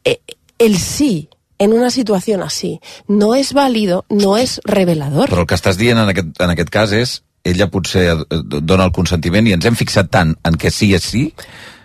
eh, 0.06 0.22
el 0.60 0.78
sí 0.80 1.30
en 1.60 1.74
una 1.74 1.90
situación 1.92 2.44
así 2.44 2.80
no 3.08 3.36
es 3.36 3.54
válido, 3.54 4.06
no 4.10 4.38
es 4.38 4.62
revelador. 4.64 5.30
Però 5.30 5.44
el 5.44 5.50
que 5.50 5.58
estàs 5.58 5.80
dient 5.80 6.00
en 6.00 6.14
aquest, 6.14 6.38
en 6.42 6.54
aquest 6.54 6.70
cas 6.74 6.94
és 6.94 7.18
ella 7.48 7.70
potser 7.72 8.08
eh, 8.14 8.42
dona 8.44 8.88
el 8.88 8.96
consentiment 8.96 9.48
i 9.48 9.56
ens 9.56 9.66
hem 9.66 9.78
fixat 9.80 10.12
tant 10.14 10.36
en 10.46 10.58
que 10.60 10.72
sí 10.74 10.94
és 10.98 11.04
sí, 11.04 11.28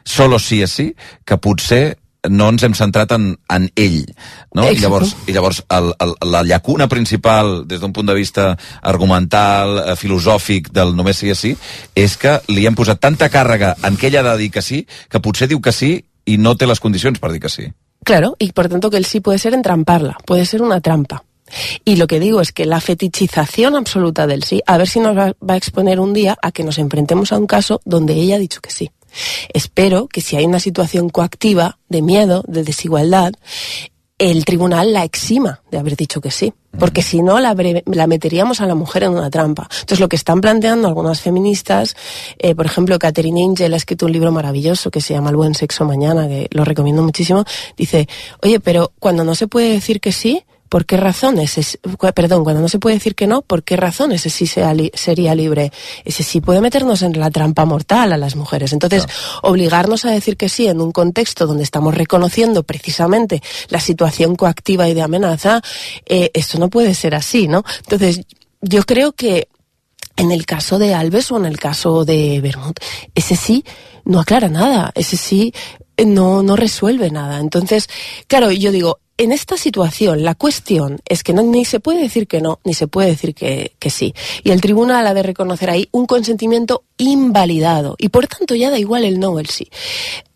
solo 0.05 0.39
sí 0.43 0.63
és 0.63 0.73
sí, 0.73 0.93
que 1.25 1.39
potser 1.39 1.99
no 2.31 2.47
ens 2.53 2.63
hem 2.63 2.75
centrat 2.79 3.11
en, 3.17 3.33
en 3.51 3.65
ell. 3.75 4.05
No? 4.55 4.63
I 4.63 4.77
Exacte. 4.77 4.83
llavors, 4.85 5.15
i 5.27 5.35
llavors 5.35 5.63
el, 5.75 5.91
el, 6.05 6.15
la 6.31 6.45
llacuna 6.47 6.87
principal, 6.89 7.65
des 7.67 7.83
d'un 7.83 7.93
punt 7.93 8.07
de 8.07 8.15
vista 8.15 8.53
argumental, 8.83 9.79
eh, 9.83 9.97
filosòfic, 9.99 10.71
del 10.75 10.95
només 10.97 11.19
sí 11.19 11.33
és 11.35 11.43
sí, 11.43 11.57
és 11.99 12.17
que 12.17 12.39
li 12.53 12.67
hem 12.69 12.79
posat 12.79 13.03
tanta 13.03 13.31
càrrega 13.33 13.75
en 13.83 13.99
que 13.99 14.11
ella 14.11 14.23
ha 14.23 14.31
de 14.33 14.39
dir 14.45 14.53
que 14.55 14.63
sí, 14.63 14.85
que 15.11 15.23
potser 15.23 15.51
diu 15.51 15.61
que 15.61 15.75
sí 15.75 15.97
i 16.25 16.39
no 16.39 16.55
té 16.55 16.69
les 16.71 16.81
condicions 16.81 17.19
per 17.19 17.33
dir 17.33 17.43
que 17.43 17.51
sí. 17.51 17.67
Claro, 18.05 18.37
y 18.39 18.53
por 18.53 18.69
tanto 18.69 18.91
que 18.91 18.97
el 18.97 19.05
sí 19.05 19.21
puede 19.21 19.39
ser 19.39 19.55
entramparla, 19.55 20.19
puede 20.27 20.45
ser 20.45 20.63
una 20.63 20.81
trampa. 20.81 21.25
Y 21.85 21.97
lo 21.97 22.07
que 22.07 22.21
digo 22.21 22.41
es 22.41 22.53
que 22.53 22.65
la 22.65 22.81
fetichización 22.81 23.77
absoluta 23.77 24.27
del 24.27 24.43
sí, 24.43 24.63
a 24.67 24.79
ver 24.79 24.89
si 24.89 25.01
nos 25.01 25.17
va, 25.17 25.35
a 25.49 25.57
exponer 25.57 26.01
un 26.01 26.15
día 26.15 26.37
a 26.41 26.51
que 26.51 26.65
nos 26.65 26.79
enfrentemos 26.79 27.33
a 27.33 27.39
un 27.39 27.47
caso 27.47 27.81
donde 27.85 28.15
ella 28.15 28.37
ha 28.37 28.39
dicho 28.39 28.61
que 28.61 28.71
sí. 28.71 28.91
Espero 29.53 30.09
que 30.09 30.23
si 30.23 30.37
hay 30.37 30.47
una 30.47 30.61
situación 30.61 31.11
coactiva 31.11 31.79
de 31.91 32.01
miedo, 32.01 32.43
de 32.49 32.65
desigualdad, 32.65 33.35
el 34.31 34.45
tribunal 34.45 34.93
la 34.93 35.03
exima 35.03 35.63
de 35.73 35.79
haber 35.79 35.97
dicho 35.97 36.21
que 36.21 36.31
sí, 36.31 36.53
porque 36.79 37.03
si 37.03 37.23
no 37.23 37.41
la, 37.41 37.57
la 37.87 38.07
meteríamos 38.07 38.61
a 38.61 38.67
la 38.67 38.77
mujer 38.77 39.03
en 39.03 39.11
una 39.11 39.29
trampa. 39.31 39.65
Entonces 39.65 39.99
lo 39.99 40.09
que 40.09 40.15
están 40.15 40.41
planteando 40.41 40.87
algunas 40.87 41.21
feministas, 41.21 41.97
eh, 42.39 42.55
por 42.55 42.67
ejemplo, 42.67 43.01
Catherine 43.01 43.45
Angel 43.45 43.75
ha 43.75 43.77
escrito 43.77 44.07
un 44.07 44.13
libro 44.13 44.31
maravilloso 44.31 44.93
que 44.93 45.01
se 45.01 45.13
llama 45.13 45.31
El 45.31 45.37
buen 45.37 45.57
sexo 45.57 45.85
mañana, 45.85 46.29
que 46.29 46.47
lo 46.53 46.65
recomiendo 46.65 47.03
muchísimo, 47.03 47.45
dice, 47.77 48.09
oye, 48.43 48.61
pero 48.61 48.93
cuando 49.01 49.25
no 49.25 49.35
se 49.35 49.49
puede 49.49 49.73
decir 49.73 50.01
que 50.01 50.13
sí, 50.13 50.45
¿Por 50.73 50.87
qué 50.87 50.97
razón 50.97 51.39
ese, 51.39 51.79
cu- 51.99 52.15
perdón, 52.15 52.45
cuando 52.45 52.63
no 52.63 52.69
se 52.71 52.79
puede 52.79 52.97
decir 52.97 53.15
que 53.15 53.27
no, 53.27 53.43
¿por 53.43 53.63
qué 53.63 53.77
razón 53.77 54.11
ese 54.11 54.31
sí 54.31 54.47
sea 54.47 54.73
li- 54.73 54.91
sería 54.95 55.35
libre? 55.35 55.71
Ese 56.03 56.23
sí 56.23 56.41
puede 56.41 56.63
meternos 56.63 57.03
en 57.03 57.13
la 57.21 57.31
trampa 57.31 57.67
mortal 57.67 58.11
a 58.11 58.17
las 58.17 58.37
mujeres. 58.37 58.73
Entonces, 58.73 59.05
obligarnos 59.43 60.07
a 60.07 60.11
decir 60.13 60.39
que 60.39 60.49
sí 60.49 60.69
en 60.69 60.81
un 60.81 60.91
contexto 60.91 61.47
donde 61.47 61.63
estamos 61.63 61.95
reconociendo 61.95 62.63
precisamente 62.63 63.43
la 63.69 63.81
situación 63.81 64.35
coactiva 64.35 64.89
y 64.89 64.95
de 64.95 65.03
amenaza, 65.03 65.61
eh, 66.07 66.31
esto 66.33 66.59
no 66.59 66.71
puede 66.71 66.95
ser 66.95 67.15
así, 67.17 67.49
¿no? 67.49 67.65
Entonces, 67.81 68.23
yo 68.63 68.83
creo 68.85 69.13
que 69.13 69.49
en 70.17 70.31
el 70.33 70.47
caso 70.47 70.79
de 70.79 70.95
Alves 70.95 71.31
o 71.33 71.37
en 71.37 71.45
el 71.45 71.59
caso 71.59 72.07
de 72.07 72.41
Bermud, 72.41 72.73
ese 73.15 73.37
sí 73.37 73.63
no 74.07 74.21
aclara 74.21 74.49
nada, 74.49 74.91
ese 74.95 75.19
sí 75.19 75.53
no, 76.03 76.43
no 76.43 76.57
resuelve 76.57 77.11
nada. 77.11 77.41
Entonces, 77.41 77.89
claro, 78.27 78.51
yo 78.51 78.73
digo, 78.73 79.01
en 79.19 79.33
esta 79.33 79.57
situación 79.57 80.25
la 80.25 80.35
cuestión 80.35 81.01
es 81.09 81.23
que 81.23 81.33
no, 81.33 81.43
ni 81.43 81.65
se 81.65 81.81
puede 81.81 82.01
decir 82.01 82.27
que 82.27 82.41
no, 82.41 82.61
ni 82.65 82.75
se 82.75 82.87
puede 82.87 83.09
decir 83.09 83.35
que, 83.35 83.75
que 83.79 83.91
sí. 83.91 84.15
Y 84.43 84.51
el 84.51 84.61
tribunal 84.61 85.07
ha 85.07 85.15
de 85.15 85.23
reconocer 85.23 85.71
ahí 85.71 85.89
un 85.93 86.07
consentimiento 86.07 86.85
invalidado. 86.97 87.97
Y 87.99 88.09
por 88.09 88.27
tanto 88.27 88.55
ya 88.55 88.71
da 88.71 88.79
igual 88.79 89.05
el 89.05 89.21
no 89.21 89.31
o 89.31 89.39
el 89.39 89.49
sí. 89.49 89.69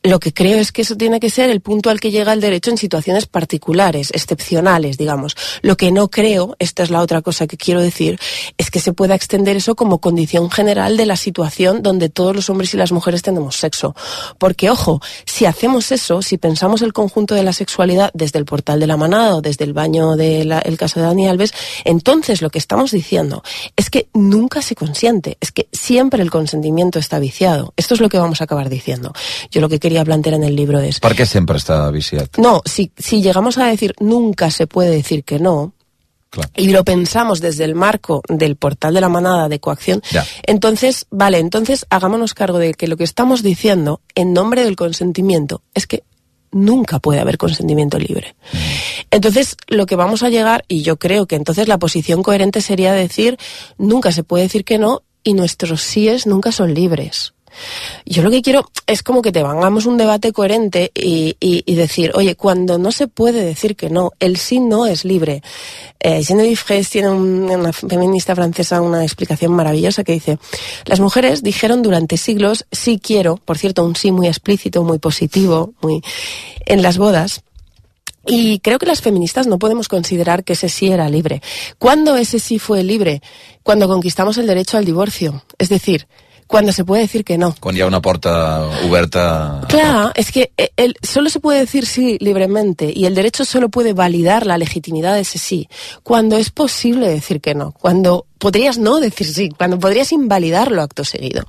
Lo 0.02 0.20
que 0.20 0.32
creo 0.32 0.58
es 0.58 0.70
que 0.70 0.82
eso 0.82 0.96
tiene 0.96 1.18
que 1.18 1.30
ser 1.30 1.50
el 1.50 1.60
punto 1.60 1.90
al 1.90 1.98
que 1.98 2.12
llega 2.12 2.32
el 2.32 2.40
derecho 2.40 2.70
en 2.70 2.78
situaciones 2.78 3.26
particulares, 3.26 4.10
excepcionales, 4.14 4.98
digamos. 4.98 5.34
Lo 5.62 5.76
que 5.76 5.90
no 5.90 6.08
creo, 6.08 6.54
esta 6.60 6.84
es 6.84 6.90
la 6.90 7.00
otra 7.00 7.22
cosa 7.22 7.48
que 7.48 7.56
quiero 7.56 7.80
decir, 7.80 8.20
es 8.56 8.70
que 8.70 8.78
se 8.78 8.92
pueda 8.92 9.16
extender 9.16 9.56
eso 9.56 9.74
como 9.74 9.98
condición 9.98 10.48
general 10.48 10.96
de 10.96 11.06
la 11.06 11.16
situación 11.16 11.82
donde 11.82 12.08
todos 12.08 12.36
los 12.36 12.48
hombres 12.50 12.72
y 12.72 12.76
las 12.76 12.92
mujeres 12.92 13.22
tenemos 13.22 13.56
sexo. 13.56 13.96
Porque, 14.38 14.70
ojo, 14.70 15.00
si 15.24 15.44
hacemos 15.44 15.90
eso, 15.90 16.22
si 16.22 16.38
pensamos 16.38 16.82
el 16.82 16.92
conjunto 16.92 17.34
de 17.34 17.42
la 17.42 17.52
sexualidad 17.52 18.12
desde 18.14 18.38
el 18.38 18.44
portal 18.44 18.65
de 18.74 18.86
la 18.86 18.96
manada 18.96 19.36
o 19.36 19.40
desde 19.40 19.64
el 19.64 19.72
baño 19.72 20.16
del 20.16 20.76
caso 20.76 20.98
de 20.98 21.06
Dani 21.06 21.28
Alves, 21.28 21.52
entonces 21.84 22.42
lo 22.42 22.50
que 22.50 22.58
estamos 22.58 22.90
diciendo 22.90 23.42
es 23.76 23.88
que 23.90 24.08
nunca 24.12 24.60
se 24.62 24.74
consiente, 24.74 25.38
es 25.40 25.52
que 25.52 25.68
siempre 25.72 26.22
el 26.22 26.30
consentimiento 26.30 26.98
está 26.98 27.18
viciado. 27.20 27.72
Esto 27.76 27.94
es 27.94 28.00
lo 28.00 28.08
que 28.08 28.18
vamos 28.18 28.40
a 28.40 28.44
acabar 28.44 28.68
diciendo. 28.68 29.12
Yo 29.50 29.60
lo 29.60 29.68
que 29.68 29.78
quería 29.78 30.04
plantear 30.04 30.34
en 30.34 30.42
el 30.44 30.56
libro 30.56 30.80
es, 30.80 30.98
Per 31.00 31.14
què 31.14 31.26
sempre 31.26 31.58
està 31.58 31.90
viciat? 31.92 32.38
no, 32.38 32.62
si, 32.64 32.90
si 32.98 33.22
llegamos 33.22 33.58
a 33.58 33.66
decir 33.66 33.94
nunca 34.00 34.50
se 34.50 34.66
puede 34.66 34.90
decir 34.90 35.22
que 35.22 35.38
no, 35.38 35.72
y 36.54 36.68
lo 36.68 36.84
pensamos 36.84 37.40
desde 37.40 37.64
el 37.64 37.74
marco 37.74 38.20
del 38.28 38.56
portal 38.56 38.92
de 38.94 39.00
la 39.00 39.08
manada 39.08 39.48
de 39.48 39.58
coacción, 39.60 40.02
Ya. 40.10 40.26
entonces, 40.42 41.06
vale, 41.10 41.38
entonces 41.38 41.86
hagámonos 41.88 42.34
cargo 42.34 42.58
de 42.58 42.74
que 42.74 42.88
lo 42.88 42.96
que 42.96 43.04
estamos 43.04 43.42
diciendo 43.42 44.00
en 44.14 44.32
nombre 44.34 44.64
del 44.64 44.76
consentimiento 44.76 45.62
es 45.74 45.86
que 45.86 46.02
nunca 46.56 46.98
puede 46.98 47.20
haber 47.20 47.38
consentimiento 47.38 47.98
libre. 47.98 48.34
Entonces, 49.10 49.56
lo 49.68 49.86
que 49.86 49.94
vamos 49.94 50.22
a 50.22 50.30
llegar, 50.30 50.64
y 50.68 50.82
yo 50.82 50.96
creo 50.96 51.26
que 51.26 51.36
entonces 51.36 51.68
la 51.68 51.78
posición 51.78 52.22
coherente 52.22 52.60
sería 52.60 52.92
decir, 52.92 53.38
nunca 53.78 54.10
se 54.10 54.24
puede 54.24 54.44
decir 54.44 54.64
que 54.64 54.78
no 54.78 55.02
y 55.22 55.34
nuestros 55.34 55.82
síes 55.82 56.26
nunca 56.26 56.52
son 56.52 56.74
libres. 56.74 57.35
Yo 58.04 58.22
lo 58.22 58.30
que 58.30 58.42
quiero 58.42 58.70
es 58.86 59.02
como 59.02 59.22
que 59.22 59.32
te 59.32 59.40
hagamos 59.40 59.86
un 59.86 59.96
debate 59.96 60.32
coherente 60.32 60.90
y, 60.94 61.74
decir, 61.74 62.12
oye, 62.14 62.36
cuando 62.36 62.78
no 62.78 62.92
se 62.92 63.08
puede 63.08 63.44
decir 63.44 63.76
que 63.76 63.90
no, 63.90 64.12
el 64.20 64.36
sí 64.36 64.60
no 64.60 64.86
es 64.86 65.04
libre. 65.04 65.42
Eh, 66.00 66.22
Genevieve 66.24 66.84
tiene 66.84 67.10
un- 67.10 67.50
una 67.50 67.72
feminista 67.72 68.34
francesa 68.34 68.80
una 68.80 69.02
explicación 69.02 69.52
maravillosa 69.52 70.04
que 70.04 70.12
dice, 70.12 70.38
las 70.84 71.00
mujeres 71.00 71.42
dijeron 71.42 71.82
durante 71.82 72.16
siglos 72.16 72.66
sí 72.70 73.00
quiero, 73.02 73.36
por 73.36 73.58
cierto, 73.58 73.84
un 73.84 73.96
sí 73.96 74.12
muy 74.12 74.26
explícito, 74.28 74.82
muy 74.84 74.98
positivo, 74.98 75.72
muy 75.80 76.02
en 76.64 76.82
las 76.82 76.98
bodas, 76.98 77.42
y 78.28 78.58
creo 78.58 78.78
que 78.80 78.86
las 78.86 79.02
feministas 79.02 79.46
no 79.46 79.58
podemos 79.58 79.86
considerar 79.86 80.42
que 80.42 80.54
ese 80.54 80.68
sí 80.68 80.88
era 80.88 81.08
libre. 81.08 81.42
¿Cuándo 81.78 82.16
ese 82.16 82.40
sí 82.40 82.58
fue 82.58 82.82
libre? 82.82 83.22
Cuando 83.62 83.86
conquistamos 83.86 84.36
el 84.38 84.48
derecho 84.48 84.76
al 84.76 84.84
divorcio. 84.84 85.44
Es 85.58 85.68
decir, 85.68 86.08
cuando 86.46 86.72
se 86.72 86.84
puede 86.84 87.02
decir 87.02 87.24
que 87.24 87.38
no. 87.38 87.54
Hi 87.62 87.80
ha 87.80 87.86
una 87.86 88.00
porta 88.00 88.66
oberta... 88.88 89.62
Claro, 89.68 90.12
es 90.14 90.30
que 90.30 90.52
eh, 90.56 90.70
el, 90.76 90.96
solo 91.02 91.30
se 91.30 91.40
puede 91.40 91.60
decir 91.60 91.86
sí 91.86 92.16
libremente 92.20 92.92
y 92.94 93.06
el 93.06 93.14
derecho 93.14 93.44
solo 93.44 93.68
puede 93.68 93.92
validar 93.92 94.46
la 94.46 94.58
legitimidad 94.58 95.14
de 95.14 95.20
ese 95.20 95.38
sí 95.38 95.68
cuando 96.02 96.36
es 96.36 96.50
posible 96.50 97.08
decir 97.08 97.40
que 97.40 97.54
no, 97.54 97.72
cuando 97.72 98.26
podrías 98.38 98.78
no 98.78 99.00
decir 99.00 99.26
sí, 99.26 99.48
cuando 99.50 99.78
podrías 99.78 100.12
invalidarlo 100.12 100.82
acto 100.82 101.04
seguido. 101.04 101.44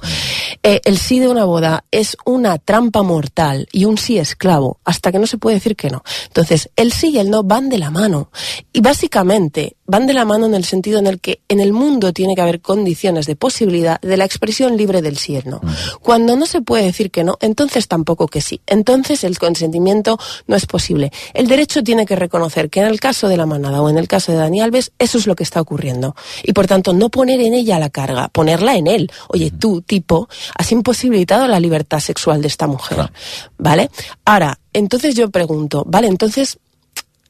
Eh, 0.63 0.81
el 0.85 0.97
sí 0.97 1.19
de 1.19 1.27
una 1.27 1.45
boda 1.45 1.85
es 1.91 2.17
una 2.25 2.57
trampa 2.57 3.03
mortal 3.03 3.67
y 3.71 3.85
un 3.85 3.97
sí 3.97 4.17
esclavo 4.17 4.79
hasta 4.83 5.11
que 5.11 5.19
no 5.19 5.27
se 5.27 5.37
puede 5.37 5.55
decir 5.55 5.75
que 5.75 5.89
no. 5.89 6.03
Entonces, 6.27 6.69
el 6.75 6.91
sí 6.91 7.09
y 7.09 7.19
el 7.19 7.29
no 7.29 7.43
van 7.43 7.69
de 7.69 7.77
la 7.77 7.91
mano 7.91 8.31
y 8.73 8.81
básicamente 8.81 9.75
van 9.85 10.07
de 10.07 10.13
la 10.13 10.25
mano 10.25 10.45
en 10.45 10.53
el 10.53 10.65
sentido 10.65 10.99
en 10.99 11.07
el 11.07 11.19
que 11.19 11.41
en 11.47 11.59
el 11.59 11.73
mundo 11.73 12.11
tiene 12.13 12.35
que 12.35 12.41
haber 12.41 12.61
condiciones 12.61 13.25
de 13.25 13.35
posibilidad 13.35 14.01
de 14.01 14.17
la 14.17 14.25
expresión 14.25 14.77
libre 14.77 15.01
del 15.01 15.17
sí 15.17 15.33
y 15.33 15.35
el 15.37 15.49
no. 15.49 15.61
Cuando 16.01 16.35
no 16.35 16.45
se 16.45 16.61
puede 16.61 16.83
decir 16.83 17.11
que 17.11 17.23
no, 17.23 17.37
entonces 17.41 17.87
tampoco 17.87 18.27
que 18.27 18.41
sí. 18.41 18.61
Entonces 18.65 19.23
el 19.23 19.39
consentimiento 19.39 20.19
no 20.47 20.55
es 20.55 20.65
posible. 20.65 21.11
El 21.33 21.47
derecho 21.47 21.83
tiene 21.83 22.05
que 22.05 22.15
reconocer 22.15 22.69
que 22.69 22.81
en 22.81 22.87
el 22.87 22.99
caso 22.99 23.27
de 23.27 23.37
la 23.37 23.45
manada 23.45 23.81
o 23.81 23.89
en 23.89 23.97
el 23.97 24.07
caso 24.07 24.31
de 24.31 24.39
Dani 24.39 24.61
Alves, 24.61 24.91
eso 24.99 25.17
es 25.17 25.27
lo 25.27 25.35
que 25.35 25.43
está 25.43 25.61
ocurriendo. 25.61 26.15
Y 26.43 26.53
por 26.53 26.67
tanto, 26.67 26.76
no 26.93 27.09
poner 27.09 27.39
en 27.41 27.53
ella 27.53 27.79
la 27.79 27.89
carga, 27.89 28.27
ponerla 28.29 28.75
en 28.75 28.87
él. 28.87 29.11
Oye, 29.29 29.51
tú, 29.51 29.81
tipo, 29.81 30.29
has 30.55 30.71
imposibilitado 30.71 31.47
la 31.47 31.59
libertad 31.59 31.99
sexual 31.99 32.41
de 32.41 32.47
esta 32.47 32.67
mujer. 32.67 33.11
¿Vale? 33.57 33.89
Ahora, 34.25 34.59
entonces 34.73 35.15
yo 35.15 35.29
pregunto, 35.29 35.83
vale, 35.87 36.07
entonces 36.07 36.59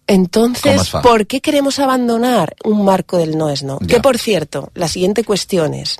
¿Cómo 0.07 0.19
entonces? 0.21 0.89
¿por 1.03 1.27
qué 1.27 1.41
queremos 1.41 1.79
abandonar 1.79 2.55
un 2.63 2.85
marco 2.85 3.17
del 3.17 3.37
no 3.37 3.49
es 3.49 3.63
no? 3.63 3.77
Ya. 3.81 3.87
Que 3.87 3.99
por 3.99 4.17
cierto, 4.17 4.71
la 4.73 4.87
siguiente 4.87 5.25
cuestión 5.25 5.73
es, 5.73 5.97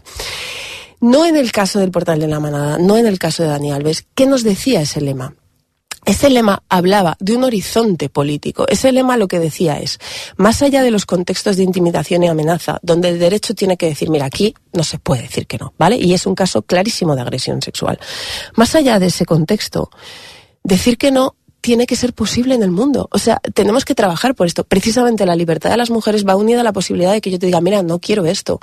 no 1.02 1.26
en 1.26 1.36
el 1.36 1.52
caso 1.52 1.80
del 1.80 1.92
portal 1.92 2.20
de 2.20 2.28
la 2.28 2.40
manada, 2.40 2.78
no 2.78 2.98
en 2.98 3.06
el 3.06 3.20
caso 3.20 3.44
de 3.44 3.50
Dani 3.50 3.72
Alves, 3.72 4.06
¿qué 4.16 4.26
nos 4.26 4.44
decía 4.44 4.82
ese 4.82 5.02
lema? 5.02 5.34
Ese 6.08 6.30
lema 6.30 6.64
hablaba 6.70 7.18
de 7.20 7.36
un 7.36 7.44
horizonte 7.44 8.08
político. 8.08 8.66
Ese 8.70 8.94
lema 8.94 9.18
lo 9.18 9.28
que 9.28 9.40
decía 9.40 9.78
es, 9.78 10.00
más 10.38 10.62
allá 10.62 10.82
de 10.82 10.90
los 10.90 11.06
contextos 11.06 11.58
de 11.58 11.64
intimidación 11.64 12.24
y 12.24 12.30
amenaza, 12.30 12.80
donde 12.82 13.10
el 13.10 13.20
derecho 13.20 13.54
tiene 13.54 13.76
que 13.76 13.88
decir, 13.88 14.10
mira, 14.10 14.26
aquí 14.26 14.56
no 14.72 14.86
se 14.86 15.00
puede 15.00 15.24
decir 15.24 15.48
que 15.48 15.58
no, 15.58 15.74
¿vale? 15.78 15.98
Y 15.98 16.14
es 16.14 16.26
un 16.26 16.34
caso 16.34 16.62
clarísimo 16.62 17.14
de 17.14 17.24
agresión 17.24 17.62
sexual. 17.62 18.00
Más 18.56 18.74
allá 18.74 19.00
de 19.00 19.08
ese 19.08 19.26
contexto, 19.26 19.90
decir 20.64 20.98
que 20.98 21.12
no 21.12 21.36
tiene 21.68 21.86
que 21.86 21.98
ser 21.98 22.14
posible 22.14 22.56
en 22.56 22.64
el 22.64 22.72
mundo. 22.72 23.10
O 23.12 23.20
sea, 23.20 23.42
tenemos 23.54 23.84
que 23.84 23.94
trabajar 23.94 24.36
por 24.36 24.48
esto. 24.48 24.64
Precisamente 24.64 25.26
la 25.26 25.36
libertad 25.36 25.70
de 25.70 25.76
las 25.76 25.90
mujeres 25.90 26.26
va 26.26 26.38
unida 26.38 26.62
a 26.62 26.64
la 26.64 26.72
posibilidad 26.72 27.12
de 27.12 27.20
que 27.20 27.30
yo 27.30 27.40
te 27.40 27.46
diga, 27.46 27.60
mira, 27.60 27.84
no 27.84 28.00
quiero 28.00 28.26
esto. 28.26 28.62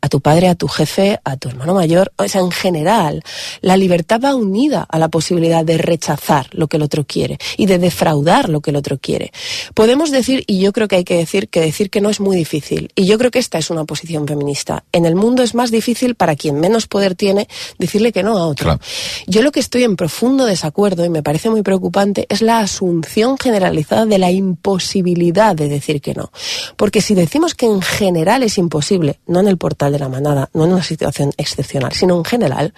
A 0.00 0.08
tu 0.08 0.22
padre, 0.22 0.48
a 0.48 0.54
tu 0.54 0.66
jefe, 0.66 1.20
a 1.22 1.36
tu 1.36 1.50
hermano 1.50 1.74
mayor. 1.74 2.14
O 2.16 2.26
sea, 2.26 2.40
en 2.40 2.50
general, 2.50 3.22
la 3.60 3.76
libertad 3.76 4.22
va 4.24 4.34
unida 4.34 4.86
a 4.88 4.98
la 4.98 5.08
posibilidad 5.08 5.66
de 5.66 5.76
rechazar 5.76 6.48
lo 6.52 6.66
que 6.66 6.78
el 6.78 6.84
otro 6.84 7.04
quiere 7.04 7.36
y 7.58 7.66
de 7.66 7.76
defraudar 7.76 8.48
lo 8.48 8.62
que 8.62 8.70
el 8.70 8.76
otro 8.76 8.96
quiere. 8.96 9.32
Podemos 9.74 10.10
decir, 10.10 10.42
y 10.46 10.58
yo 10.58 10.72
creo 10.72 10.88
que 10.88 10.96
hay 10.96 11.04
que 11.04 11.18
decir, 11.18 11.50
que 11.50 11.60
decir 11.60 11.90
que 11.90 12.00
no 12.00 12.08
es 12.08 12.20
muy 12.20 12.36
difícil. 12.36 12.90
Y 12.94 13.04
yo 13.04 13.18
creo 13.18 13.30
que 13.30 13.38
esta 13.38 13.58
es 13.58 13.68
una 13.68 13.84
posición 13.84 14.26
feminista. 14.26 14.82
En 14.92 15.04
el 15.04 15.14
mundo 15.14 15.42
es 15.42 15.54
más 15.54 15.70
difícil 15.70 16.14
para 16.14 16.36
quien 16.36 16.58
menos 16.58 16.86
poder 16.86 17.16
tiene 17.16 17.48
decirle 17.78 18.12
que 18.12 18.22
no 18.22 18.38
a 18.38 18.46
otro. 18.46 18.80
Yo 19.26 19.42
lo 19.42 19.52
que 19.52 19.60
estoy 19.60 19.84
en 19.84 19.96
profundo 19.96 20.46
desacuerdo 20.46 21.04
y 21.04 21.10
me 21.10 21.22
parece 21.22 21.50
muy 21.50 21.60
preocupante 21.60 22.24
es 22.30 22.45
la 22.46 22.60
asunción 22.60 23.36
generalizada 23.36 24.06
de 24.06 24.18
la 24.18 24.30
imposibilidad 24.30 25.54
de 25.54 25.68
decir 25.68 26.00
que 26.00 26.14
no. 26.14 26.30
Porque 26.76 27.00
si 27.00 27.14
decimos 27.14 27.54
que 27.54 27.66
en 27.66 27.82
general 27.82 28.42
es 28.42 28.58
imposible, 28.58 29.20
no 29.26 29.40
en 29.40 29.48
el 29.48 29.58
portal 29.58 29.92
de 29.92 29.98
la 29.98 30.08
manada, 30.08 30.48
no 30.54 30.64
en 30.64 30.72
una 30.72 30.82
situación 30.82 31.32
excepcional, 31.36 31.92
sino 31.92 32.16
en 32.16 32.24
general, 32.24 32.72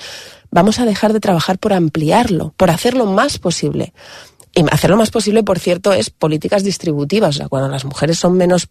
vamos 0.50 0.80
a 0.80 0.84
dejar 0.84 1.12
de 1.12 1.20
trabajar 1.20 1.58
por 1.58 1.72
ampliarlo, 1.72 2.54
por 2.56 2.70
hacerlo 2.70 3.06
más 3.06 3.38
posible. 3.38 3.92
Y 4.54 4.64
hacerlo 4.72 4.96
más 4.96 5.10
posible, 5.10 5.42
por 5.44 5.58
cierto, 5.58 5.92
es 5.92 6.10
políticas 6.10 6.64
distributivas. 6.64 7.36
O 7.36 7.38
sea, 7.38 7.48
cuando 7.48 7.68
las 7.68 7.84
mujeres 7.84 8.18
son 8.18 8.36
menos 8.36 8.68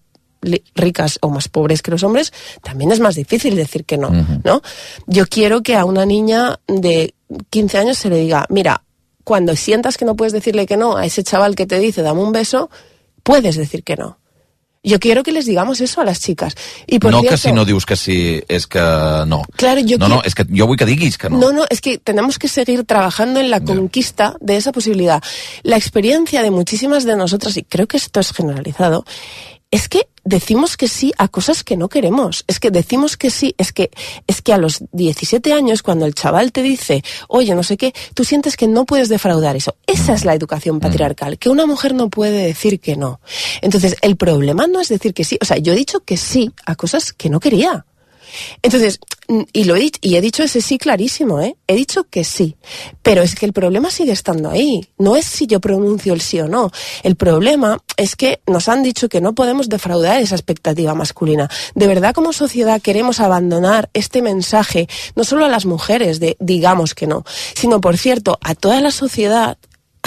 ricas 0.76 1.18
o 1.22 1.30
más 1.30 1.48
pobres 1.48 1.82
que 1.82 1.92
los 1.92 2.04
hombres, 2.04 2.34
también 2.62 2.92
es 2.92 3.00
más 3.00 3.16
difícil 3.16 3.56
decir 3.56 3.86
que 3.86 3.98
no, 3.98 4.12
¿no? 4.44 4.62
Yo 5.06 5.26
quiero 5.28 5.62
que 5.62 5.76
a 5.76 5.86
una 5.86 6.06
niña 6.06 6.60
de 6.68 7.16
15 7.50 7.78
años 7.78 7.98
se 7.98 8.10
le 8.10 8.18
diga, 8.18 8.46
mira, 8.50 8.84
cuando 9.28 9.58
sientas 9.58 9.98
que 9.98 10.06
no 10.06 10.16
puedes 10.16 10.32
decirle 10.32 10.66
que 10.66 10.78
no 10.78 10.96
a 10.96 11.06
ese 11.06 11.22
chaval 11.22 11.54
que 11.54 11.66
te 11.66 11.80
dice, 11.80 12.02
dame 12.02 12.22
un 12.22 12.32
beso, 12.32 12.70
puedes 13.24 13.58
decir 13.58 13.84
que 13.84 13.98
no. 13.98 14.20
Yo 14.84 15.00
quiero 15.00 15.22
que 15.22 15.34
les 15.34 15.46
digamos 15.46 15.82
eso 15.82 16.00
a 16.00 16.06
las 16.06 16.22
chicas. 16.22 16.56
Y 16.86 17.00
por 17.00 17.12
no 17.12 17.20
cierto, 17.20 17.34
que 17.34 17.38
si 17.50 17.52
no 17.52 17.66
dius 17.66 17.86
que 17.86 17.98
sí 17.98 18.42
és 18.48 18.68
que 18.68 18.80
no. 19.28 19.42
Claro, 19.58 19.82
yo 19.82 19.98
no, 19.98 20.08
no, 20.08 20.22
és 20.24 20.34
que 20.34 20.46
jo 20.48 20.64
vull 20.64 20.80
que 20.80 20.88
diguis 20.88 21.18
que 21.18 21.28
no. 21.30 21.42
No, 21.42 21.52
no, 21.52 21.66
es 21.70 21.82
que 21.82 21.98
tenemos 21.98 22.40
que 22.40 22.48
seguir 22.48 22.86
trabajando 22.86 23.42
en 23.42 23.50
la 23.52 23.60
conquista 23.60 24.38
de 24.40 24.56
esa 24.56 24.72
posibilidad. 24.72 25.22
La 25.64 25.76
experiencia 25.76 26.42
de 26.42 26.50
muchísimas 26.50 27.04
de 27.04 27.18
nosotras, 27.18 27.58
y 27.58 27.64
creo 27.64 27.86
que 27.86 27.98
esto 27.98 28.22
es 28.22 28.32
generalizado, 28.32 29.04
es 29.72 29.90
que 29.90 30.08
decimos 30.24 30.78
que 30.78 30.88
sí 30.88 31.14
a 31.18 31.28
cosas 31.28 31.64
que 31.64 31.78
no 31.78 31.90
queremos. 31.90 32.44
Es 32.48 32.60
que 32.60 32.72
decimos 32.72 33.18
que 33.18 33.30
sí, 33.30 33.56
es 33.58 33.74
que, 33.74 33.92
es 34.26 34.42
que 34.42 34.54
a 34.54 34.58
los 34.58 34.84
17 34.92 35.54
años, 35.54 35.84
cuando 35.84 36.06
el 36.06 36.14
chaval 36.14 36.52
te 36.52 36.62
dice, 36.62 37.04
oye, 37.28 37.54
no 37.56 37.64
sé 37.64 37.78
qué, 37.78 37.94
tú 38.14 38.24
sientes 38.24 38.56
que 38.56 38.68
no 38.68 38.86
puedes 38.86 39.10
defraudar 39.10 39.56
eso. 39.56 39.76
Esa 39.86 40.14
es 40.14 40.26
la 40.26 40.34
educación 40.34 40.80
patriarcal, 40.80 41.38
que 41.38 41.50
una 41.50 41.66
mujer 41.66 41.94
no 41.96 42.10
puede 42.10 42.46
decir 42.46 42.80
que 42.80 42.96
no. 42.96 43.20
Entonces, 43.62 43.96
el 44.02 44.16
problema 44.16 44.68
no 44.68 44.80
es 44.80 44.90
decir 44.90 45.14
que 45.14 45.24
sí. 45.24 45.38
O 45.42 45.46
sea, 45.46 45.58
yo 45.58 45.74
he 45.74 45.78
dicho 45.78 46.02
que 46.02 46.18
sí 46.18 46.52
a 46.66 46.76
cosas 46.76 47.14
que 47.14 47.30
no 47.30 47.40
quería. 47.40 47.86
Entonces, 48.62 49.00
mm, 49.28 49.42
y 49.54 49.64
lo 49.66 49.76
he 49.76 49.80
dicho, 49.80 50.00
y 50.02 50.16
he 50.16 50.22
dicho 50.22 50.44
ese 50.44 50.62
sí 50.62 50.78
clarísimo, 50.78 51.42
¿eh? 51.42 51.56
He 51.68 51.76
dicho 51.76 52.06
que 52.10 52.24
sí. 52.24 52.56
Pero 53.02 53.22
es 53.22 53.36
que 53.36 53.46
el 53.46 53.54
problema 53.54 53.90
sigue 53.90 54.12
estando 54.12 54.50
ahí. 54.50 54.88
No 54.98 55.16
es 55.16 55.26
si 55.26 55.48
yo 55.48 55.60
pronuncio 55.60 56.14
el 56.14 56.22
sí 56.22 56.40
o 56.40 56.48
no. 56.48 56.72
El 57.04 57.16
problema 57.16 57.82
es 57.98 58.16
que 58.16 58.42
nos 58.48 58.70
han 58.70 58.84
dicho 58.84 59.10
que 59.10 59.22
no 59.22 59.34
podemos 59.34 59.70
defraudar 59.70 60.22
esa 60.22 60.36
expectativa 60.36 60.94
masculina. 60.94 61.50
De 61.76 61.88
verdad, 61.88 62.14
como 62.14 62.34
sociedad 62.34 62.82
queremos 62.82 63.20
abandonar 63.20 63.90
este 63.94 64.22
mensaje, 64.22 64.88
no 65.16 65.24
solo 65.24 65.46
a 65.46 65.50
las 65.50 65.66
mujeres 65.66 66.20
de 66.20 66.38
digamos 66.40 66.96
que 66.96 67.08
no, 67.08 67.24
sino, 67.56 67.82
por 67.82 67.98
cierto, 67.98 68.38
a 68.42 68.56
toda 68.56 68.82
la 68.82 68.92
sociedad 68.92 69.58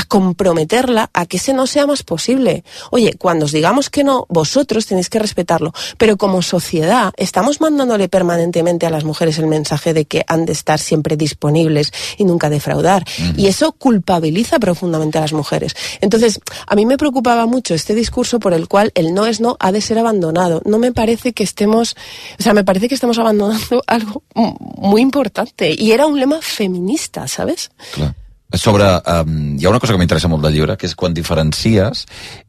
a 0.01 0.05
comprometerla 0.05 1.11
a 1.13 1.27
que 1.27 1.37
ese 1.37 1.53
no 1.53 1.67
sea 1.67 1.87
más 1.87 2.03
posible. 2.03 2.65
Oye, 2.91 3.15
cuando 3.19 3.45
os 3.45 3.53
digamos 3.53 3.91
que 3.91 4.03
no, 4.03 4.27
vosotros 4.31 4.87
tenéis 4.87 5.11
que 5.11 5.19
respetarlo. 5.19 5.73
Pero 5.99 6.17
como 6.17 6.41
sociedad, 6.41 7.13
estamos 7.19 7.61
mandándole 7.61 8.09
permanentemente 8.09 8.87
a 8.87 8.91
las 8.91 9.05
mujeres 9.05 9.39
el 9.39 9.47
mensaje 9.47 9.93
de 9.93 10.07
que 10.07 10.25
han 10.27 10.47
de 10.47 10.53
estar 10.53 10.79
siempre 10.79 11.17
disponibles 11.17 11.93
y 12.17 12.25
nunca 12.25 12.49
defraudar. 12.49 13.05
Y 13.37 13.49
eso 13.49 13.73
culpabiliza 13.73 14.59
profundamente 14.59 15.19
a 15.19 15.21
las 15.21 15.35
mujeres. 15.35 15.75
Entonces, 16.01 16.41
a 16.67 16.75
mí 16.75 16.87
me 16.87 16.97
preocupaba 16.97 17.45
mucho 17.45 17.75
este 17.75 17.95
discurso 17.95 18.41
por 18.41 18.55
el 18.55 18.69
cual 18.69 18.93
el 18.95 19.13
no 19.13 19.27
es 19.27 19.41
no 19.41 19.57
ha 19.61 19.71
de 19.71 19.83
ser 19.83 19.99
abandonado. 19.99 20.63
No 20.65 20.79
me 20.79 20.93
parece 20.93 21.35
que 21.35 21.45
estemos, 21.45 21.95
o 22.39 22.43
sea, 22.43 22.55
me 22.55 22.65
parece 22.65 22.89
que 22.89 22.95
estamos 22.95 23.19
abandonando 23.19 23.83
algo 23.87 24.23
muy 24.35 25.03
importante. 25.03 25.75
Y 25.77 25.93
era 25.93 26.07
un 26.07 26.19
lema 26.19 26.41
feminista, 26.41 27.29
¿sabes? 27.29 27.71
Clar. 27.93 28.15
Sobre, 28.59 28.87
um, 29.07 29.57
hi 29.59 29.67
ha 29.67 29.71
una 29.71 29.79
cosa 29.79 29.95
que 29.95 30.01
m'interessa 30.01 30.29
molt 30.31 30.43
del 30.43 30.57
llibre, 30.57 30.77
que 30.77 30.89
és 30.89 30.97
quan 30.99 31.15
diferencies 31.15 32.05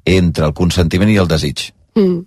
entre 0.05 0.47
el 0.47 0.55
consentiment 0.57 1.11
i 1.13 1.19
el 1.21 1.29
desig. 1.29 1.67
Mm. 1.93 2.23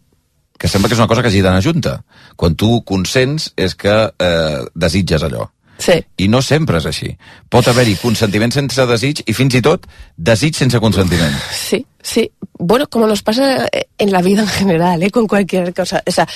Que 0.61 0.71
sembla 0.71 0.89
que 0.89 0.95
és 0.95 1.03
una 1.03 1.11
cosa 1.11 1.25
que 1.25 1.33
hagi 1.33 1.43
d'anar 1.43 1.65
junta. 1.65 1.97
Quan 2.39 2.55
tu 2.55 2.79
consents 2.87 3.51
és 3.59 3.75
que 3.75 3.97
eh, 4.15 4.61
desitges 4.75 5.27
allò. 5.27 5.49
Sí. 5.79 5.99
I 6.19 6.29
no 6.31 6.41
sempre 6.43 6.79
és 6.79 6.87
així. 6.87 7.11
Pot 7.51 7.69
haver-hi 7.69 7.97
consentiment 8.01 8.53
sense 8.55 8.87
desig 8.87 9.25
i 9.27 9.35
fins 9.35 9.57
i 9.59 9.63
tot 9.65 9.89
desig 10.17 10.57
sense 10.57 10.79
consentiment. 10.81 11.35
Sí, 11.53 11.85
sí. 12.03 12.31
Bueno, 12.59 12.87
como 12.87 13.07
nos 13.07 13.23
pasa 13.23 13.67
eh, 13.67 13.89
en 13.99 14.13
la 14.13 14.23
vida 14.23 14.43
en 14.43 14.49
general, 14.49 15.03
¿eh? 15.03 15.11
con 15.11 15.27
cualquier 15.27 15.75
cosa. 15.75 16.03
O 16.07 16.13
sea, 16.13 16.29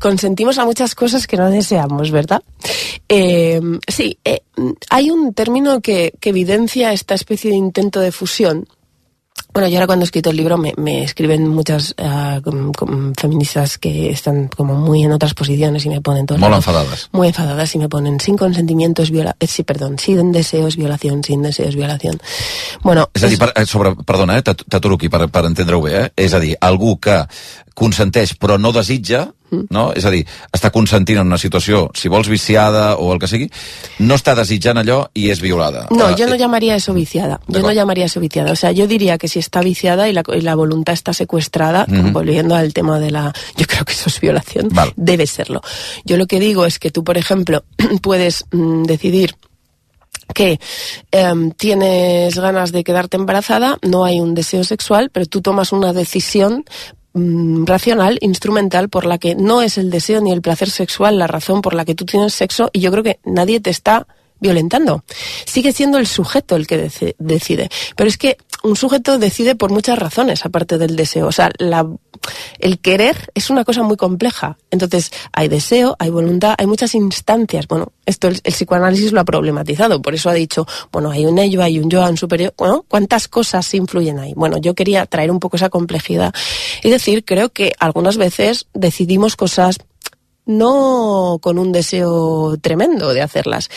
consentimos 0.00 0.58
a 0.58 0.66
muchas 0.66 0.94
cosas 0.94 1.26
que 1.26 1.36
no 1.36 1.50
deseamos, 1.50 2.10
¿verdad? 2.10 2.42
Eh, 3.08 3.60
sí, 3.88 4.18
eh, 4.24 4.42
hay 4.90 5.10
un 5.10 5.32
término 5.32 5.80
que, 5.80 6.12
que 6.20 6.30
evidencia 6.30 6.92
esta 6.92 7.14
especie 7.14 7.50
de 7.50 7.56
intento 7.56 8.00
de 8.00 8.12
fusión. 8.12 8.66
Bueno, 9.52 9.68
yo 9.68 9.76
ahora 9.76 9.86
cuando 9.86 10.04
he 10.04 10.06
escrito 10.06 10.30
el 10.30 10.36
libro 10.36 10.56
me, 10.56 10.72
me 10.78 11.02
escriben 11.04 11.46
muchas 11.46 11.94
ah, 11.98 12.40
com- 12.42 12.72
com 12.72 13.12
feministas 13.14 13.76
que 13.76 14.10
están 14.10 14.48
como 14.48 14.74
muy 14.74 15.02
en 15.02 15.12
otras 15.12 15.34
posiciones 15.34 15.84
y 15.84 15.90
me 15.90 16.00
ponen 16.00 16.24
Molt 16.30 16.40
rato 16.42 16.56
enfadades. 16.56 17.08
muy 17.12 17.28
enfadadas 17.28 17.74
y 17.74 17.78
me 17.78 17.88
ponen 17.90 18.18
sin 18.18 18.38
consentimiento 18.38 19.02
es 19.02 19.10
viola 19.10 19.36
eh, 19.38 19.46
sí, 19.46 19.62
perdón, 19.62 19.98
sin 19.98 20.32
deseo 20.32 20.66
es 20.66 20.76
violación, 20.76 21.22
sin 21.22 21.42
deseo 21.42 21.68
es 21.68 21.76
violación. 21.76 22.18
Bueno, 22.82 23.10
És 23.12 23.24
a 23.24 23.28
dir, 23.28 23.38
per, 23.38 23.52
eh, 23.54 23.66
sobre, 23.66 23.94
perdona, 23.96 24.38
eh, 24.38 24.42
t'at- 24.42 24.64
t'aturo 24.68 24.94
aquí 24.96 25.08
per, 25.10 25.28
per 25.28 25.44
entendre-ho 25.44 25.82
bé, 25.82 26.00
eh? 26.06 26.12
és 26.16 26.32
a 26.32 26.40
dir, 26.40 26.56
algú 26.60 26.96
que 26.98 27.20
consenteix 27.74 28.34
però 28.38 28.56
no 28.58 28.72
desitja. 28.72 29.28
No? 29.70 29.92
és 29.96 30.04
a 30.06 30.12
dir, 30.14 30.22
està 30.52 30.70
consentint 30.74 31.20
en 31.20 31.26
una 31.26 31.38
situació, 31.38 31.88
si 31.94 32.08
vols 32.12 32.28
viciada 32.28 32.96
o 32.96 33.12
el 33.12 33.20
que 33.20 33.28
sigui, 33.30 33.48
no 34.00 34.16
està 34.18 34.34
desitjant 34.38 34.80
allò 34.80 35.04
i 35.14 35.28
és 35.32 35.42
violada. 35.42 35.86
No, 35.90 36.12
Ah, 36.12 36.16
yo 36.16 36.26
no 36.26 36.34
eh, 36.34 36.38
llamaría 36.38 36.76
eso 36.76 36.92
viciada. 36.94 37.40
Yo 37.48 37.60
no 37.60 37.72
llamaría 37.72 38.06
eso 38.06 38.20
viciada. 38.20 38.52
O 38.52 38.56
sea, 38.56 38.72
yo 38.72 38.86
diría 38.86 39.18
que 39.18 39.28
si 39.28 39.38
está 39.38 39.60
viciada 39.60 40.08
y 40.08 40.12
la, 40.12 40.22
y 40.34 40.40
la 40.40 40.54
voluntad 40.54 40.94
está 40.94 41.12
secuestrada, 41.12 41.86
volviendo 42.12 42.54
al 42.54 42.72
tema 42.72 42.98
de 42.98 43.10
la... 43.10 43.32
Yo 43.56 43.66
creo 43.66 43.84
que 43.84 43.92
eso 43.92 44.08
es 44.08 44.20
violación. 44.20 44.68
Vale. 44.70 44.92
Debe 44.96 45.26
serlo. 45.26 45.60
Yo 46.04 46.16
lo 46.16 46.26
que 46.26 46.40
digo 46.40 46.66
es 46.66 46.78
que 46.78 46.90
tú, 46.90 47.04
por 47.04 47.16
ejemplo, 47.16 47.64
puedes 48.02 48.44
mm, 48.50 48.84
decidir 48.84 49.34
que 50.34 50.58
em, 51.10 51.50
tienes 51.52 52.38
ganas 52.38 52.72
de 52.72 52.84
quedarte 52.84 53.16
embarazada, 53.16 53.78
no 53.82 54.04
hay 54.04 54.20
un 54.20 54.34
deseo 54.34 54.64
sexual, 54.64 55.10
pero 55.12 55.26
tú 55.26 55.42
tomas 55.42 55.72
una 55.72 55.92
decisión 55.92 56.64
mm, 57.14 57.64
racional, 57.66 58.18
instrumental, 58.20 58.88
por 58.88 59.06
la 59.06 59.18
que 59.18 59.34
no 59.34 59.62
es 59.62 59.78
el 59.78 59.90
deseo 59.90 60.20
ni 60.20 60.32
el 60.32 60.42
placer 60.42 60.70
sexual 60.70 61.18
la 61.18 61.26
razón 61.26 61.62
por 61.62 61.74
la 61.74 61.84
que 61.84 61.94
tú 61.94 62.04
tienes 62.04 62.34
sexo 62.34 62.70
y 62.72 62.80
yo 62.80 62.90
creo 62.90 63.02
que 63.02 63.18
nadie 63.24 63.60
te 63.60 63.70
está 63.70 64.06
violentando. 64.40 65.04
Sigue 65.46 65.72
siendo 65.72 65.98
el 65.98 66.06
sujeto 66.08 66.56
el 66.56 66.66
que 66.66 66.86
deci- 66.88 67.14
decide. 67.18 67.68
Pero 67.96 68.08
es 68.08 68.18
que 68.18 68.38
un 68.62 68.76
sujeto 68.76 69.18
decide 69.18 69.54
por 69.54 69.70
muchas 69.70 69.98
razones, 69.98 70.44
aparte 70.44 70.78
del 70.78 70.96
deseo. 70.96 71.26
O 71.26 71.32
sea, 71.32 71.50
el 72.58 72.78
querer 72.78 73.30
es 73.34 73.50
una 73.50 73.64
cosa 73.64 73.82
muy 73.82 73.96
compleja. 73.96 74.56
Entonces, 74.70 75.10
hay 75.32 75.48
deseo, 75.48 75.96
hay 75.98 76.10
voluntad, 76.10 76.54
hay 76.58 76.66
muchas 76.66 76.94
instancias. 76.94 77.66
Bueno, 77.66 77.92
esto 78.06 78.28
el, 78.28 78.40
el 78.44 78.52
psicoanálisis 78.52 79.12
lo 79.12 79.20
ha 79.20 79.24
problematizado. 79.24 80.00
Por 80.00 80.14
eso 80.14 80.30
ha 80.30 80.34
dicho, 80.34 80.66
bueno, 80.92 81.10
hay 81.10 81.26
un 81.26 81.38
ello, 81.38 81.62
hay 81.62 81.78
un 81.78 81.90
yo, 81.90 82.04
hay 82.04 82.10
un 82.10 82.16
superior. 82.16 82.54
Bueno, 82.56 82.84
¿cuántas 82.88 83.28
cosas 83.28 83.72
influyen 83.74 84.18
ahí? 84.18 84.32
Bueno, 84.34 84.58
yo 84.58 84.74
quería 84.74 85.06
traer 85.06 85.30
un 85.30 85.40
poco 85.40 85.56
esa 85.56 85.68
complejidad 85.68 86.32
y 86.82 86.90
decir, 86.90 87.24
creo 87.24 87.50
que 87.50 87.72
algunas 87.78 88.16
veces 88.16 88.66
decidimos 88.74 89.36
cosas 89.36 89.78
no 90.44 91.38
con 91.40 91.58
un 91.58 91.72
deseo 91.72 92.56
tremendo 92.60 93.14
de 93.14 93.22
hacerlas, 93.22 93.70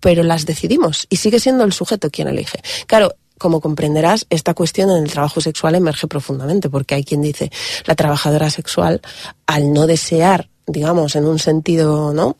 pero 0.00 0.22
las 0.22 0.46
decidimos 0.46 1.06
y 1.10 1.16
sigue 1.16 1.40
siendo 1.40 1.64
el 1.64 1.72
sujeto 1.72 2.10
quien 2.10 2.28
elige. 2.28 2.60
Claro, 2.86 3.14
como 3.42 3.60
comprenderás, 3.60 4.24
esta 4.30 4.54
cuestión 4.54 4.90
en 4.90 5.02
el 5.02 5.10
trabajo 5.10 5.40
sexual 5.40 5.74
emerge 5.74 6.06
profundamente, 6.06 6.70
porque 6.70 6.94
hay 6.94 7.04
quien 7.04 7.20
dice, 7.20 7.50
la 7.84 7.94
trabajadora 7.94 8.48
sexual, 8.48 9.02
al 9.46 9.72
no 9.72 9.86
desear, 9.86 10.48
digamos, 10.66 11.16
en 11.16 11.26
un 11.26 11.38
sentido, 11.38 12.14
¿no? 12.14 12.36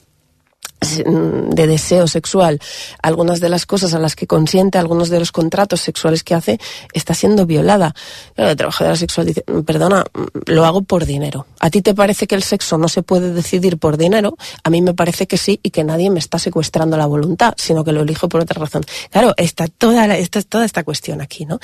De 1.04 1.66
deseo 1.66 2.06
sexual, 2.06 2.60
algunas 3.02 3.40
de 3.40 3.48
las 3.48 3.66
cosas 3.66 3.94
a 3.94 3.98
las 3.98 4.16
que 4.16 4.26
consiente, 4.26 4.78
algunos 4.78 5.08
de 5.08 5.18
los 5.18 5.32
contratos 5.32 5.80
sexuales 5.80 6.22
que 6.24 6.34
hace, 6.34 6.58
está 6.92 7.14
siendo 7.14 7.46
violada. 7.46 7.94
La 8.36 8.56
trabajadora 8.56 8.96
sexual 8.96 9.26
dice, 9.26 9.44
perdona, 9.66 10.04
lo 10.46 10.64
hago 10.64 10.82
por 10.82 11.06
dinero. 11.06 11.46
¿A 11.60 11.70
ti 11.70 11.82
te 11.82 11.94
parece 11.94 12.26
que 12.26 12.34
el 12.34 12.42
sexo 12.42 12.78
no 12.78 12.88
se 12.88 13.02
puede 13.02 13.32
decidir 13.32 13.78
por 13.78 13.96
dinero? 13.96 14.36
A 14.64 14.70
mí 14.70 14.82
me 14.82 14.94
parece 14.94 15.26
que 15.26 15.38
sí 15.38 15.60
y 15.62 15.70
que 15.70 15.84
nadie 15.84 16.10
me 16.10 16.18
está 16.18 16.38
secuestrando 16.38 16.96
la 16.96 17.06
voluntad, 17.06 17.54
sino 17.56 17.84
que 17.84 17.92
lo 17.92 18.02
elijo 18.02 18.28
por 18.28 18.40
otra 18.40 18.60
razón. 18.60 18.82
Claro, 19.10 19.34
está 19.36 19.66
toda, 19.68 20.06
la- 20.06 20.18
está 20.18 20.42
toda 20.42 20.64
esta 20.64 20.82
cuestión 20.84 21.20
aquí, 21.20 21.46
¿no? 21.46 21.58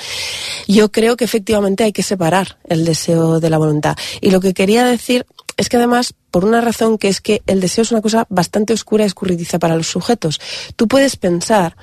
Yo 0.67 0.91
creo 0.91 1.17
que 1.17 1.25
efectivamente 1.25 1.83
hay 1.83 1.91
que 1.91 2.03
separar 2.03 2.57
el 2.67 2.85
deseo 2.85 3.39
de 3.39 3.49
la 3.49 3.57
voluntad. 3.57 3.95
Y 4.21 4.31
lo 4.31 4.39
que 4.39 4.53
quería 4.53 4.85
decir 4.85 5.25
es 5.59 5.67
que 5.69 5.77
además, 5.77 6.13
por 6.31 6.45
una 6.45 6.61
razón 6.61 6.97
que 6.97 7.09
es 7.09 7.19
que 7.21 7.41
el 7.45 7.59
deseo 7.59 7.81
es 7.83 7.91
una 7.91 8.01
cosa 8.01 8.25
bastante 8.29 8.71
oscura 8.73 9.03
y 9.03 9.07
escurridiza 9.07 9.59
para 9.59 9.75
los 9.75 9.87
sujetos. 9.87 10.39
Tú 10.75 10.87
puedes 10.87 11.17
pensar 11.17 11.75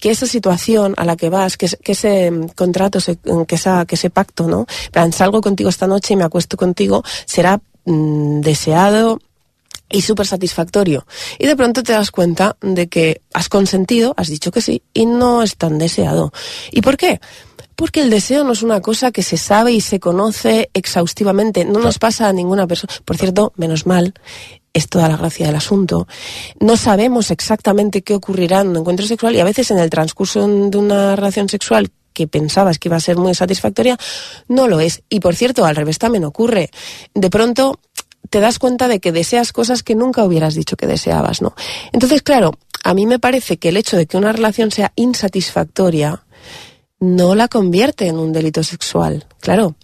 que 0.00 0.10
esa 0.10 0.26
situación 0.26 0.94
a 0.96 1.04
la 1.04 1.16
que 1.16 1.30
vas, 1.30 1.56
que, 1.56 1.66
es- 1.66 1.78
que 1.82 1.92
ese 1.92 2.30
mm, 2.30 2.48
contrato, 2.54 3.00
se- 3.00 3.18
que, 3.48 3.54
esa, 3.56 3.84
que 3.86 3.96
ese 3.96 4.10
pacto, 4.10 4.46
¿no? 4.46 4.66
Plan, 4.92 5.12
salgo 5.12 5.40
contigo 5.40 5.68
esta 5.68 5.86
noche 5.86 6.14
y 6.14 6.16
me 6.16 6.24
acuesto 6.24 6.56
contigo, 6.56 7.02
será 7.26 7.60
mm, 7.86 8.40
deseado 8.40 9.18
y 9.90 10.02
súper 10.02 10.26
satisfactorio. 10.26 11.06
Y 11.38 11.46
de 11.46 11.56
pronto 11.56 11.82
te 11.82 11.92
das 11.92 12.10
cuenta 12.10 12.56
de 12.60 12.88
que 12.88 13.20
has 13.32 13.48
consentido, 13.48 14.14
has 14.16 14.28
dicho 14.28 14.50
que 14.50 14.60
sí, 14.60 14.82
y 14.94 15.06
no 15.06 15.42
es 15.42 15.56
tan 15.56 15.78
deseado. 15.78 16.32
¿Y 16.70 16.80
por 16.82 16.96
qué? 16.96 17.20
Porque 17.76 18.00
el 18.00 18.10
deseo 18.10 18.44
no 18.44 18.52
es 18.52 18.62
una 18.62 18.80
cosa 18.80 19.10
que 19.10 19.22
se 19.22 19.36
sabe 19.36 19.72
y 19.72 19.80
se 19.80 20.00
conoce 20.00 20.70
exhaustivamente. 20.74 21.64
No 21.64 21.80
nos 21.80 21.98
pasa 21.98 22.28
a 22.28 22.32
ninguna 22.32 22.66
persona. 22.66 22.92
Por 23.04 23.16
cierto, 23.16 23.52
menos 23.56 23.86
mal, 23.86 24.14
es 24.72 24.88
toda 24.88 25.08
la 25.08 25.16
gracia 25.16 25.46
del 25.46 25.56
asunto. 25.56 26.06
No 26.60 26.76
sabemos 26.76 27.30
exactamente 27.30 28.02
qué 28.02 28.14
ocurrirá 28.14 28.60
en 28.60 28.68
un 28.68 28.76
encuentro 28.76 29.06
sexual 29.06 29.34
y 29.34 29.40
a 29.40 29.44
veces 29.44 29.70
en 29.70 29.78
el 29.78 29.90
transcurso 29.90 30.46
de 30.46 30.76
una 30.76 31.16
relación 31.16 31.48
sexual 31.48 31.90
que 32.12 32.28
pensabas 32.28 32.78
que 32.78 32.88
iba 32.88 32.96
a 32.96 33.00
ser 33.00 33.16
muy 33.16 33.34
satisfactoria, 33.34 33.98
no 34.48 34.68
lo 34.68 34.80
es. 34.80 35.02
Y 35.08 35.20
por 35.20 35.34
cierto, 35.34 35.64
al 35.64 35.76
revés 35.76 35.98
también 35.98 36.24
ocurre. 36.24 36.70
De 37.12 37.28
pronto 37.28 37.80
te 38.30 38.40
das 38.40 38.58
cuenta 38.58 38.88
de 38.88 39.00
que 39.00 39.12
deseas 39.12 39.52
cosas 39.52 39.82
que 39.82 39.94
nunca 39.94 40.24
hubieras 40.24 40.54
dicho 40.54 40.76
que 40.76 40.86
deseabas, 40.86 41.42
¿no? 41.42 41.54
Entonces, 41.92 42.22
claro, 42.22 42.52
a 42.82 42.94
mí 42.94 43.06
me 43.06 43.18
parece 43.18 43.58
que 43.58 43.68
el 43.68 43.76
hecho 43.76 43.96
de 43.96 44.06
que 44.06 44.16
una 44.16 44.32
relación 44.32 44.70
sea 44.70 44.92
insatisfactoria 44.96 46.23
no 47.00 47.34
la 47.34 47.48
convierte 47.48 48.06
en 48.06 48.18
un 48.18 48.32
delito 48.32 48.62
sexual. 48.62 49.26
Claro. 49.40 49.74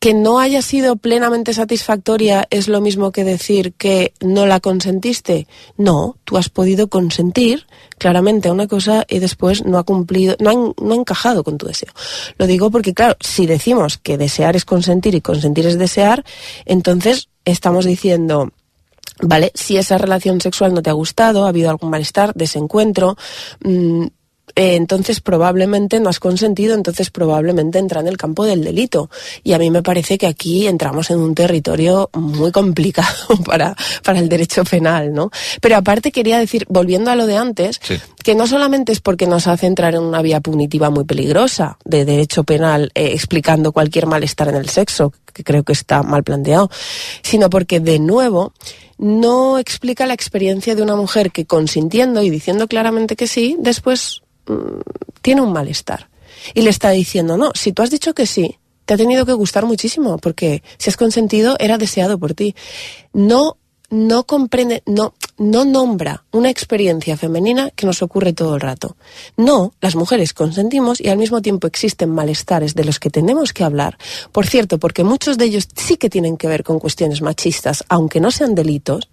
que 0.00 0.12
no 0.12 0.38
haya 0.38 0.60
sido 0.60 0.96
plenamente 0.96 1.54
satisfactoria 1.54 2.46
es 2.50 2.68
lo 2.68 2.82
mismo 2.82 3.10
que 3.10 3.24
decir 3.24 3.72
que 3.72 4.12
no 4.20 4.44
la 4.44 4.60
consentiste. 4.60 5.46
No, 5.78 6.18
tú 6.24 6.36
has 6.36 6.50
podido 6.50 6.88
consentir 6.88 7.66
claramente 7.96 8.50
a 8.50 8.52
una 8.52 8.66
cosa 8.66 9.06
y 9.08 9.18
después 9.18 9.64
no 9.64 9.78
ha 9.78 9.84
cumplido, 9.84 10.36
no 10.40 10.50
ha, 10.50 10.54
no 10.84 10.92
ha 10.92 10.96
encajado 10.96 11.42
con 11.42 11.56
tu 11.56 11.64
deseo. 11.64 11.90
Lo 12.36 12.46
digo 12.46 12.70
porque, 12.70 12.92
claro, 12.92 13.16
si 13.20 13.46
decimos 13.46 13.96
que 13.96 14.18
desear 14.18 14.56
es 14.56 14.66
consentir 14.66 15.14
y 15.14 15.22
consentir 15.22 15.66
es 15.66 15.78
desear, 15.78 16.22
entonces 16.66 17.30
estamos 17.46 17.86
diciendo, 17.86 18.52
¿vale? 19.22 19.52
Si 19.54 19.78
esa 19.78 19.96
relación 19.96 20.38
sexual 20.42 20.74
no 20.74 20.82
te 20.82 20.90
ha 20.90 20.94
gustado, 20.94 21.46
ha 21.46 21.48
habido 21.48 21.70
algún 21.70 21.88
malestar, 21.88 22.34
desencuentro, 22.34 23.16
mm, 23.62 24.06
eh, 24.56 24.74
entonces 24.76 25.20
probablemente 25.20 26.00
no 26.00 26.08
has 26.08 26.20
consentido, 26.20 26.74
entonces 26.74 27.10
probablemente 27.10 27.78
entra 27.78 28.00
en 28.00 28.08
el 28.08 28.16
campo 28.16 28.44
del 28.44 28.62
delito. 28.62 29.10
Y 29.42 29.52
a 29.52 29.58
mí 29.58 29.70
me 29.70 29.82
parece 29.82 30.18
que 30.18 30.26
aquí 30.26 30.66
entramos 30.66 31.10
en 31.10 31.18
un 31.18 31.34
territorio 31.34 32.10
muy 32.14 32.52
complicado 32.52 33.08
para, 33.44 33.76
para 34.02 34.18
el 34.18 34.28
derecho 34.28 34.64
penal, 34.64 35.12
¿no? 35.12 35.30
Pero 35.60 35.76
aparte 35.76 36.12
quería 36.12 36.38
decir, 36.38 36.66
volviendo 36.68 37.10
a 37.10 37.16
lo 37.16 37.26
de 37.26 37.36
antes, 37.36 37.80
Sí. 37.82 37.98
que 38.22 38.34
no 38.34 38.46
solamente 38.46 38.92
es 38.92 39.00
porque 39.00 39.26
nos 39.26 39.46
hace 39.46 39.66
entrar 39.66 39.94
en 39.94 40.02
una 40.02 40.22
vía 40.22 40.40
punitiva 40.40 40.90
muy 40.90 41.04
peligrosa 41.04 41.78
de 41.84 42.04
derecho 42.04 42.44
penal 42.44 42.90
eh, 42.94 43.10
explicando 43.12 43.72
cualquier 43.72 44.06
malestar 44.06 44.48
en 44.48 44.56
el 44.56 44.68
sexo, 44.68 45.12
que 45.32 45.44
creo 45.44 45.62
que 45.64 45.72
está 45.72 46.02
mal 46.02 46.22
planteado, 46.22 46.70
sino 47.22 47.50
porque 47.50 47.80
de 47.80 47.98
nuevo 47.98 48.52
no 48.98 49.58
explica 49.58 50.06
la 50.06 50.14
experiencia 50.14 50.74
de 50.74 50.82
una 50.82 50.94
mujer 50.96 51.32
que 51.32 51.46
consintiendo 51.46 52.22
y 52.22 52.30
diciendo 52.30 52.68
claramente 52.68 53.16
que 53.16 53.26
sí, 53.26 53.56
después 53.58 54.22
tiene 55.22 55.40
un 55.40 55.52
malestar. 55.52 56.08
Y 56.52 56.62
le 56.62 56.70
está 56.70 56.90
diciendo, 56.90 57.36
no, 57.36 57.50
si 57.54 57.72
tú 57.72 57.82
has 57.82 57.90
dicho 57.90 58.14
que 58.14 58.26
sí, 58.26 58.58
te 58.84 58.94
ha 58.94 58.96
tenido 58.96 59.24
que 59.24 59.32
gustar 59.32 59.64
muchísimo, 59.64 60.18
porque 60.18 60.62
si 60.78 60.90
has 60.90 60.96
consentido, 60.96 61.56
era 61.58 61.78
deseado 61.78 62.18
por 62.18 62.34
ti. 62.34 62.54
No, 63.12 63.56
no 63.90 64.24
comprende, 64.24 64.82
no, 64.86 65.14
no 65.38 65.64
nombra 65.64 66.24
una 66.32 66.50
experiencia 66.50 67.16
femenina 67.16 67.70
que 67.70 67.86
nos 67.86 68.02
ocurre 68.02 68.32
todo 68.32 68.56
el 68.56 68.60
rato. 68.60 68.96
No, 69.36 69.72
las 69.80 69.96
mujeres 69.96 70.34
consentimos 70.34 71.00
y 71.00 71.08
al 71.08 71.18
mismo 71.18 71.40
tiempo 71.40 71.66
existen 71.66 72.10
malestares 72.10 72.74
de 72.74 72.84
los 72.84 72.98
que 72.98 73.10
tenemos 73.10 73.52
que 73.52 73.64
hablar. 73.64 73.96
Por 74.32 74.46
cierto, 74.46 74.78
porque 74.78 75.04
muchos 75.04 75.38
de 75.38 75.46
ellos 75.46 75.68
sí 75.74 75.96
que 75.96 76.10
tienen 76.10 76.36
que 76.36 76.48
ver 76.48 76.62
con 76.62 76.78
cuestiones 76.78 77.22
machistas, 77.22 77.84
aunque 77.88 78.20
no 78.20 78.30
sean 78.30 78.54
delitos, 78.54 79.08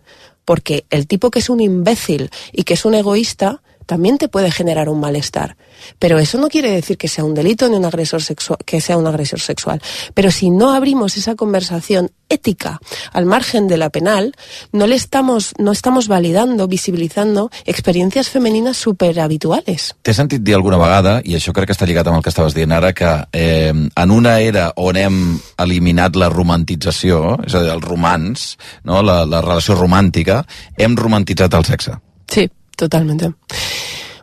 porque 0.46 0.86
el 0.90 1.08
tipo 1.08 1.32
que 1.32 1.40
es 1.40 1.50
un 1.50 1.62
imbécil 1.62 2.30
y 2.52 2.64
que 2.64 2.74
es 2.74 2.86
un 2.86 2.96
egoísta 2.96 3.62
también 3.86 4.18
te 4.18 4.28
puede 4.28 4.52
generar 4.52 4.90
un 4.90 5.00
malestar. 5.00 5.58
Pero 6.00 6.20
eso 6.20 6.38
no 6.38 6.48
quiere 6.48 6.72
decir 6.72 6.98
que 6.98 7.08
sea 7.08 7.24
un 7.24 7.34
delito 7.34 7.68
ni 7.70 7.76
un 7.76 7.86
agresor 7.86 8.22
sexual, 8.22 8.60
que 8.66 8.82
sea 8.82 8.98
un 8.98 9.08
agresor 9.08 9.40
sexual. 9.40 9.82
Pero 10.14 10.32
si 10.32 10.50
no 10.50 10.74
abrimos 10.74 11.18
esa 11.18 11.36
conversación 11.36 12.12
ética 12.30 12.80
al 13.12 13.26
margen 13.26 13.68
de 13.68 13.78
la 13.78 13.90
penal, 13.90 14.34
no 14.72 14.88
le 14.88 14.96
estamos, 14.96 15.54
no 15.58 15.72
estamos 15.72 16.08
validando, 16.08 16.68
visibilizando 16.68 17.52
experiencias 17.66 18.30
femeninas 18.30 18.78
súper 18.78 19.20
habituales. 19.20 19.96
T'he 20.02 20.14
sentit 20.16 20.44
dir 20.44 20.56
alguna 20.56 20.80
vegada, 20.80 21.20
i 21.26 21.36
això 21.36 21.54
crec 21.54 21.70
que 21.70 21.76
està 21.76 21.88
lligat 21.90 22.08
amb 22.08 22.20
el 22.20 22.24
que 22.24 22.32
estaves 22.32 22.56
dient 22.56 22.72
ara, 22.72 22.94
que 22.96 23.12
eh, 23.34 23.74
en 23.74 24.12
una 24.16 24.40
era 24.40 24.72
on 24.78 24.98
hem 24.98 25.20
eliminat 25.60 26.16
la 26.16 26.32
romantització, 26.32 27.38
és 27.46 27.56
a 27.56 27.66
dir, 27.66 27.74
el 27.76 27.84
romans, 27.84 28.56
no? 28.88 29.04
la, 29.04 29.22
la 29.26 29.44
relació 29.44 29.76
romàntica, 29.76 30.42
hem 30.78 30.96
romantitzat 30.98 31.60
el 31.60 31.68
sexe. 31.68 32.00
Sí, 32.32 32.48
totalmente. 32.78 33.32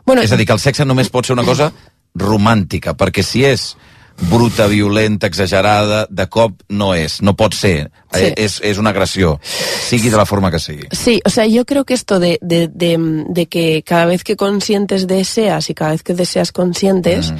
Bueno, 0.05 0.21
És 0.21 0.31
a 0.31 0.37
dir, 0.37 0.47
que 0.47 0.55
el 0.55 0.59
sexe 0.59 0.85
només 0.85 1.11
pot 1.13 1.27
ser 1.27 1.35
una 1.37 1.45
cosa 1.45 1.71
romàntica, 2.17 2.95
perquè 2.97 3.23
si 3.23 3.45
és 3.45 3.75
bruta, 4.19 4.67
violenta, 4.67 5.27
exagerada, 5.27 6.05
de 6.09 6.25
cop 6.27 6.61
no 6.69 6.91
és, 6.95 7.19
no 7.21 7.35
pot 7.39 7.55
ser. 7.55 7.89
Sí. 8.11 8.23
Eh, 8.25 8.33
és, 8.45 8.57
és 8.65 8.79
una 8.81 8.91
agressió, 8.91 9.37
sigui 9.85 10.09
de 10.09 10.17
la 10.17 10.25
forma 10.25 10.51
que 10.51 10.59
sigui. 10.59 10.89
Sí, 10.91 11.19
o 11.25 11.29
sea, 11.29 11.45
yo 11.45 11.65
creo 11.65 11.85
que 11.85 11.93
esto 11.93 12.19
de, 12.19 12.37
de, 12.41 12.67
de, 12.67 12.97
de 13.29 13.45
que 13.45 13.83
cada 13.85 14.05
vez 14.05 14.23
que 14.23 14.35
consientes 14.35 15.07
deseas 15.07 15.69
y 15.69 15.73
cada 15.73 15.91
vez 15.91 16.03
que 16.03 16.13
deseas 16.13 16.51
consientes, 16.51 17.33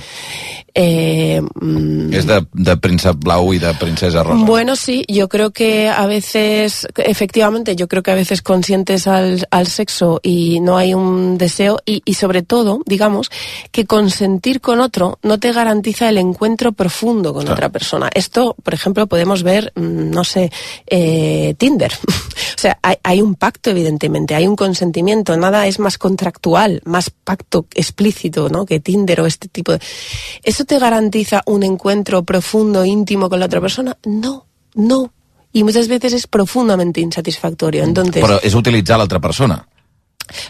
eh, 0.73 1.41
mm, 1.41 2.09
de, 2.09 2.45
de 2.53 2.77
príncep 2.77 3.15
blau 3.17 3.53
i 3.53 3.59
de 3.59 3.73
princesa 3.75 4.23
rosa. 4.23 4.45
Bueno, 4.45 4.75
sí, 4.75 5.03
yo 5.07 5.27
creo 5.29 5.51
que 5.51 5.89
a 5.89 6.05
veces, 6.05 6.87
efectivamente, 6.97 7.75
yo 7.75 7.87
creo 7.87 8.03
que 8.03 8.11
a 8.11 8.15
veces 8.15 8.41
consientes 8.41 9.07
al, 9.07 9.47
al 9.51 9.67
sexo 9.67 10.19
y 10.23 10.59
no 10.59 10.77
hay 10.77 10.93
un 10.93 11.37
deseo 11.37 11.79
y, 11.85 12.01
y 12.05 12.13
sobre 12.15 12.41
todo, 12.43 12.81
digamos, 12.85 13.29
que 13.71 13.85
consentir 13.85 14.61
con 14.61 14.79
otro 14.81 15.19
no 15.23 15.39
te 15.39 15.51
garantiza 15.51 16.09
el 16.09 16.17
encuentro 16.17 16.71
profundo 16.71 17.33
con 17.33 17.43
Claro. 17.43 17.53
otra 17.55 17.69
persona. 17.69 18.09
Esto, 18.13 18.55
por 18.63 18.73
ejemplo, 18.73 19.07
podemos 19.07 19.43
ver, 19.43 19.71
mm, 19.75 20.09
no 20.11 20.23
sé, 20.23 20.51
eh, 20.87 21.55
Tinder. 21.57 21.91
o 22.07 22.57
sea, 22.57 22.77
hay, 22.81 22.97
hay 23.03 23.21
un 23.21 23.35
pacto, 23.35 23.69
evidentemente, 23.69 24.35
hay 24.35 24.47
un 24.47 24.55
consentimiento, 24.55 25.35
nada 25.37 25.67
es 25.67 25.79
más 25.79 25.97
contractual, 25.97 26.81
más 26.85 27.09
pacto 27.09 27.65
explícito, 27.73 28.49
¿no? 28.49 28.65
Que 28.65 28.79
Tinder 28.79 29.21
o 29.21 29.25
este 29.25 29.47
tipo 29.47 29.71
de... 29.71 29.79
¿Eso 30.59 30.65
te 30.65 30.77
garantiza 30.77 31.41
un 31.45 31.63
encuentro 31.63 32.23
profundo, 32.23 32.83
íntimo 32.83 33.29
con 33.29 33.39
la 33.39 33.45
otra 33.45 33.61
persona? 33.61 33.97
No, 34.03 34.45
no. 34.73 35.13
Y 35.53 35.63
muchas 35.63 35.87
veces 35.87 36.11
es 36.11 36.27
profundamente 36.27 36.99
insatisfactorio. 36.99 37.85
Entonces, 37.85 38.21
Però 38.21 38.41
és 38.43 38.53
utilitzar 38.59 38.97
l'altra 38.99 39.21
persona. 39.23 39.65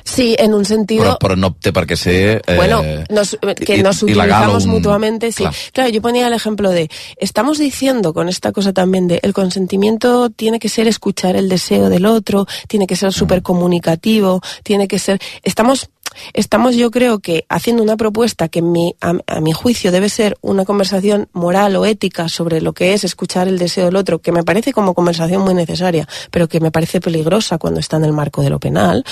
sí, 0.04 0.36
en 0.38 0.54
un 0.54 0.66
sentido... 0.66 1.04
Però, 1.04 1.18
però 1.22 1.36
no 1.38 1.54
per 1.56 1.86
què 1.88 1.96
ser... 1.96 2.42
Eh, 2.48 2.56
Bueno, 2.58 2.82
nos- 3.10 3.38
que 3.66 3.78
i- 3.78 3.84
nos 3.84 4.02
utilizamos 4.04 4.66
un- 4.66 4.72
mutuamente, 4.72 5.32
sí. 5.32 5.38
Clar. 5.44 5.54
Claro, 5.72 5.90
yo 5.92 6.02
ponía 6.02 6.28
el 6.28 6.34
ejemplo 6.34 6.70
de, 6.72 6.90
estamos 7.18 7.60
diciendo 7.60 8.14
con 8.14 8.28
esta 8.28 8.52
cosa 8.52 8.74
también 8.74 9.08
de, 9.08 9.20
el 9.24 9.32
consentimiento 9.34 10.30
tiene 10.32 10.60
que 10.60 10.68
ser 10.68 10.88
escuchar 10.90 11.38
el 11.38 11.48
deseo 11.48 11.88
del 11.88 12.06
otro, 12.08 12.46
tiene 12.68 12.88
que 12.88 12.98
ser 12.98 13.14
súper 13.14 13.42
comunicativo, 13.42 14.42
tiene 14.64 14.88
que 14.90 15.00
ser, 15.00 15.20
estamos, 15.44 15.90
estamos 16.34 16.76
yo 16.76 16.92
creo 16.92 17.20
que 17.20 17.46
haciendo 17.50 17.84
una 17.84 17.98
propuesta 17.98 18.48
que 18.48 18.62
mi, 18.62 18.96
a, 19.02 19.14
a 19.28 19.42
mi 19.42 19.52
juicio 19.52 19.92
debe 19.92 20.10
ser 20.10 20.38
una 20.42 20.66
conversación 20.66 21.30
moral 21.34 21.76
o 21.76 21.86
ética 21.86 22.30
sobre 22.30 22.62
lo 22.62 22.74
que 22.74 22.94
es 22.94 23.04
escuchar 23.04 23.48
el 23.48 23.58
deseo 23.58 23.86
del 23.86 23.96
otro, 23.96 24.20
que 24.20 24.32
me 24.32 24.44
parece 24.44 24.74
como 24.74 24.94
conversación 24.94 25.42
muy 25.42 25.54
necesaria, 25.54 26.08
pero 26.32 26.48
que 26.48 26.60
me 26.60 26.72
parece 26.72 27.02
peligrosa 27.02 27.58
cuando 27.58 27.80
está 27.80 27.98
en 27.98 28.06
el 28.06 28.14
marco 28.14 28.42
de 28.42 28.50
lo 28.50 28.60
penal, 28.60 29.04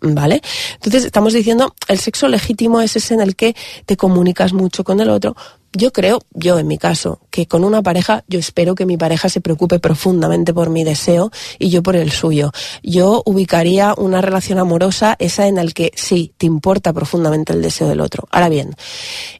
¿vale? 0.00 0.42
Entonces 0.74 1.04
estamos 1.04 1.32
diciendo, 1.32 1.74
el 1.88 1.98
sexo 1.98 2.28
legítimo 2.28 2.80
es 2.80 2.96
ese 2.96 3.14
en 3.14 3.20
el 3.20 3.36
que 3.36 3.54
te 3.86 3.96
comunicas 3.96 4.52
mucho 4.52 4.84
con 4.84 5.00
el 5.00 5.10
otro. 5.10 5.36
Yo 5.76 5.92
creo, 5.92 6.20
yo 6.32 6.60
en 6.60 6.68
mi 6.68 6.78
caso, 6.78 7.18
que 7.30 7.46
con 7.46 7.64
una 7.64 7.82
pareja, 7.82 8.22
yo 8.28 8.38
espero 8.38 8.76
que 8.76 8.86
mi 8.86 8.96
pareja 8.96 9.28
se 9.28 9.40
preocupe 9.40 9.80
profundamente 9.80 10.54
por 10.54 10.70
mi 10.70 10.84
deseo 10.84 11.32
y 11.58 11.68
yo 11.68 11.82
por 11.82 11.96
el 11.96 12.12
suyo. 12.12 12.52
Yo 12.84 13.24
ubicaría 13.26 13.92
una 13.96 14.20
relación 14.20 14.60
amorosa 14.60 15.16
esa 15.18 15.48
en 15.48 15.58
el 15.58 15.74
que 15.74 15.90
sí, 15.96 16.32
te 16.38 16.46
importa 16.46 16.92
profundamente 16.92 17.52
el 17.52 17.60
deseo 17.60 17.88
del 17.88 18.00
otro. 18.00 18.28
Ahora 18.30 18.48
bien, 18.48 18.76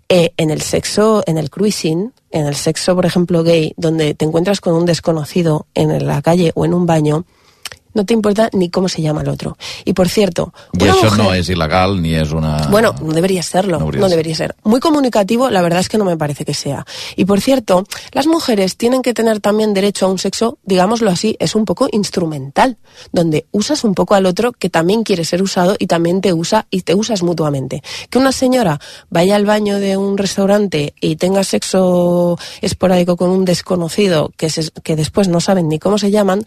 eh, 0.09 0.33
en 0.37 0.51
el 0.51 0.61
sexo, 0.61 1.23
en 1.27 1.39
el 1.39 1.51
cruising, 1.51 2.13
en 2.33 2.47
el 2.47 2.57
sexo, 2.57 2.97
por 2.97 3.07
ejemplo, 3.07 3.45
gay, 3.45 3.73
donde 3.77 4.15
te 4.15 4.25
encuentras 4.25 4.61
con 4.61 4.75
un 4.75 4.87
desconocido 4.87 5.69
en 5.75 6.05
la 6.05 6.21
calle 6.21 6.51
o 6.57 6.65
en 6.65 6.75
un 6.75 6.85
baño, 6.85 7.27
no 7.95 8.05
te 8.05 8.13
importa 8.15 8.51
ni 8.53 8.69
cómo 8.71 8.89
se 8.89 9.01
llama 9.03 9.23
el 9.23 9.29
otro. 9.29 9.57
Y 9.85 9.93
por 9.93 10.09
cierto, 10.09 10.53
això 10.75 11.05
mujer- 11.05 11.19
no 11.19 11.35
és 11.35 11.49
il·legal 11.49 12.01
ni 12.01 12.15
és 12.15 12.33
una... 12.33 12.67
bueno, 12.69 12.95
no 13.01 13.13
debería 13.13 13.43
serlo, 13.43 13.79
No 13.79 13.87
no, 13.87 13.91
debería 13.93 14.09
debería 14.09 14.35
ser. 14.37 14.55
Muy 14.65 14.81
comunicativo, 14.81 15.51
la 15.51 15.63
verdad 15.63 15.81
es 15.81 15.89
que 15.89 15.99
no 15.99 16.05
me 16.05 16.17
parece 16.17 16.45
que 16.45 16.55
sea. 16.55 16.85
Y 17.17 17.25
por 17.25 17.41
cierto, 17.41 17.87
las 18.13 18.27
mujeres 18.27 18.77
tienen 18.77 19.03
que 19.03 19.15
tener 19.15 19.41
también 19.41 19.75
derecho 19.75 20.07
a 20.07 20.09
un 20.11 20.19
sexo, 20.19 20.59
digámoslo 20.65 21.11
así, 21.11 21.37
es 21.39 21.55
un 21.55 21.65
poco 21.65 21.89
instrumental, 21.93 22.77
donde 23.13 23.47
usas 23.53 23.85
un 23.85 23.95
poco 23.95 24.15
al 24.15 24.27
otro 24.27 24.53
que 24.53 24.71
también 24.71 25.03
quiere 25.05 25.25
ser 25.25 25.43
usado 25.43 25.77
y 25.79 25.87
también 25.87 26.21
te 26.21 26.33
usa 26.33 26.67
y 26.71 26.83
te 26.83 26.95
usas 26.95 27.23
mutuamente. 27.23 27.83
Que 28.11 28.19
una 28.19 28.33
señora 28.33 28.81
vaya 29.11 29.37
al 29.37 29.45
baño 29.47 29.79
de 29.79 29.97
un 29.97 30.17
restaurante 30.19 30.95
y 31.01 31.17
tenga 31.17 31.45
sexo 31.45 32.39
esporádico 32.61 33.17
con 33.17 33.31
un 33.31 33.45
desconocido 33.45 34.33
que, 34.37 34.51
se- 34.51 34.71
que 34.83 34.97
después 34.97 35.29
no 35.29 35.41
saben 35.41 35.69
ni 35.69 35.79
cómo 35.79 35.99
se 35.99 36.11
llaman, 36.11 36.45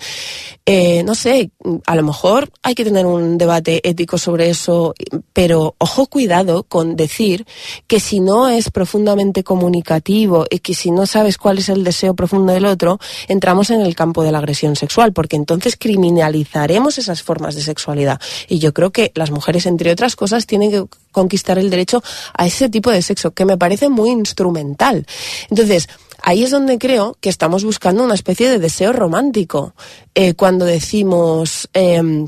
eh, 0.65 1.03
no 1.03 1.15
sé, 1.15 1.36
a 1.85 1.95
lo 1.95 2.03
mejor 2.03 2.49
hay 2.63 2.75
que 2.75 2.83
tener 2.83 3.05
un 3.05 3.37
debate 3.37 3.87
ético 3.87 4.17
sobre 4.17 4.49
eso, 4.49 4.93
pero 5.33 5.75
ojo 5.77 6.07
cuidado 6.07 6.63
con 6.63 6.95
decir 6.95 7.45
que 7.87 7.99
si 7.99 8.19
no 8.19 8.49
es 8.49 8.69
profundamente 8.69 9.43
comunicativo 9.43 10.45
y 10.49 10.59
que 10.59 10.73
si 10.73 10.91
no 10.91 11.05
sabes 11.05 11.37
cuál 11.37 11.57
es 11.59 11.69
el 11.69 11.83
deseo 11.83 12.13
profundo 12.15 12.53
del 12.53 12.65
otro, 12.65 12.99
entramos 13.27 13.69
en 13.69 13.81
el 13.81 13.95
campo 13.95 14.23
de 14.23 14.31
la 14.31 14.39
agresión 14.39 14.75
sexual, 14.75 15.13
porque 15.13 15.35
entonces 15.35 15.75
criminalizaremos 15.77 16.97
esas 16.97 17.23
formas 17.23 17.55
de 17.55 17.61
sexualidad. 17.61 18.19
Y 18.47 18.59
yo 18.59 18.73
creo 18.73 18.91
que 18.91 19.11
las 19.15 19.31
mujeres, 19.31 19.65
entre 19.65 19.91
otras 19.91 20.15
cosas, 20.15 20.45
tienen 20.45 20.71
que 20.71 20.85
conquistar 21.11 21.57
el 21.57 21.69
derecho 21.69 22.03
a 22.33 22.45
ese 22.45 22.69
tipo 22.69 22.91
de 22.91 23.01
sexo, 23.01 23.31
que 23.31 23.45
me 23.45 23.57
parece 23.57 23.89
muy 23.89 24.11
instrumental. 24.11 25.05
Entonces, 25.49 25.87
Ahí 26.27 26.43
es 26.43 26.51
donde 26.51 26.77
creo 26.77 27.15
que 27.21 27.29
estamos 27.29 27.63
buscando 27.63 28.03
una 28.03 28.13
especie 28.13 28.49
de 28.49 28.59
deseo 28.59 28.91
romántico. 28.91 29.73
Eh, 30.13 30.33
cuando 30.33 30.65
decimos, 30.65 31.69
em, 31.71 32.27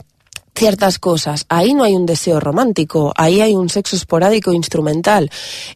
ciertas 0.56 1.00
cosas. 1.00 1.46
Ahí 1.50 1.74
no 1.74 1.84
hay 1.84 1.98
un 1.98 2.06
deseo 2.06 2.40
romántico, 2.40 3.12
ahí 3.18 3.42
hay 3.42 3.56
un 3.56 3.68
sexo 3.68 3.98
esporádico 3.98 4.54
instrumental. 4.54 5.30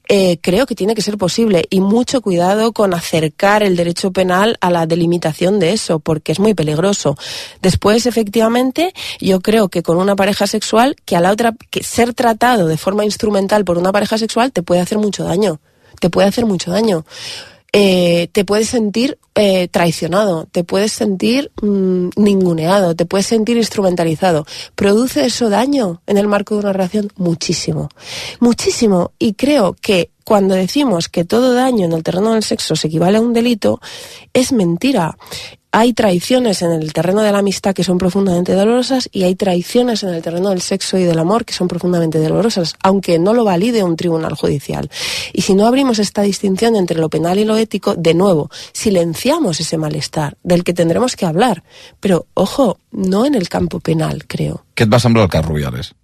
Eh, 0.08 0.38
creo 0.42 0.66
que 0.66 0.74
tiene 0.74 0.96
que 0.96 1.02
ser 1.02 1.18
posible 1.18 1.66
y 1.70 1.82
mucho 1.82 2.22
cuidado 2.22 2.72
con 2.72 2.94
acercar 2.94 3.62
el 3.62 3.76
derecho 3.76 4.12
penal 4.12 4.58
a 4.62 4.70
la 4.70 4.86
delimitación 4.86 5.60
de 5.60 5.74
eso, 5.74 6.00
porque 6.00 6.32
es 6.32 6.40
muy 6.40 6.54
peligroso. 6.54 7.18
Después, 7.62 8.06
efectivamente, 8.06 8.94
yo 9.20 9.42
creo 9.42 9.68
que 9.68 9.84
con 9.84 9.98
una 9.98 10.16
pareja 10.16 10.48
sexual, 10.48 10.96
que 11.04 11.18
a 11.18 11.20
la 11.20 11.32
otra, 11.34 11.56
que 11.70 11.84
ser 11.84 12.14
tratado 12.14 12.68
de 12.68 12.78
forma 12.78 13.04
instrumental 13.04 13.66
por 13.66 13.78
una 13.78 13.92
pareja 13.92 14.18
sexual 14.18 14.54
te 14.54 14.64
puede 14.64 14.80
hacer 14.80 14.98
mucho 14.98 15.26
daño. 15.26 15.60
Te 16.00 16.10
puede 16.10 16.30
hacer 16.30 16.46
mucho 16.46 16.72
daño 16.72 17.06
eh, 17.76 18.30
te 18.32 18.46
puedes 18.46 18.70
sentir 18.70 19.18
eh, 19.34 19.68
traicionado, 19.68 20.46
te 20.52 20.64
puedes 20.64 20.92
sentir 20.92 21.52
mm, 21.60 22.10
ninguneado, 22.18 22.96
te 22.96 23.08
puedes 23.08 23.26
sentir 23.26 23.58
instrumentalizado. 23.58 24.46
¿Produce 24.76 25.26
eso 25.26 25.50
daño 25.50 26.04
en 26.06 26.20
el 26.20 26.28
marco 26.28 26.54
de 26.54 26.62
una 26.62 26.74
relación? 26.74 27.12
Muchísimo, 27.16 27.90
muchísimo. 28.40 29.12
Y 29.18 29.34
creo 29.34 29.74
que 29.74 30.12
cuando 30.24 30.54
decimos 30.54 31.10
que 31.10 31.26
todo 31.26 31.56
daño 31.56 31.86
en 31.86 31.94
el 31.94 32.04
terreno 32.04 32.34
del 32.34 32.44
sexo 32.44 32.76
se 32.76 32.88
equivale 32.88 33.18
a 33.18 33.22
un 33.22 33.34
delito, 33.34 33.82
es 34.34 34.52
mentira 34.52 35.18
hay 35.76 35.94
traiciones 35.94 36.62
en 36.62 36.72
el 36.72 36.94
terreno 36.94 37.24
de 37.24 37.32
la 37.32 37.40
amistad 37.40 37.74
que 37.74 37.84
son 37.84 37.98
profundamente 37.98 38.54
dolorosas 38.54 39.10
y 39.12 39.24
hay 39.24 39.34
traiciones 39.34 40.04
en 40.04 40.10
el 40.10 40.22
terreno 40.22 40.50
del 40.50 40.62
sexo 40.62 41.00
y 41.00 41.04
del 41.04 41.18
amor 41.18 41.46
que 41.46 41.54
son 41.54 41.68
profundamente 41.68 42.20
dolorosas, 42.20 42.76
aunque 42.84 43.18
no 43.18 43.34
lo 43.34 43.44
valide 43.44 43.84
un 43.84 43.96
tribunal 43.96 44.36
judicial. 44.36 44.92
Y 45.34 45.42
si 45.42 45.56
no 45.56 45.66
abrimos 45.66 45.98
esta 45.98 46.22
distinción 46.22 46.76
entre 46.76 47.00
lo 47.00 47.10
penal 47.10 47.40
y 47.40 47.44
lo 47.44 47.58
ético, 47.58 47.96
de 47.96 48.14
nuevo, 48.14 48.52
silenciamos 48.72 49.60
ese 49.60 49.80
malestar 49.80 50.38
del 50.44 50.64
que 50.64 50.76
tendremos 50.76 51.16
que 51.16 51.26
hablar. 51.26 51.64
Pero, 52.00 52.28
ojo, 52.36 52.78
no 52.92 53.26
en 53.26 53.34
el 53.34 53.50
campo 53.50 53.80
penal, 53.80 54.28
creo. 54.28 54.66
Què 54.78 54.86
et 54.86 54.94
va 54.94 55.02
semblar 55.02 55.26
el 55.26 55.34
cas 55.34 55.44
Rubiales? 55.44 55.96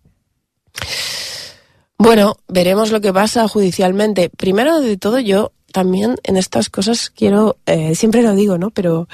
Bueno, 2.00 2.38
veremos 2.48 2.90
lo 2.90 3.02
que 3.02 3.14
pasa 3.14 3.48
judicialmente. 3.48 4.32
Primero 4.36 4.82
de 4.82 4.98
todo, 4.98 5.20
yo 5.20 5.52
también 5.72 6.16
en 6.24 6.38
estas 6.38 6.70
cosas 6.70 7.10
quiero, 7.10 7.58
eh, 7.66 7.96
siempre 7.96 8.22
lo 8.22 8.34
digo, 8.36 8.58
¿no? 8.58 8.70
Pero 8.72 9.08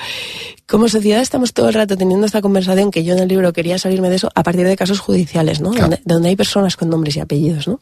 como 0.68 0.88
sociedad 0.90 1.22
estamos 1.22 1.54
todo 1.54 1.68
el 1.70 1.76
rato 1.76 1.96
teniendo 1.96 2.26
esta 2.26 2.42
conversación 2.42 2.90
que 2.90 3.04
yo 3.04 3.14
en 3.14 3.20
el 3.20 3.28
libro 3.28 3.54
quería 3.54 3.78
salirme 3.78 4.10
de 4.10 4.16
eso 4.16 4.32
a 4.34 4.42
partir 4.44 4.66
de 4.68 4.76
casos 4.76 5.00
judiciales, 5.00 5.62
¿no? 5.62 5.70
Claro. 5.72 5.88
Donde, 5.90 6.02
donde 6.06 6.30
hay 6.30 6.36
personas 6.36 6.76
con 6.76 6.90
nombres 6.90 7.16
y 7.16 7.20
apellidos, 7.20 7.68
¿no? 7.68 7.80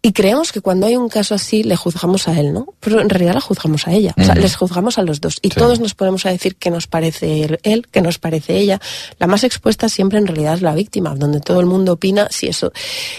Y 0.00 0.12
creemos 0.12 0.52
que 0.52 0.60
cuando 0.60 0.86
hay 0.86 0.96
un 0.96 1.08
caso 1.08 1.34
así 1.34 1.62
le 1.64 1.76
juzgamos 1.76 2.28
a 2.28 2.38
él, 2.38 2.52
¿no? 2.52 2.66
Pero 2.80 3.00
en 3.00 3.08
realidad 3.08 3.34
la 3.34 3.40
juzgamos 3.40 3.88
a 3.88 3.92
ella. 3.92 4.14
O 4.16 4.22
sea, 4.22 4.34
les 4.36 4.54
juzgamos 4.54 4.98
a 4.98 5.02
los 5.02 5.20
dos. 5.20 5.38
Y 5.42 5.48
Sí. 5.48 5.56
todos 5.56 5.80
nos 5.80 5.94
ponemos 5.94 6.24
a 6.26 6.30
decir 6.30 6.56
qué 6.56 6.70
nos 6.70 6.86
parece 6.86 7.58
él, 7.62 7.86
qué 7.90 8.00
nos 8.00 8.18
parece 8.18 8.58
ella. 8.58 8.80
La 9.18 9.26
más 9.26 9.42
expuesta 9.44 9.88
siempre 9.88 10.18
en 10.18 10.26
realidad 10.26 10.54
es 10.54 10.62
la 10.62 10.74
víctima, 10.74 11.14
donde 11.16 11.40
todo 11.40 11.58
el 11.60 11.66
mundo 11.66 11.92
opina 11.94 12.28
si 12.30 12.46
eso. 12.46 12.72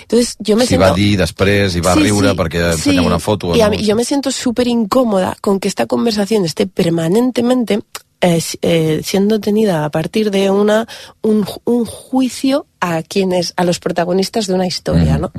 Entonces 0.04 0.36
yo 0.40 0.56
me 0.56 0.64
Si 0.64 0.70
siento... 0.70 0.86
va 0.88 0.94
dir 0.96 1.18
després 1.20 1.76
i 1.76 1.82
va 1.82 1.94
Sí, 1.96 2.04
riure 2.04 2.32
sí, 2.32 2.36
perquè 2.38 2.78
sí. 2.78 2.98
una 3.00 3.20
foto. 3.20 3.56
Y 3.56 3.62
a 3.62 3.70
mí- 3.70 3.84
yo 3.84 3.96
me 3.96 4.06
siento 4.06 4.32
súper 4.32 4.68
incómoda 4.76 5.36
con 5.42 5.60
que 5.60 5.68
esta 5.68 5.86
conversación 5.88 6.46
esté 6.46 6.68
permanentemente 6.68 7.80
eh, 8.22 8.42
eh, 8.62 9.02
siendo 9.04 9.40
tenida 9.40 9.86
a 9.86 9.90
partir 9.92 10.32
de 10.32 10.50
una 10.50 10.88
un, 11.22 11.46
un 11.66 11.86
juicio 11.86 12.66
a 12.80 13.04
quienes 13.04 13.54
a 13.58 13.64
los 13.64 13.80
protagonistas 13.80 14.48
de 14.48 14.54
una 14.54 14.68
historia, 14.68 15.18
¿no? 15.18 15.32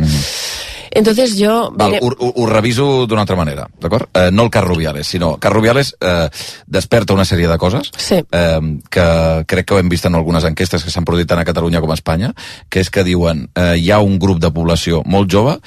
Entonces 0.90 1.36
yo 1.36 1.72
Val, 1.74 1.98
ho, 2.00 2.08
ho, 2.08 2.32
ho 2.36 2.46
reviso 2.46 3.06
d'una 3.06 3.22
altra 3.26 3.36
manera, 3.36 3.66
d'acord? 3.80 4.08
Eh, 4.14 4.30
no 4.32 4.44
el 4.46 4.50
cas 4.50 4.64
Rubiales, 4.64 5.06
sinó 5.06 5.36
cas 5.36 5.52
Rubiales 5.52 5.96
eh, 6.00 6.28
desperta 6.66 7.12
una 7.12 7.24
sèrie 7.28 7.48
de 7.48 7.58
coses 7.58 7.90
Sí. 7.96 8.22
eh, 8.30 8.60
que 8.88 9.06
crec 9.46 9.66
que 9.66 9.74
ho 9.74 9.78
hem 9.82 9.90
vist 9.92 10.06
en 10.08 10.14
algunes 10.14 10.44
enquestes 10.48 10.84
que 10.84 10.90
s'han 10.94 11.04
produït 11.04 11.28
tant 11.28 11.42
a 11.42 11.44
Catalunya 11.48 11.82
com 11.84 11.90
a 11.92 11.98
Espanya, 11.98 12.32
que 12.70 12.80
és 12.80 12.90
que 12.90 13.04
diuen 13.04 13.48
eh, 13.54 13.74
hi 13.76 13.90
ha 13.90 14.00
un 14.00 14.18
grup 14.22 14.40
de 14.40 14.52
població 14.54 15.02
molt 15.04 15.28
jove 15.32 15.58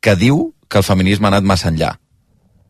que 0.00 0.14
diu 0.14 0.52
que 0.68 0.78
el 0.82 0.86
feminisme 0.86 1.26
ha 1.26 1.34
anat 1.34 1.46
massa 1.46 1.70
enllà. 1.72 1.96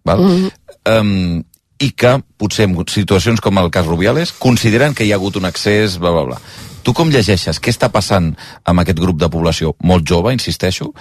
Val? 0.06 0.22
Mhm. 0.22 0.50
um, 0.86 1.44
i 1.78 1.90
que 1.92 2.14
potser 2.40 2.64
en 2.64 2.76
situacions 2.88 3.40
com 3.44 3.58
el 3.60 3.70
cas 3.70 3.86
Rubiales 3.86 4.32
consideren 4.32 4.94
que 4.94 5.04
hi 5.04 5.12
ha 5.12 5.18
hagut 5.20 5.36
un 5.36 5.44
accés, 5.44 5.98
bla, 5.98 6.10
bla, 6.10 6.22
bla. 6.30 6.40
Tu 6.82 6.94
com 6.94 7.10
llegeixes? 7.10 7.60
Què 7.60 7.72
està 7.72 7.90
passant 7.92 8.30
amb 8.64 8.80
aquest 8.80 9.00
grup 9.02 9.18
de 9.20 9.28
població 9.28 9.74
molt 9.82 10.06
jove, 10.08 10.32
insisteixo, 10.32 10.92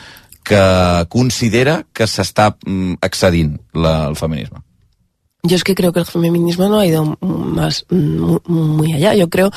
que 0.45 0.61
considera 1.09 1.83
que 1.93 2.07
s'està 2.09 2.51
mm, 2.57 2.99
excedint 3.05 3.55
la, 3.73 4.07
el 4.09 4.15
feminisme? 4.15 4.61
Yo 5.43 5.55
es 5.55 5.63
que 5.63 5.75
creo 5.75 5.93
que 5.93 5.99
el 5.99 6.05
feminismo 6.05 6.67
no 6.67 6.79
ha 6.79 6.85
ido 6.85 7.17
más 7.21 7.85
mm, 7.89 8.37
muy 8.47 8.93
allá. 8.93 9.13
Yo 9.13 9.29
creo, 9.29 9.51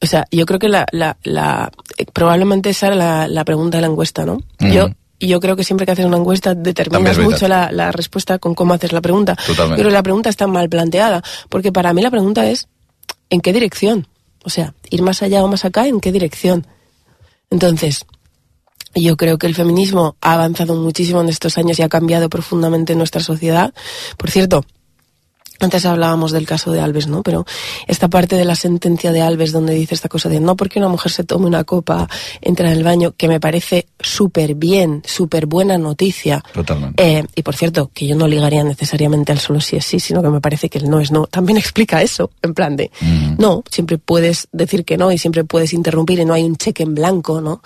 o 0.00 0.06
sea, 0.06 0.26
yo 0.30 0.46
creo 0.46 0.58
que 0.58 0.68
la, 0.68 0.86
la, 0.92 1.16
la 1.24 1.72
probablemente 2.12 2.70
esa 2.70 2.88
era 2.88 2.96
la, 2.96 3.28
la 3.28 3.44
pregunta 3.44 3.78
de 3.78 3.82
la 3.82 3.88
encuesta, 3.88 4.26
¿no? 4.26 4.34
Ujú. 4.60 4.68
Yo 4.72 4.90
y 5.22 5.28
yo 5.28 5.38
creo 5.38 5.54
que 5.54 5.62
siempre 5.62 5.86
que 5.86 5.92
haces 5.92 6.04
una 6.04 6.16
encuesta 6.16 6.52
determinas 6.52 7.16
mucho 7.20 7.46
la, 7.46 7.70
la 7.70 7.92
respuesta 7.92 8.40
con 8.40 8.56
cómo 8.56 8.74
haces 8.74 8.92
la 8.92 9.00
pregunta. 9.00 9.36
Totalmente. 9.36 9.80
Pero 9.80 9.90
la 9.90 10.02
pregunta 10.02 10.28
está 10.28 10.48
mal 10.48 10.68
planteada, 10.68 11.22
porque 11.48 11.70
para 11.70 11.92
mí 11.92 12.02
la 12.02 12.10
pregunta 12.10 12.44
es 12.50 12.66
¿en 13.30 13.40
qué 13.40 13.52
dirección? 13.52 14.08
O 14.42 14.50
sea, 14.50 14.74
ir 14.90 15.00
más 15.02 15.22
allá 15.22 15.44
o 15.44 15.46
más 15.46 15.64
acá, 15.64 15.86
¿en 15.86 16.00
qué 16.00 16.10
dirección? 16.10 16.66
Entonces, 17.50 18.04
yo 18.96 19.16
creo 19.16 19.38
que 19.38 19.46
el 19.46 19.54
feminismo 19.54 20.16
ha 20.20 20.34
avanzado 20.34 20.74
muchísimo 20.74 21.20
en 21.20 21.28
estos 21.28 21.56
años 21.56 21.78
y 21.78 21.82
ha 21.82 21.88
cambiado 21.88 22.28
profundamente 22.28 22.96
nuestra 22.96 23.22
sociedad. 23.22 23.72
Por 24.16 24.28
cierto, 24.28 24.64
antes 25.64 25.86
hablábamos 25.86 26.32
del 26.32 26.46
caso 26.46 26.72
de 26.72 26.80
Alves, 26.80 27.06
¿no? 27.06 27.22
Pero 27.22 27.44
esta 27.86 28.08
parte 28.08 28.36
de 28.36 28.44
la 28.44 28.56
sentencia 28.56 29.12
de 29.12 29.22
Alves 29.22 29.52
donde 29.52 29.74
dice 29.74 29.94
esta 29.94 30.08
cosa 30.08 30.28
de 30.28 30.40
no 30.40 30.56
porque 30.56 30.78
una 30.78 30.88
mujer 30.88 31.12
se 31.12 31.24
tome 31.24 31.46
una 31.46 31.64
copa, 31.64 32.08
entra 32.40 32.70
en 32.70 32.78
el 32.78 32.84
baño, 32.84 33.14
que 33.16 33.28
me 33.28 33.40
parece 33.40 33.88
súper 34.00 34.54
bien, 34.54 35.02
súper 35.06 35.46
buena 35.46 35.78
noticia. 35.78 36.42
Totalmente. 36.52 37.18
Eh, 37.18 37.24
y 37.34 37.42
por 37.42 37.56
cierto, 37.56 37.90
que 37.92 38.06
yo 38.06 38.16
no 38.16 38.28
ligaría 38.28 38.64
necesariamente 38.64 39.32
al 39.32 39.38
solo 39.38 39.60
sí 39.60 39.76
es 39.76 39.84
sí, 39.84 40.00
sino 40.00 40.22
que 40.22 40.28
me 40.28 40.40
parece 40.40 40.68
que 40.68 40.78
el 40.78 40.88
no 40.90 41.00
es 41.00 41.10
no. 41.10 41.26
También 41.26 41.56
explica 41.58 42.02
eso, 42.02 42.30
en 42.42 42.54
plan 42.54 42.76
de, 42.76 42.90
no, 43.38 43.62
siempre 43.70 43.98
puedes 43.98 44.48
decir 44.52 44.84
que 44.84 44.96
no 44.96 45.12
y 45.12 45.18
siempre 45.18 45.44
puedes 45.44 45.72
interrumpir 45.72 46.18
y 46.18 46.24
no 46.24 46.34
hay 46.34 46.44
un 46.44 46.56
cheque 46.56 46.82
en 46.82 46.94
blanco, 46.94 47.40
¿no? 47.40 47.62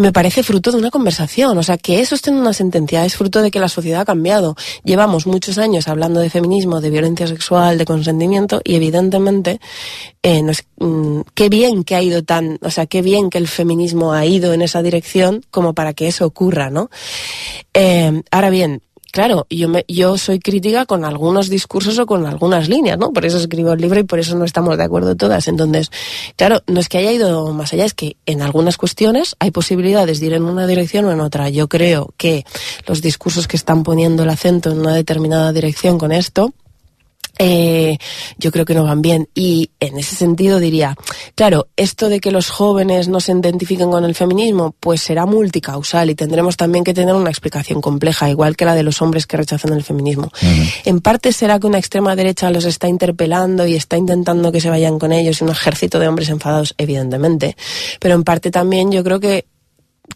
Me 0.00 0.12
parece 0.12 0.44
fruto 0.44 0.70
de 0.70 0.78
una 0.78 0.92
conversación, 0.92 1.58
o 1.58 1.62
sea, 1.64 1.76
que 1.76 1.98
eso 1.98 2.14
esté 2.14 2.30
en 2.30 2.36
una 2.36 2.52
sentencia 2.52 3.04
es 3.04 3.16
fruto 3.16 3.42
de 3.42 3.50
que 3.50 3.58
la 3.58 3.68
sociedad 3.68 4.02
ha 4.02 4.04
cambiado. 4.04 4.54
Llevamos 4.84 5.26
muchos 5.26 5.58
años 5.58 5.88
hablando 5.88 6.20
de 6.20 6.30
feminismo, 6.30 6.80
de 6.80 6.90
violencia 6.90 7.26
sexual, 7.26 7.78
de 7.78 7.84
consentimiento 7.84 8.60
y 8.62 8.76
evidentemente, 8.76 9.58
eh, 10.22 10.40
no 10.44 10.52
es- 10.52 10.64
mm, 10.78 11.22
qué 11.34 11.48
bien 11.48 11.82
que 11.82 11.96
ha 11.96 12.02
ido 12.02 12.22
tan, 12.22 12.60
o 12.62 12.70
sea, 12.70 12.86
qué 12.86 13.02
bien 13.02 13.28
que 13.28 13.38
el 13.38 13.48
feminismo 13.48 14.12
ha 14.12 14.24
ido 14.24 14.52
en 14.52 14.62
esa 14.62 14.82
dirección 14.82 15.42
como 15.50 15.74
para 15.74 15.94
que 15.94 16.06
eso 16.06 16.26
ocurra, 16.26 16.70
¿no? 16.70 16.90
Eh, 17.74 18.22
ahora 18.30 18.50
bien, 18.50 18.82
claro, 19.12 19.46
yo, 19.50 19.68
me, 19.68 19.84
yo 19.88 20.18
soy 20.18 20.38
crítica 20.38 20.86
con 20.86 21.04
algunos 21.04 21.48
discursos 21.48 21.98
o 21.98 22.06
con 22.06 22.26
algunas 22.26 22.68
líneas, 22.68 22.98
¿no? 22.98 23.12
Por 23.12 23.24
eso 23.24 23.38
escribo 23.38 23.72
el 23.72 23.80
libro 23.80 24.00
y 24.00 24.04
por 24.04 24.18
eso 24.18 24.36
no 24.36 24.44
estamos 24.44 24.76
de 24.76 24.84
acuerdo 24.84 25.16
todas. 25.16 25.48
Entonces, 25.48 25.90
claro, 26.36 26.62
no 26.66 26.80
es 26.80 26.88
que 26.88 26.98
haya 26.98 27.12
ido 27.12 27.52
más 27.52 27.72
allá, 27.72 27.84
es 27.84 27.94
que 27.94 28.16
en 28.26 28.42
algunas 28.42 28.76
cuestiones 28.76 29.36
hay 29.38 29.50
posibilidades 29.50 30.20
de 30.20 30.26
ir 30.26 30.32
en 30.34 30.44
una 30.44 30.66
dirección 30.66 31.04
o 31.06 31.12
en 31.12 31.20
otra. 31.20 31.48
Yo 31.48 31.68
creo 31.68 32.14
que 32.16 32.44
los 32.86 33.02
discursos 33.02 33.46
que 33.46 33.56
están 33.56 33.82
poniendo 33.82 34.22
el 34.22 34.30
acento 34.30 34.70
en 34.70 34.80
una 34.80 34.94
determinada 34.94 35.52
dirección 35.52 35.98
con 35.98 36.12
esto, 36.12 36.52
eh, 37.38 37.98
yo 38.38 38.50
creo 38.50 38.64
que 38.64 38.74
no 38.74 38.84
van 38.84 39.02
bien. 39.02 39.28
Y 39.34 39.70
en 39.80 39.98
ese 39.98 40.16
sentido 40.16 40.58
diría, 40.58 40.96
claro, 41.34 41.68
esto 41.76 42.08
de 42.08 42.20
que 42.20 42.30
los 42.30 42.50
jóvenes 42.50 43.08
no 43.08 43.20
se 43.20 43.32
identifiquen 43.32 43.90
con 43.90 44.04
el 44.04 44.14
feminismo, 44.14 44.74
pues 44.78 45.02
será 45.02 45.26
multicausal 45.26 46.10
y 46.10 46.14
tendremos 46.14 46.56
también 46.56 46.84
que 46.84 46.94
tener 46.94 47.14
una 47.14 47.30
explicación 47.30 47.80
compleja, 47.80 48.28
igual 48.30 48.56
que 48.56 48.64
la 48.64 48.74
de 48.74 48.82
los 48.82 49.00
hombres 49.02 49.26
que 49.26 49.36
rechazan 49.36 49.72
el 49.72 49.84
feminismo. 49.84 50.30
En 50.84 51.00
parte 51.00 51.32
será 51.32 51.58
que 51.58 51.66
una 51.66 51.78
extrema 51.78 52.16
derecha 52.16 52.50
los 52.50 52.64
está 52.64 52.88
interpelando 52.88 53.66
y 53.66 53.74
está 53.74 53.96
intentando 53.96 54.52
que 54.52 54.60
se 54.60 54.70
vayan 54.70 54.98
con 54.98 55.12
ellos 55.12 55.40
y 55.40 55.44
un 55.44 55.50
ejército 55.50 55.98
de 55.98 56.08
hombres 56.08 56.28
enfadados, 56.28 56.74
evidentemente. 56.78 57.56
Pero 58.00 58.14
en 58.14 58.24
parte 58.24 58.50
también 58.50 58.90
yo 58.92 59.04
creo 59.04 59.20
que 59.20 59.46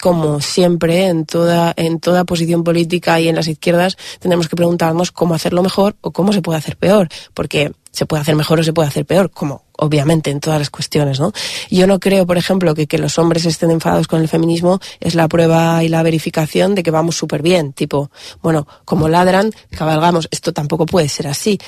como 0.01 0.41
siempre 0.41 1.07
en 1.07 1.27
toda 1.27 1.73
en 1.77 2.01
toda 2.01 2.25
posición 2.25 2.65
política 2.65 3.21
y 3.21 3.29
en 3.29 3.37
las 3.37 3.49
izquierdas 3.49 3.97
tenemos 4.21 4.49
que 4.49 4.57
preguntarnos 4.57 5.13
cómo 5.13 5.35
hacerlo 5.35 5.63
mejor 5.63 5.97
o 6.01 6.13
cómo 6.13 6.33
se 6.33 6.43
puede 6.43 6.59
hacer 6.59 6.77
peor 6.77 7.09
porque 7.35 7.73
se 7.91 8.07
puede 8.07 8.23
hacer 8.23 8.35
mejor 8.35 8.59
o 8.59 8.63
se 8.63 8.73
puede 8.73 8.89
hacer 8.89 9.05
peor 9.05 9.31
como 9.31 9.65
obviamente 9.73 10.31
en 10.31 10.41
todas 10.41 10.59
las 10.59 10.71
cuestiones 10.71 11.21
no 11.21 11.33
yo 11.71 11.87
no 11.87 12.01
creo 12.01 12.27
por 12.27 12.39
ejemplo 12.39 12.75
que 12.75 12.87
que 12.87 12.99
los 12.99 13.19
hombres 13.19 13.45
estén 13.45 13.71
enfadados 13.71 14.09
con 14.09 14.21
el 14.21 14.29
feminismo 14.29 14.81
es 15.01 15.15
la 15.15 15.29
prueba 15.29 15.85
y 15.85 15.89
la 15.89 16.03
verificación 16.03 16.75
de 16.75 16.83
que 16.83 16.91
vamos 16.91 17.17
súper 17.17 17.43
bien 17.43 17.73
tipo 17.73 18.11
bueno 18.43 18.67
como 18.85 19.09
ladran 19.09 19.51
cabalgamos 19.71 20.29
esto 20.31 20.53
tampoco 20.53 20.87
puede 20.87 21.09
ser 21.09 21.27
así 21.27 21.59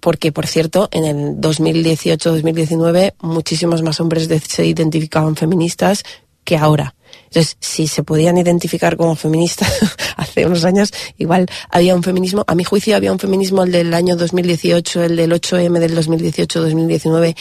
porque 0.00 0.32
por 0.32 0.46
cierto 0.46 0.88
en 0.92 1.04
el 1.04 1.40
2018 1.40 2.32
2019 2.32 3.14
muchísimos 3.20 3.82
más 3.82 4.00
hombres 4.00 4.28
se 4.48 4.66
identificaban 4.66 5.36
feministas 5.36 6.02
que 6.46 6.56
ahora. 6.56 6.95
Entonces, 7.24 7.56
si 7.60 7.86
se 7.86 8.02
podían 8.02 8.38
identificar 8.38 8.96
como 8.96 9.16
feministas 9.16 9.70
hace 10.16 10.46
unos 10.46 10.64
años, 10.64 10.92
igual 11.18 11.46
había 11.70 11.94
un 11.94 12.02
feminismo, 12.02 12.44
a 12.46 12.54
mi 12.54 12.64
juicio 12.64 12.96
había 12.96 13.12
un 13.12 13.18
feminismo 13.18 13.64
el 13.64 13.72
del 13.72 13.92
año 13.94 14.16
2018, 14.16 15.04
el 15.04 15.16
del 15.16 15.32
8M 15.32 15.78
del 15.78 15.96
2018-2019, 15.96 17.36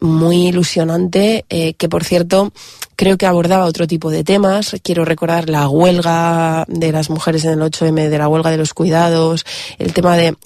muy 0.00 0.48
ilusionante, 0.48 1.44
eh, 1.48 1.74
que 1.74 1.88
por 1.88 2.04
cierto 2.04 2.52
creo 2.96 3.16
que 3.16 3.26
abordaba 3.26 3.64
otro 3.64 3.86
tipo 3.86 4.10
de 4.10 4.24
temas. 4.24 4.76
Quiero 4.82 5.04
recordar 5.04 5.48
la 5.48 5.68
huelga 5.68 6.64
de 6.68 6.92
las 6.92 7.08
mujeres 7.08 7.44
en 7.44 7.52
el 7.52 7.60
8M, 7.60 8.08
de 8.08 8.18
la 8.18 8.28
huelga 8.28 8.50
de 8.50 8.58
los 8.58 8.74
cuidados, 8.74 9.46
el 9.78 9.92
tema 9.92 10.16
de 10.16 10.36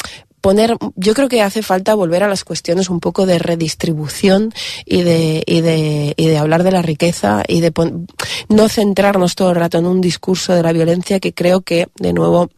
poner, 0.45 0.76
yo 0.95 1.14
creo 1.14 1.30
que 1.30 1.40
hace 1.40 1.62
falta 1.62 1.95
volver 1.95 2.22
a 2.22 2.28
las 2.28 2.45
cuestiones 2.45 2.90
un 2.90 3.01
poco 3.01 3.24
de 3.24 3.38
redistribución 3.38 4.53
y 4.84 5.01
de, 5.01 5.42
y 5.47 5.62
de, 5.62 6.12
y 6.18 6.26
de 6.26 6.36
hablar 6.36 6.64
de 6.64 6.70
la 6.70 6.82
riqueza 6.82 7.42
y 7.49 7.62
de 7.62 7.72
pon- 7.72 8.07
no 8.51 8.68
centrarnos 8.68 9.36
todo 9.36 9.51
el 9.51 9.57
rato 9.57 9.78
en 9.78 9.86
un 9.86 10.03
discurso 10.03 10.53
de 10.53 10.62
la 10.62 10.74
violencia 10.74 11.18
que 11.18 11.32
creo 11.32 11.62
que, 11.62 11.88
de 11.97 12.12
nuevo, 12.12 12.51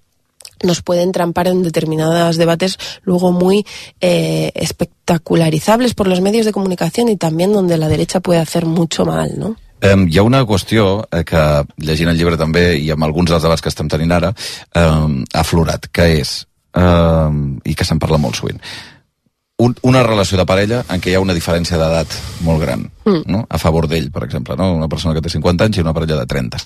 nos 0.65 0.83
puede 0.83 1.03
entrampar 1.03 1.47
en 1.47 1.63
determinados 1.63 2.39
debates 2.39 2.77
luego 3.05 3.31
muy 3.31 3.65
eh, 4.01 4.51
espectacularizables 4.57 5.95
por 5.95 6.09
los 6.09 6.21
medios 6.21 6.45
de 6.45 6.53
comunicación 6.53 7.09
y 7.09 7.17
también 7.17 7.53
donde 7.53 7.79
la 7.79 7.87
derecha 7.89 8.19
puede 8.19 8.41
hacer 8.41 8.67
mucho 8.67 9.05
mal, 9.07 9.39
¿no? 9.39 9.55
Um, 9.87 10.09
hi 10.09 10.19
ha 10.19 10.23
una 10.25 10.43
qüestió 10.49 11.07
eh, 11.13 11.23
que, 11.23 11.41
llegint 11.85 12.09
el 12.11 12.17
llibre 12.19 12.39
també, 12.41 12.81
i 12.81 12.89
amb 12.91 13.05
alguns 13.05 13.31
dels 13.31 13.45
debats 13.45 13.63
que 13.63 13.69
estem 13.71 13.87
tenint 13.93 14.15
ara, 14.17 14.33
um, 14.75 15.21
ha 15.31 15.43
aflorat, 15.45 15.87
que 15.93 16.07
és, 16.17 16.47
um, 16.77 17.57
i 17.65 17.75
que 17.75 17.85
se'n 17.85 18.01
parla 18.03 18.21
molt 18.21 18.39
sovint, 18.39 18.61
un, 19.59 19.75
una 19.89 20.03
relació 20.05 20.37
de 20.37 20.45
parella 20.45 20.83
en 20.93 21.01
què 21.01 21.11
hi 21.11 21.15
ha 21.17 21.23
una 21.23 21.35
diferència 21.37 21.79
d'edat 21.81 22.13
molt 22.45 22.61
gran, 22.61 22.91
Mm. 23.07 23.23
no? 23.31 23.45
a 23.49 23.59
favor 23.63 23.87
d'ell, 23.87 24.11
per 24.11 24.25
exemple, 24.25 24.57
no? 24.59 24.73
una 24.75 24.89
persona 24.89 25.15
que 25.15 25.23
té 25.23 25.31
50 25.31 25.65
anys 25.65 25.79
i 25.79 25.81
una 25.85 25.95
parella 25.95 26.17
de 26.19 26.27
30. 26.27 26.59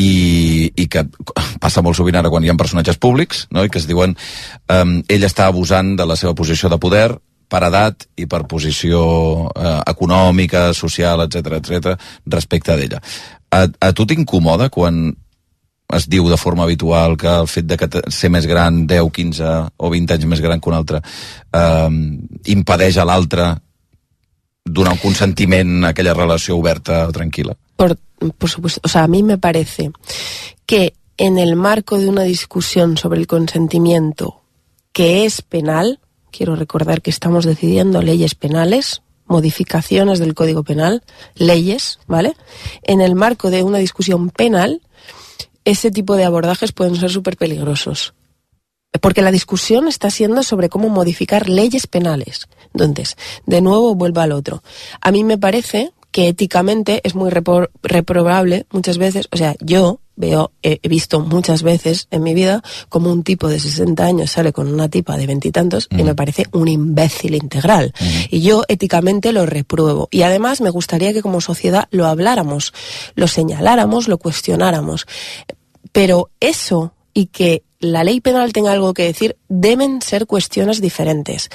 I, 0.00 0.72
i 0.74 0.86
que 0.88 1.04
passa 1.60 1.82
molt 1.84 1.98
sovint 1.98 2.16
ara 2.16 2.30
quan 2.32 2.44
hi 2.44 2.48
ha 2.48 2.56
personatges 2.56 2.96
públics 2.96 3.46
no? 3.52 3.64
i 3.64 3.68
que 3.68 3.78
es 3.78 3.86
diuen 3.86 4.16
um, 4.72 5.02
ell 5.06 5.26
està 5.28 5.46
abusant 5.46 5.94
de 5.96 6.06
la 6.08 6.16
seva 6.16 6.34
posició 6.34 6.72
de 6.72 6.80
poder 6.80 7.10
per 7.48 7.62
edat 7.68 8.08
i 8.18 8.26
per 8.26 8.46
posició 8.50 9.50
eh, 9.54 9.80
econòmica, 9.86 10.72
social, 10.74 11.22
etc 11.26 11.60
etc 11.60 12.08
respecte 12.26 12.74
d'ella. 12.74 12.98
A, 13.54 13.66
a 13.68 13.92
tu 13.94 14.06
t'incomoda 14.08 14.66
quan 14.74 15.12
es 15.94 16.08
diu 16.10 16.28
de 16.28 16.36
forma 16.36 16.64
habitual 16.64 17.16
que 17.16 17.28
el 17.30 17.46
fet 17.46 17.66
de 17.66 17.76
que 17.78 17.88
ser 18.10 18.30
més 18.34 18.46
gran, 18.50 18.86
10, 18.90 19.10
15 19.12 19.52
o 19.76 19.90
20 19.92 20.16
anys 20.16 20.26
més 20.26 20.42
gran 20.42 20.60
que 20.60 20.70
un 20.70 20.78
altre, 20.78 21.02
eh, 21.52 21.90
impedeix 22.56 22.98
a 22.98 23.06
l'altre 23.06 23.54
donar 24.66 24.96
un 24.96 25.02
consentiment 25.02 25.84
a 25.84 25.92
aquella 25.94 26.14
relació 26.14 26.56
oberta 26.58 27.04
o 27.06 27.14
tranquil·la? 27.14 27.54
Por, 27.76 27.96
por 28.36 28.50
supuesto, 28.50 28.80
o 28.82 28.88
sea, 28.88 29.04
a 29.04 29.08
mí 29.08 29.22
me 29.22 29.38
parece 29.38 29.92
que 30.66 30.94
en 31.16 31.38
el 31.38 31.56
marco 31.56 31.98
de 31.98 32.08
una 32.08 32.22
discusión 32.22 32.96
sobre 32.96 33.20
el 33.20 33.26
consentimiento 33.26 34.42
que 34.92 35.24
es 35.24 35.42
penal, 35.42 36.00
quiero 36.30 36.56
recordar 36.56 37.00
que 37.00 37.10
estamos 37.10 37.44
decidiendo 37.44 38.02
leyes 38.02 38.34
penales, 38.34 39.02
modificaciones 39.26 40.18
del 40.18 40.34
Código 40.34 40.62
Penal, 40.62 41.02
leyes, 41.34 41.98
¿vale? 42.06 42.34
En 42.82 43.00
el 43.00 43.14
marco 43.14 43.50
de 43.50 43.62
una 43.62 43.78
discusión 43.78 44.30
penal, 44.30 44.82
ese 45.66 45.90
tipo 45.90 46.16
de 46.16 46.24
abordajes 46.24 46.72
pueden 46.72 46.96
ser 46.96 47.10
súper 47.10 47.36
peligrosos. 47.36 48.14
Porque 49.02 49.20
la 49.20 49.30
discusión 49.30 49.88
está 49.88 50.08
siendo 50.08 50.42
sobre 50.42 50.70
cómo 50.70 50.88
modificar 50.88 51.50
leyes 51.50 51.86
penales. 51.86 52.48
Entonces, 52.72 53.16
de 53.44 53.60
nuevo 53.60 53.94
vuelvo 53.94 54.20
al 54.20 54.32
otro. 54.32 54.62
A 55.02 55.12
mí 55.12 55.22
me 55.24 55.36
parece 55.36 55.92
que 56.12 56.28
éticamente 56.28 57.02
es 57.04 57.14
muy 57.14 57.30
repro- 57.30 57.68
reprobable 57.82 58.64
muchas 58.70 58.96
veces, 58.96 59.28
o 59.32 59.36
sea, 59.36 59.54
yo 59.60 60.00
veo, 60.16 60.52
he 60.62 60.80
he 60.82 60.88
visto 60.88 61.20
muchas 61.20 61.62
veces 61.62 62.06
en 62.10 62.22
mi 62.22 62.32
vida 62.32 62.62
como 62.88 63.10
un 63.10 63.24
tipo 63.24 63.48
de 63.48 63.58
60 63.58 64.04
años 64.04 64.30
sale 64.30 64.52
con 64.52 64.72
una 64.72 64.88
tipa 64.88 65.16
de 65.16 65.26
veintitantos 65.26 65.88
y, 65.90 66.02
me 66.02 66.14
parece 66.14 66.46
un 66.52 66.68
imbécil 66.68 67.34
integral. 67.34 67.92
Y 68.30 68.40
yo 68.40 68.62
éticamente 68.68 69.32
lo 69.32 69.46
repruebo. 69.46 70.08
Y 70.10 70.22
además 70.22 70.60
me 70.60 70.70
gustaría 70.70 71.12
que 71.12 71.22
como 71.22 71.40
sociedad 71.40 71.88
lo 71.90 72.06
habláramos, 72.06 72.72
lo 73.14 73.26
señaláramos, 73.26 74.08
lo 74.08 74.18
cuestionáramos. 74.18 75.06
Pero 75.92 76.30
eso 76.40 76.92
y 77.12 77.26
que 77.26 77.64
la 77.80 78.04
ley 78.04 78.20
penal 78.20 78.52
tenga 78.52 78.72
algo 78.72 78.94
que 78.94 79.04
decir 79.04 79.36
deben 79.48 80.02
ser 80.02 80.26
cuestiones 80.26 80.80
diferentes. 80.80 81.50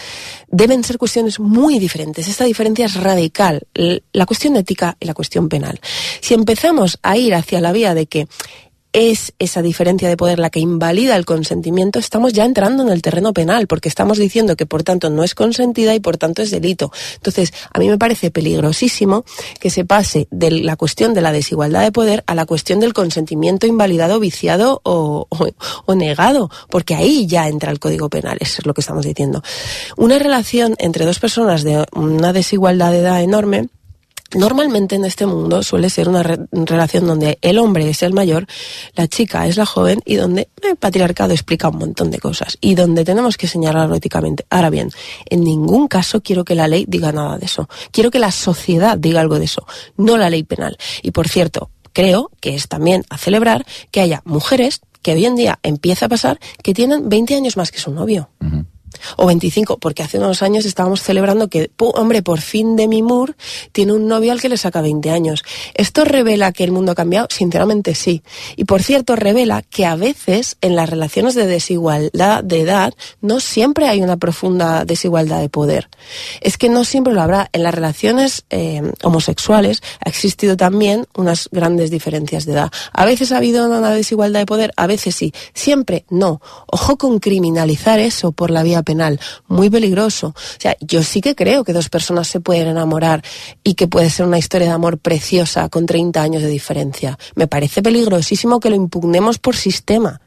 Deben 0.47 0.83
ser 0.83 0.97
cuestiones 0.97 1.39
muy 1.39 1.79
diferentes. 1.79 2.27
Esta 2.27 2.45
diferencia 2.45 2.85
es 2.85 2.95
radical. 2.95 3.67
La 4.11 4.25
cuestión 4.25 4.55
ética 4.55 4.97
y 4.99 5.05
la 5.05 5.13
cuestión 5.13 5.49
penal. 5.49 5.79
Si 6.21 6.33
empezamos 6.33 6.99
a 7.01 7.17
ir 7.17 7.33
hacia 7.33 7.61
la 7.61 7.71
vía 7.71 7.93
de 7.93 8.05
que 8.05 8.27
es 8.93 9.33
esa 9.39 9.61
diferencia 9.61 10.09
de 10.09 10.17
poder 10.17 10.39
la 10.39 10.49
que 10.49 10.59
invalida 10.59 11.15
el 11.15 11.25
consentimiento, 11.25 11.97
estamos 11.99 12.33
ya 12.33 12.43
entrando 12.45 12.83
en 12.83 12.89
el 12.89 13.01
terreno 13.01 13.33
penal, 13.33 13.67
porque 13.67 13.87
estamos 13.89 14.17
diciendo 14.17 14.55
que 14.57 14.65
por 14.65 14.83
tanto 14.83 15.09
no 15.09 15.23
es 15.23 15.33
consentida 15.35 15.95
y 15.95 15.99
por 15.99 16.17
tanto 16.17 16.41
es 16.41 16.51
delito. 16.51 16.91
Entonces, 17.15 17.53
a 17.73 17.79
mí 17.79 17.87
me 17.87 17.97
parece 17.97 18.31
peligrosísimo 18.31 19.23
que 19.59 19.69
se 19.69 19.85
pase 19.85 20.27
de 20.31 20.51
la 20.51 20.75
cuestión 20.75 21.13
de 21.13 21.21
la 21.21 21.31
desigualdad 21.31 21.83
de 21.83 21.91
poder 21.91 22.23
a 22.27 22.35
la 22.35 22.45
cuestión 22.45 22.79
del 22.79 22.93
consentimiento 22.93 23.65
invalidado, 23.67 24.19
viciado 24.19 24.81
o, 24.83 25.25
o- 25.29 25.47
o 25.85 25.95
negado, 25.95 26.49
porque 26.69 26.95
ahí 26.95 27.27
ya 27.27 27.47
entra 27.47 27.71
el 27.71 27.79
Código 27.79 28.09
Penal, 28.09 28.37
eso 28.41 28.57
es 28.59 28.65
lo 28.65 28.73
que 28.73 28.81
estamos 28.81 29.05
diciendo. 29.05 29.41
Una 29.97 30.19
relación 30.19 30.75
entre 30.79 31.05
dos 31.05 31.19
personas 31.19 31.63
de 31.63 31.85
una 31.93 32.33
desigualdad 32.33 32.91
de 32.91 32.99
edad 32.99 33.21
enorme, 33.21 33.69
Normalmente 34.33 34.95
en 34.95 35.03
este 35.05 35.25
mundo 35.25 35.61
suele 35.61 35.89
ser 35.89 36.07
una 36.07 36.23
re- 36.23 36.39
relación 36.51 37.05
donde 37.05 37.37
el 37.41 37.57
hombre 37.59 37.89
es 37.89 38.01
el 38.01 38.13
mayor, 38.13 38.47
la 38.95 39.07
chica 39.07 39.45
es 39.47 39.57
la 39.57 39.65
joven 39.65 39.99
y 40.05 40.15
donde 40.15 40.47
el 40.63 40.77
patriarcado 40.77 41.33
explica 41.33 41.67
un 41.69 41.77
montón 41.77 42.11
de 42.11 42.19
cosas 42.19 42.57
y 42.61 42.75
donde 42.75 43.03
tenemos 43.03 43.35
que 43.37 43.47
señalarlo 43.47 43.95
éticamente. 43.95 44.45
Ahora 44.49 44.69
bien, 44.69 44.89
en 45.25 45.43
ningún 45.43 45.87
caso 45.87 46.21
quiero 46.21 46.45
que 46.45 46.55
la 46.55 46.67
ley 46.67 46.85
diga 46.87 47.11
nada 47.11 47.37
de 47.37 47.45
eso. 47.45 47.67
Quiero 47.91 48.09
que 48.09 48.19
la 48.19 48.31
sociedad 48.31 48.97
diga 48.97 49.19
algo 49.19 49.37
de 49.37 49.45
eso, 49.45 49.65
no 49.97 50.15
la 50.17 50.29
ley 50.29 50.43
penal. 50.43 50.77
Y 51.01 51.11
por 51.11 51.27
cierto, 51.27 51.69
creo 51.91 52.31
que 52.39 52.55
es 52.55 52.69
también 52.69 53.03
a 53.09 53.17
celebrar 53.17 53.65
que 53.91 53.99
haya 53.99 54.21
mujeres 54.23 54.79
que 55.01 55.13
hoy 55.13 55.25
en 55.25 55.35
día 55.35 55.59
empieza 55.63 56.05
a 56.05 56.09
pasar 56.09 56.39
que 56.63 56.73
tienen 56.73 57.09
20 57.09 57.35
años 57.35 57.57
más 57.57 57.71
que 57.71 57.79
su 57.79 57.91
novio 57.91 58.29
o 59.17 59.25
25, 59.25 59.77
porque 59.77 60.03
hace 60.03 60.17
unos 60.17 60.41
años 60.41 60.65
estábamos 60.65 61.01
celebrando 61.01 61.49
que, 61.49 61.71
hombre, 61.77 62.21
por 62.21 62.41
fin 62.41 62.75
Demi 62.75 63.01
Moore 63.01 63.33
tiene 63.71 63.93
un 63.93 64.07
novio 64.07 64.31
al 64.31 64.41
que 64.41 64.49
le 64.49 64.57
saca 64.57 64.81
20 64.81 65.09
años. 65.09 65.43
¿Esto 65.73 66.05
revela 66.05 66.51
que 66.51 66.63
el 66.63 66.71
mundo 66.71 66.91
ha 66.91 66.95
cambiado? 66.95 67.27
Sinceramente 67.29 67.95
sí. 67.95 68.23
Y 68.55 68.65
por 68.65 68.83
cierto, 68.83 69.15
revela 69.15 69.61
que 69.61 69.85
a 69.85 69.95
veces 69.95 70.57
en 70.61 70.75
las 70.75 70.89
relaciones 70.89 71.35
de 71.35 71.47
desigualdad 71.47 72.43
de 72.43 72.61
edad 72.61 72.93
no 73.21 73.39
siempre 73.39 73.87
hay 73.87 74.01
una 74.01 74.17
profunda 74.17 74.85
desigualdad 74.85 75.41
de 75.41 75.49
poder. 75.49 75.89
Es 76.41 76.57
que 76.57 76.69
no 76.69 76.83
siempre 76.83 77.13
lo 77.13 77.21
habrá. 77.21 77.49
En 77.53 77.63
las 77.63 77.73
relaciones 77.73 78.45
eh, 78.49 78.81
homosexuales 79.03 79.81
ha 80.03 80.09
existido 80.09 80.57
también 80.57 81.07
unas 81.15 81.49
grandes 81.51 81.91
diferencias 81.91 82.45
de 82.45 82.53
edad. 82.53 82.71
A 82.93 83.05
veces 83.05 83.31
ha 83.31 83.37
habido 83.37 83.65
una 83.65 83.91
desigualdad 83.91 84.41
de 84.41 84.45
poder, 84.45 84.73
a 84.75 84.87
veces 84.87 85.15
sí. 85.15 85.33
Siempre 85.53 86.05
no. 86.09 86.41
Ojo 86.67 86.97
con 86.97 87.19
criminalizar 87.19 87.99
eso 87.99 88.31
por 88.31 88.51
la 88.51 88.63
vía 88.63 88.83
penal. 88.83 88.90
Muy 89.47 89.69
peligroso. 89.69 90.27
O 90.27 90.59
sea, 90.59 90.75
yo 90.79 91.03
sí 91.03 91.21
que 91.21 91.35
creo 91.35 91.63
que 91.63 91.73
dos 91.73 91.89
personas 91.89 92.27
se 92.27 92.39
pueden 92.39 92.67
enamorar 92.67 93.23
y 93.63 93.75
que 93.75 93.87
puede 93.87 94.09
ser 94.09 94.25
una 94.25 94.37
historia 94.37 94.67
de 94.67 94.73
amor 94.73 94.97
preciosa 94.97 95.69
con 95.69 95.85
30 95.85 96.21
años 96.21 96.41
de 96.41 96.49
diferencia. 96.49 97.17
Me 97.35 97.47
parece 97.47 97.81
peligrosísimo 97.81 98.59
que 98.59 98.69
lo 98.69 98.75
impugnemos 98.75 99.37
por 99.37 99.55
sistema. 99.55 100.21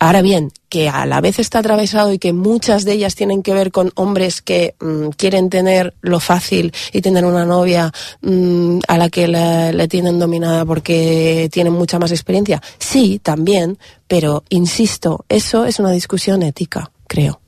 Ahora 0.00 0.22
bien, 0.22 0.52
que 0.68 0.88
a 0.88 1.06
la 1.06 1.20
vez 1.20 1.38
está 1.38 1.60
atravesado 1.60 2.12
y 2.12 2.18
que 2.18 2.32
muchas 2.32 2.84
de 2.84 2.92
ellas 2.92 3.14
tienen 3.14 3.42
que 3.42 3.54
ver 3.54 3.70
con 3.70 3.90
hombres 3.94 4.42
que 4.42 4.74
mm, 4.80 5.10
quieren 5.16 5.48
tener 5.48 5.94
lo 6.02 6.20
fácil 6.20 6.72
y 6.92 7.00
tener 7.00 7.24
una 7.24 7.46
novia 7.46 7.92
mm, 8.20 8.80
a 8.86 8.98
la 8.98 9.08
que 9.08 9.28
le, 9.28 9.72
le 9.72 9.88
tienen 9.88 10.18
dominada 10.18 10.64
porque 10.64 11.48
tienen 11.52 11.72
mucha 11.72 11.98
más 11.98 12.10
experiencia. 12.10 12.60
Sí, 12.78 13.20
también, 13.22 13.78
pero 14.06 14.44
insisto, 14.48 15.24
eso 15.28 15.64
es 15.64 15.78
una 15.78 15.90
discusión 15.90 16.42
ética, 16.42 16.90
creo. 17.06 17.40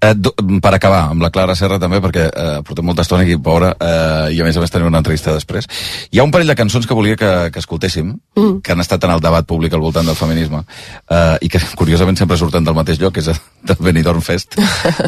Eh, 0.00 0.14
do- 0.16 0.34
per 0.62 0.72
acabar, 0.74 1.10
amb 1.10 1.22
la 1.22 1.30
Clara 1.30 1.54
Serra 1.54 1.78
també, 1.78 2.00
perquè 2.00 2.26
eh, 2.30 2.60
portem 2.66 2.84
molta 2.84 3.02
estona 3.02 3.22
aquí, 3.22 3.36
pobra, 3.36 3.74
eh, 3.78 4.34
i 4.34 4.40
a 4.40 4.44
més 4.44 4.56
a 4.56 4.60
més 4.60 4.70
tenim 4.70 4.88
una 4.88 4.98
entrevista 4.98 5.32
després. 5.34 5.66
Hi 6.10 6.18
ha 6.18 6.24
un 6.24 6.30
parell 6.34 6.48
de 6.48 6.56
cançons 6.58 6.86
que 6.86 6.94
volia 6.94 7.16
que, 7.16 7.50
que 7.52 7.58
escoltéssim, 7.62 8.14
Mm. 8.34 8.62
que 8.66 8.72
han 8.72 8.80
estat 8.80 9.04
en 9.04 9.12
el 9.14 9.20
debat 9.20 9.46
públic 9.46 9.72
al 9.74 9.80
voltant 9.80 10.06
del 10.06 10.16
feminisme, 10.16 10.64
eh, 11.08 11.36
i 11.40 11.48
que 11.48 11.60
curiosament 11.76 12.18
sempre 12.18 12.36
surten 12.36 12.64
del 12.64 12.74
mateix 12.74 12.98
lloc, 12.98 13.14
que 13.14 13.20
és 13.20 13.26
del 13.62 13.76
Benidorm 13.78 14.20
Fest, 14.20 14.56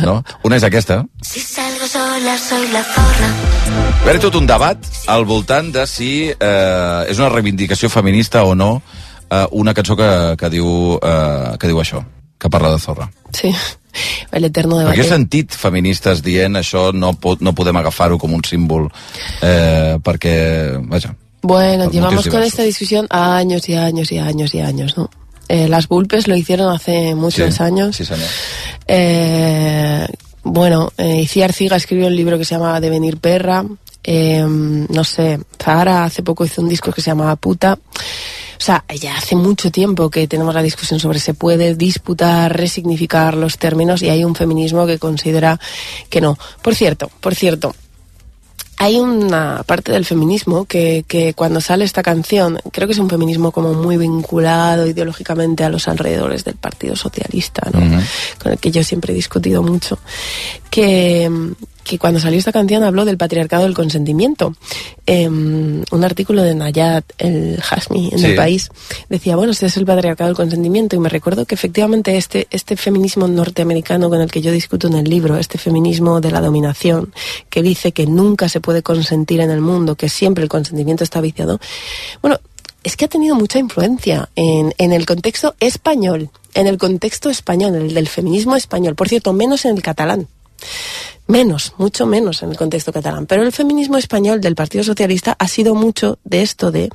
no? 0.05 0.23
Una 0.45 0.57
és 0.57 0.63
aquesta, 0.65 1.05
Si 1.23 1.41
salgo 1.41 1.87
sola 1.91 2.37
soy 2.39 2.69
la 2.73 2.85
zorra. 2.85 3.31
Va 4.05 4.11
haver 4.11 4.21
tot 4.23 4.37
un 4.39 4.47
debat 4.47 4.79
al 5.09 5.25
voltant 5.27 5.73
de 5.75 5.87
si 5.91 6.29
eh, 6.31 7.05
és 7.11 7.19
una 7.19 7.29
reivindicació 7.33 7.89
feminista 7.91 8.45
o 8.45 8.55
no 8.55 8.81
eh, 9.31 9.47
una 9.51 9.75
cançó 9.75 9.97
que, 9.97 10.37
que, 10.39 10.51
diu, 10.51 10.99
eh, 11.03 11.57
que 11.59 11.67
diu 11.67 11.81
això, 11.83 12.05
que 12.39 12.49
parla 12.49 12.71
de 12.71 12.79
zorra. 12.79 13.11
Sí, 13.35 13.51
el 14.33 14.45
eterno 14.45 14.77
Perquè 14.77 14.85
debate. 14.97 15.01
he 15.01 15.09
sentit 15.09 15.53
feministes 15.57 16.23
dient 16.23 16.57
això 16.57 16.93
no, 16.95 17.13
pot, 17.15 17.41
no 17.41 17.53
podem 17.55 17.77
agafar-ho 17.77 18.19
com 18.19 18.35
un 18.35 18.43
símbol 18.45 18.89
eh, 19.43 19.97
perquè, 20.03 20.79
vaja, 20.89 21.15
Bueno, 21.43 21.89
llevamos 21.91 22.27
con 22.27 22.43
esta 22.43 22.63
discusión 22.65 23.07
años 23.11 23.69
y 23.69 23.75
años 23.75 24.11
y 24.11 24.19
años 24.19 24.53
y 24.55 24.61
años, 24.61 24.97
¿no? 24.97 25.09
Eh, 25.49 25.69
las 25.69 25.87
Bulpes 25.87 26.27
lo 26.27 26.35
hicieron 26.35 26.75
hace 26.75 27.15
muchos 27.15 27.55
Sí, 27.55 27.63
años. 27.63 27.95
Sí, 27.95 28.05
senyor. 28.05 28.27
Eh, 28.89 30.07
bueno, 30.43 30.93
eh, 30.97 31.21
Iciar 31.23 31.53
Ciga 31.53 31.77
escribió 31.77 32.07
un 32.09 32.17
libro 32.17 32.37
que 32.39 32.45
se 32.45 32.55
llama 32.57 32.81
Devenir 32.81 33.19
Perra. 33.19 33.65
Eh, 34.09 34.47
no 34.47 35.03
sé, 35.03 35.41
Zahara 35.61 36.05
hace 36.05 36.23
poco 36.23 36.45
hizo 36.45 36.63
un 36.63 36.69
disco 36.69 36.93
que 36.93 37.03
se 37.03 37.11
llama 37.11 37.35
Puta. 37.35 37.77
O 38.59 38.61
sea, 38.63 38.85
ya 39.01 39.17
hace 39.17 39.35
mucho 39.35 39.71
tiempo 39.73 40.09
que 40.09 40.29
tenemos 40.29 40.55
la 40.55 40.63
discusión 40.63 41.01
sobre 41.01 41.19
se 41.19 41.35
puede 41.35 41.75
disputar, 41.75 42.57
resignificar 42.57 43.35
los 43.35 43.59
términos 43.59 44.01
y 44.03 44.09
hay 44.09 44.25
un 44.25 44.37
feminismo 44.37 44.87
que 44.87 45.01
considera 45.01 45.59
que 46.09 46.21
no. 46.21 46.39
Por 46.63 46.75
cierto, 46.77 47.11
por 47.21 47.35
cierto, 47.35 47.75
hay 48.79 48.97
una 48.97 49.63
parte 49.67 49.91
del 49.91 50.05
feminismo 50.05 50.67
que, 50.67 51.05
que 51.09 51.35
cuando 51.35 51.61
sale 51.61 51.85
esta 51.85 52.03
canción, 52.03 52.61
creo 52.73 52.87
que 52.87 52.93
es 52.93 52.99
un 52.99 53.11
feminismo 53.11 53.51
como 53.51 53.75
muy 53.75 53.97
vinculado 53.97 54.87
ideológicamente 54.87 55.65
a 55.65 55.69
los 55.69 55.89
alrededores 55.89 56.45
del 56.45 56.57
Partido 56.57 56.95
Socialista, 56.95 57.69
¿no? 57.73 57.81
con 58.43 58.53
el 58.53 58.59
que 58.59 58.71
yo 58.71 58.85
siempre 58.85 59.13
he 59.13 59.17
discutido 59.17 59.63
mucho, 59.63 59.99
que, 60.71 61.31
que 61.87 61.99
cuando 61.99 62.19
salió 62.21 62.39
esta 62.39 62.53
canción 62.53 62.83
habló 62.83 63.05
del 63.05 63.17
patriarcado 63.17 63.63
del 63.63 63.75
consentimiento. 63.75 64.55
Em, 65.07 65.83
un 65.91 66.05
artículo 66.05 66.43
de 66.43 66.55
Nayat 66.55 67.05
El 67.19 67.61
Hasmi 67.71 68.11
en 68.13 68.19
Sí. 68.19 68.27
el 68.27 68.35
país 68.35 68.71
decía, 69.09 69.37
bueno, 69.37 69.53
este 69.53 69.67
es 69.67 69.77
el 69.77 69.87
patriarcado 69.87 70.29
del 70.29 70.37
consentimiento 70.37 70.97
y 70.97 70.99
me 70.99 71.09
recuerdo 71.09 71.45
que 71.45 71.55
efectivamente 71.55 72.17
este, 72.17 72.49
este 72.51 72.77
feminismo 72.77 73.29
norteamericano 73.29 74.11
con 74.11 74.21
el 74.21 74.31
que 74.31 74.43
yo 74.43 74.51
discuto 74.51 74.89
en 74.89 74.95
el 74.95 75.05
libro, 75.09 75.37
este 75.37 75.59
feminismo 75.59 76.21
de 76.21 76.33
la 76.33 76.41
dominación, 76.41 77.13
que 77.51 77.63
dice 77.63 77.93
que 77.93 78.07
nunca 78.07 78.49
se 78.49 78.61
puede 78.61 78.83
consentir 78.83 79.41
en 79.41 79.51
el 79.51 79.61
mundo, 79.61 79.95
que 79.95 80.09
siempre 80.09 80.43
el 80.43 80.51
consentimiento 80.51 81.05
está 81.05 81.21
viciado, 81.21 81.61
bueno, 82.21 82.39
es 82.83 82.97
que 82.97 83.05
ha 83.05 83.09
tenido 83.09 83.35
mucha 83.35 83.59
influencia 83.59 84.29
en, 84.37 84.73
en 84.79 84.93
el 84.93 85.07
contexto 85.07 85.55
español, 85.61 86.31
en 86.55 86.67
el 86.67 86.79
contexto 86.79 87.31
español, 87.31 87.75
el 87.75 87.95
del 87.95 88.09
feminismo 88.09 88.57
español, 88.57 88.95
por 88.95 89.09
cierto, 89.09 89.33
menos 89.33 89.65
en 89.65 89.77
el 89.77 89.83
catalán. 89.83 90.29
Menos, 91.29 91.73
mucho 91.77 92.07
menos 92.07 92.43
en 92.45 92.51
el 92.51 92.57
contexto 92.57 92.93
catalán. 92.93 93.27
Pero 93.27 93.43
el 93.43 93.51
feminismo 93.51 93.97
español 93.99 94.41
del 94.41 94.55
Partido 94.55 94.85
Socialista 94.85 95.35
ha 95.39 95.49
sido 95.49 95.75
mucho 95.75 96.19
de 96.23 96.43
esto 96.43 96.71
de 96.71 96.89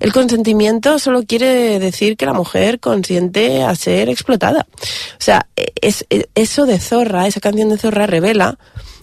el 0.00 0.12
consentimiento 0.12 0.98
solo 0.98 1.22
quiere 1.22 1.78
decir 1.78 2.16
que 2.16 2.26
la 2.26 2.32
mujer 2.32 2.80
consiente 2.80 3.62
a 3.62 3.74
ser 3.76 4.08
explotada. 4.08 4.66
O 4.72 5.20
sea, 5.20 5.46
es, 5.80 6.04
es- 6.10 6.26
eso 6.34 6.66
de 6.66 6.80
Zorra, 6.80 7.28
esa 7.28 7.38
canción 7.40 7.68
de 7.68 7.78
Zorra 7.78 8.06
revela 8.08 8.58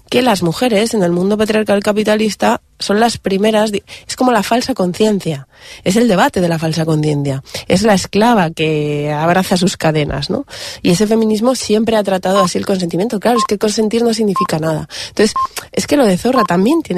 que 0.09 0.21
las 0.21 0.43
mujeres 0.43 0.93
en 0.93 1.03
el 1.03 1.11
mundo 1.11 1.37
patriarcal 1.37 1.81
capitalista 1.81 2.61
son 2.79 2.99
las 2.99 3.17
primeras, 3.17 3.71
es 4.07 4.15
como 4.15 4.31
la 4.31 4.43
falsa 4.43 4.73
conciencia, 4.73 5.47
es 5.83 5.95
el 5.95 6.07
debate 6.07 6.41
de 6.41 6.49
la 6.49 6.59
falsa 6.59 6.85
conciencia, 6.85 7.41
es 7.67 7.83
la 7.83 7.93
esclava 7.93 8.51
que 8.51 9.11
abraza 9.11 9.57
sus 9.57 9.77
cadenas, 9.77 10.29
¿no? 10.29 10.45
Y 10.81 10.91
ese 10.91 11.07
feminismo 11.07 11.55
siempre 11.55 11.95
ha 11.95 12.03
tratado 12.03 12.41
así 12.41 12.57
el 12.57 12.65
consentimiento, 12.65 13.19
claro, 13.19 13.37
es 13.37 13.45
que 13.45 13.57
consentir 13.57 14.03
no 14.03 14.13
significa 14.13 14.59
nada. 14.59 14.87
Entonces, 15.09 15.33
es 15.71 15.87
que 15.87 15.97
lo 15.97 16.05
de 16.05 16.17
Zorra 16.17 16.43
también 16.43 16.81
tiene 16.81 16.93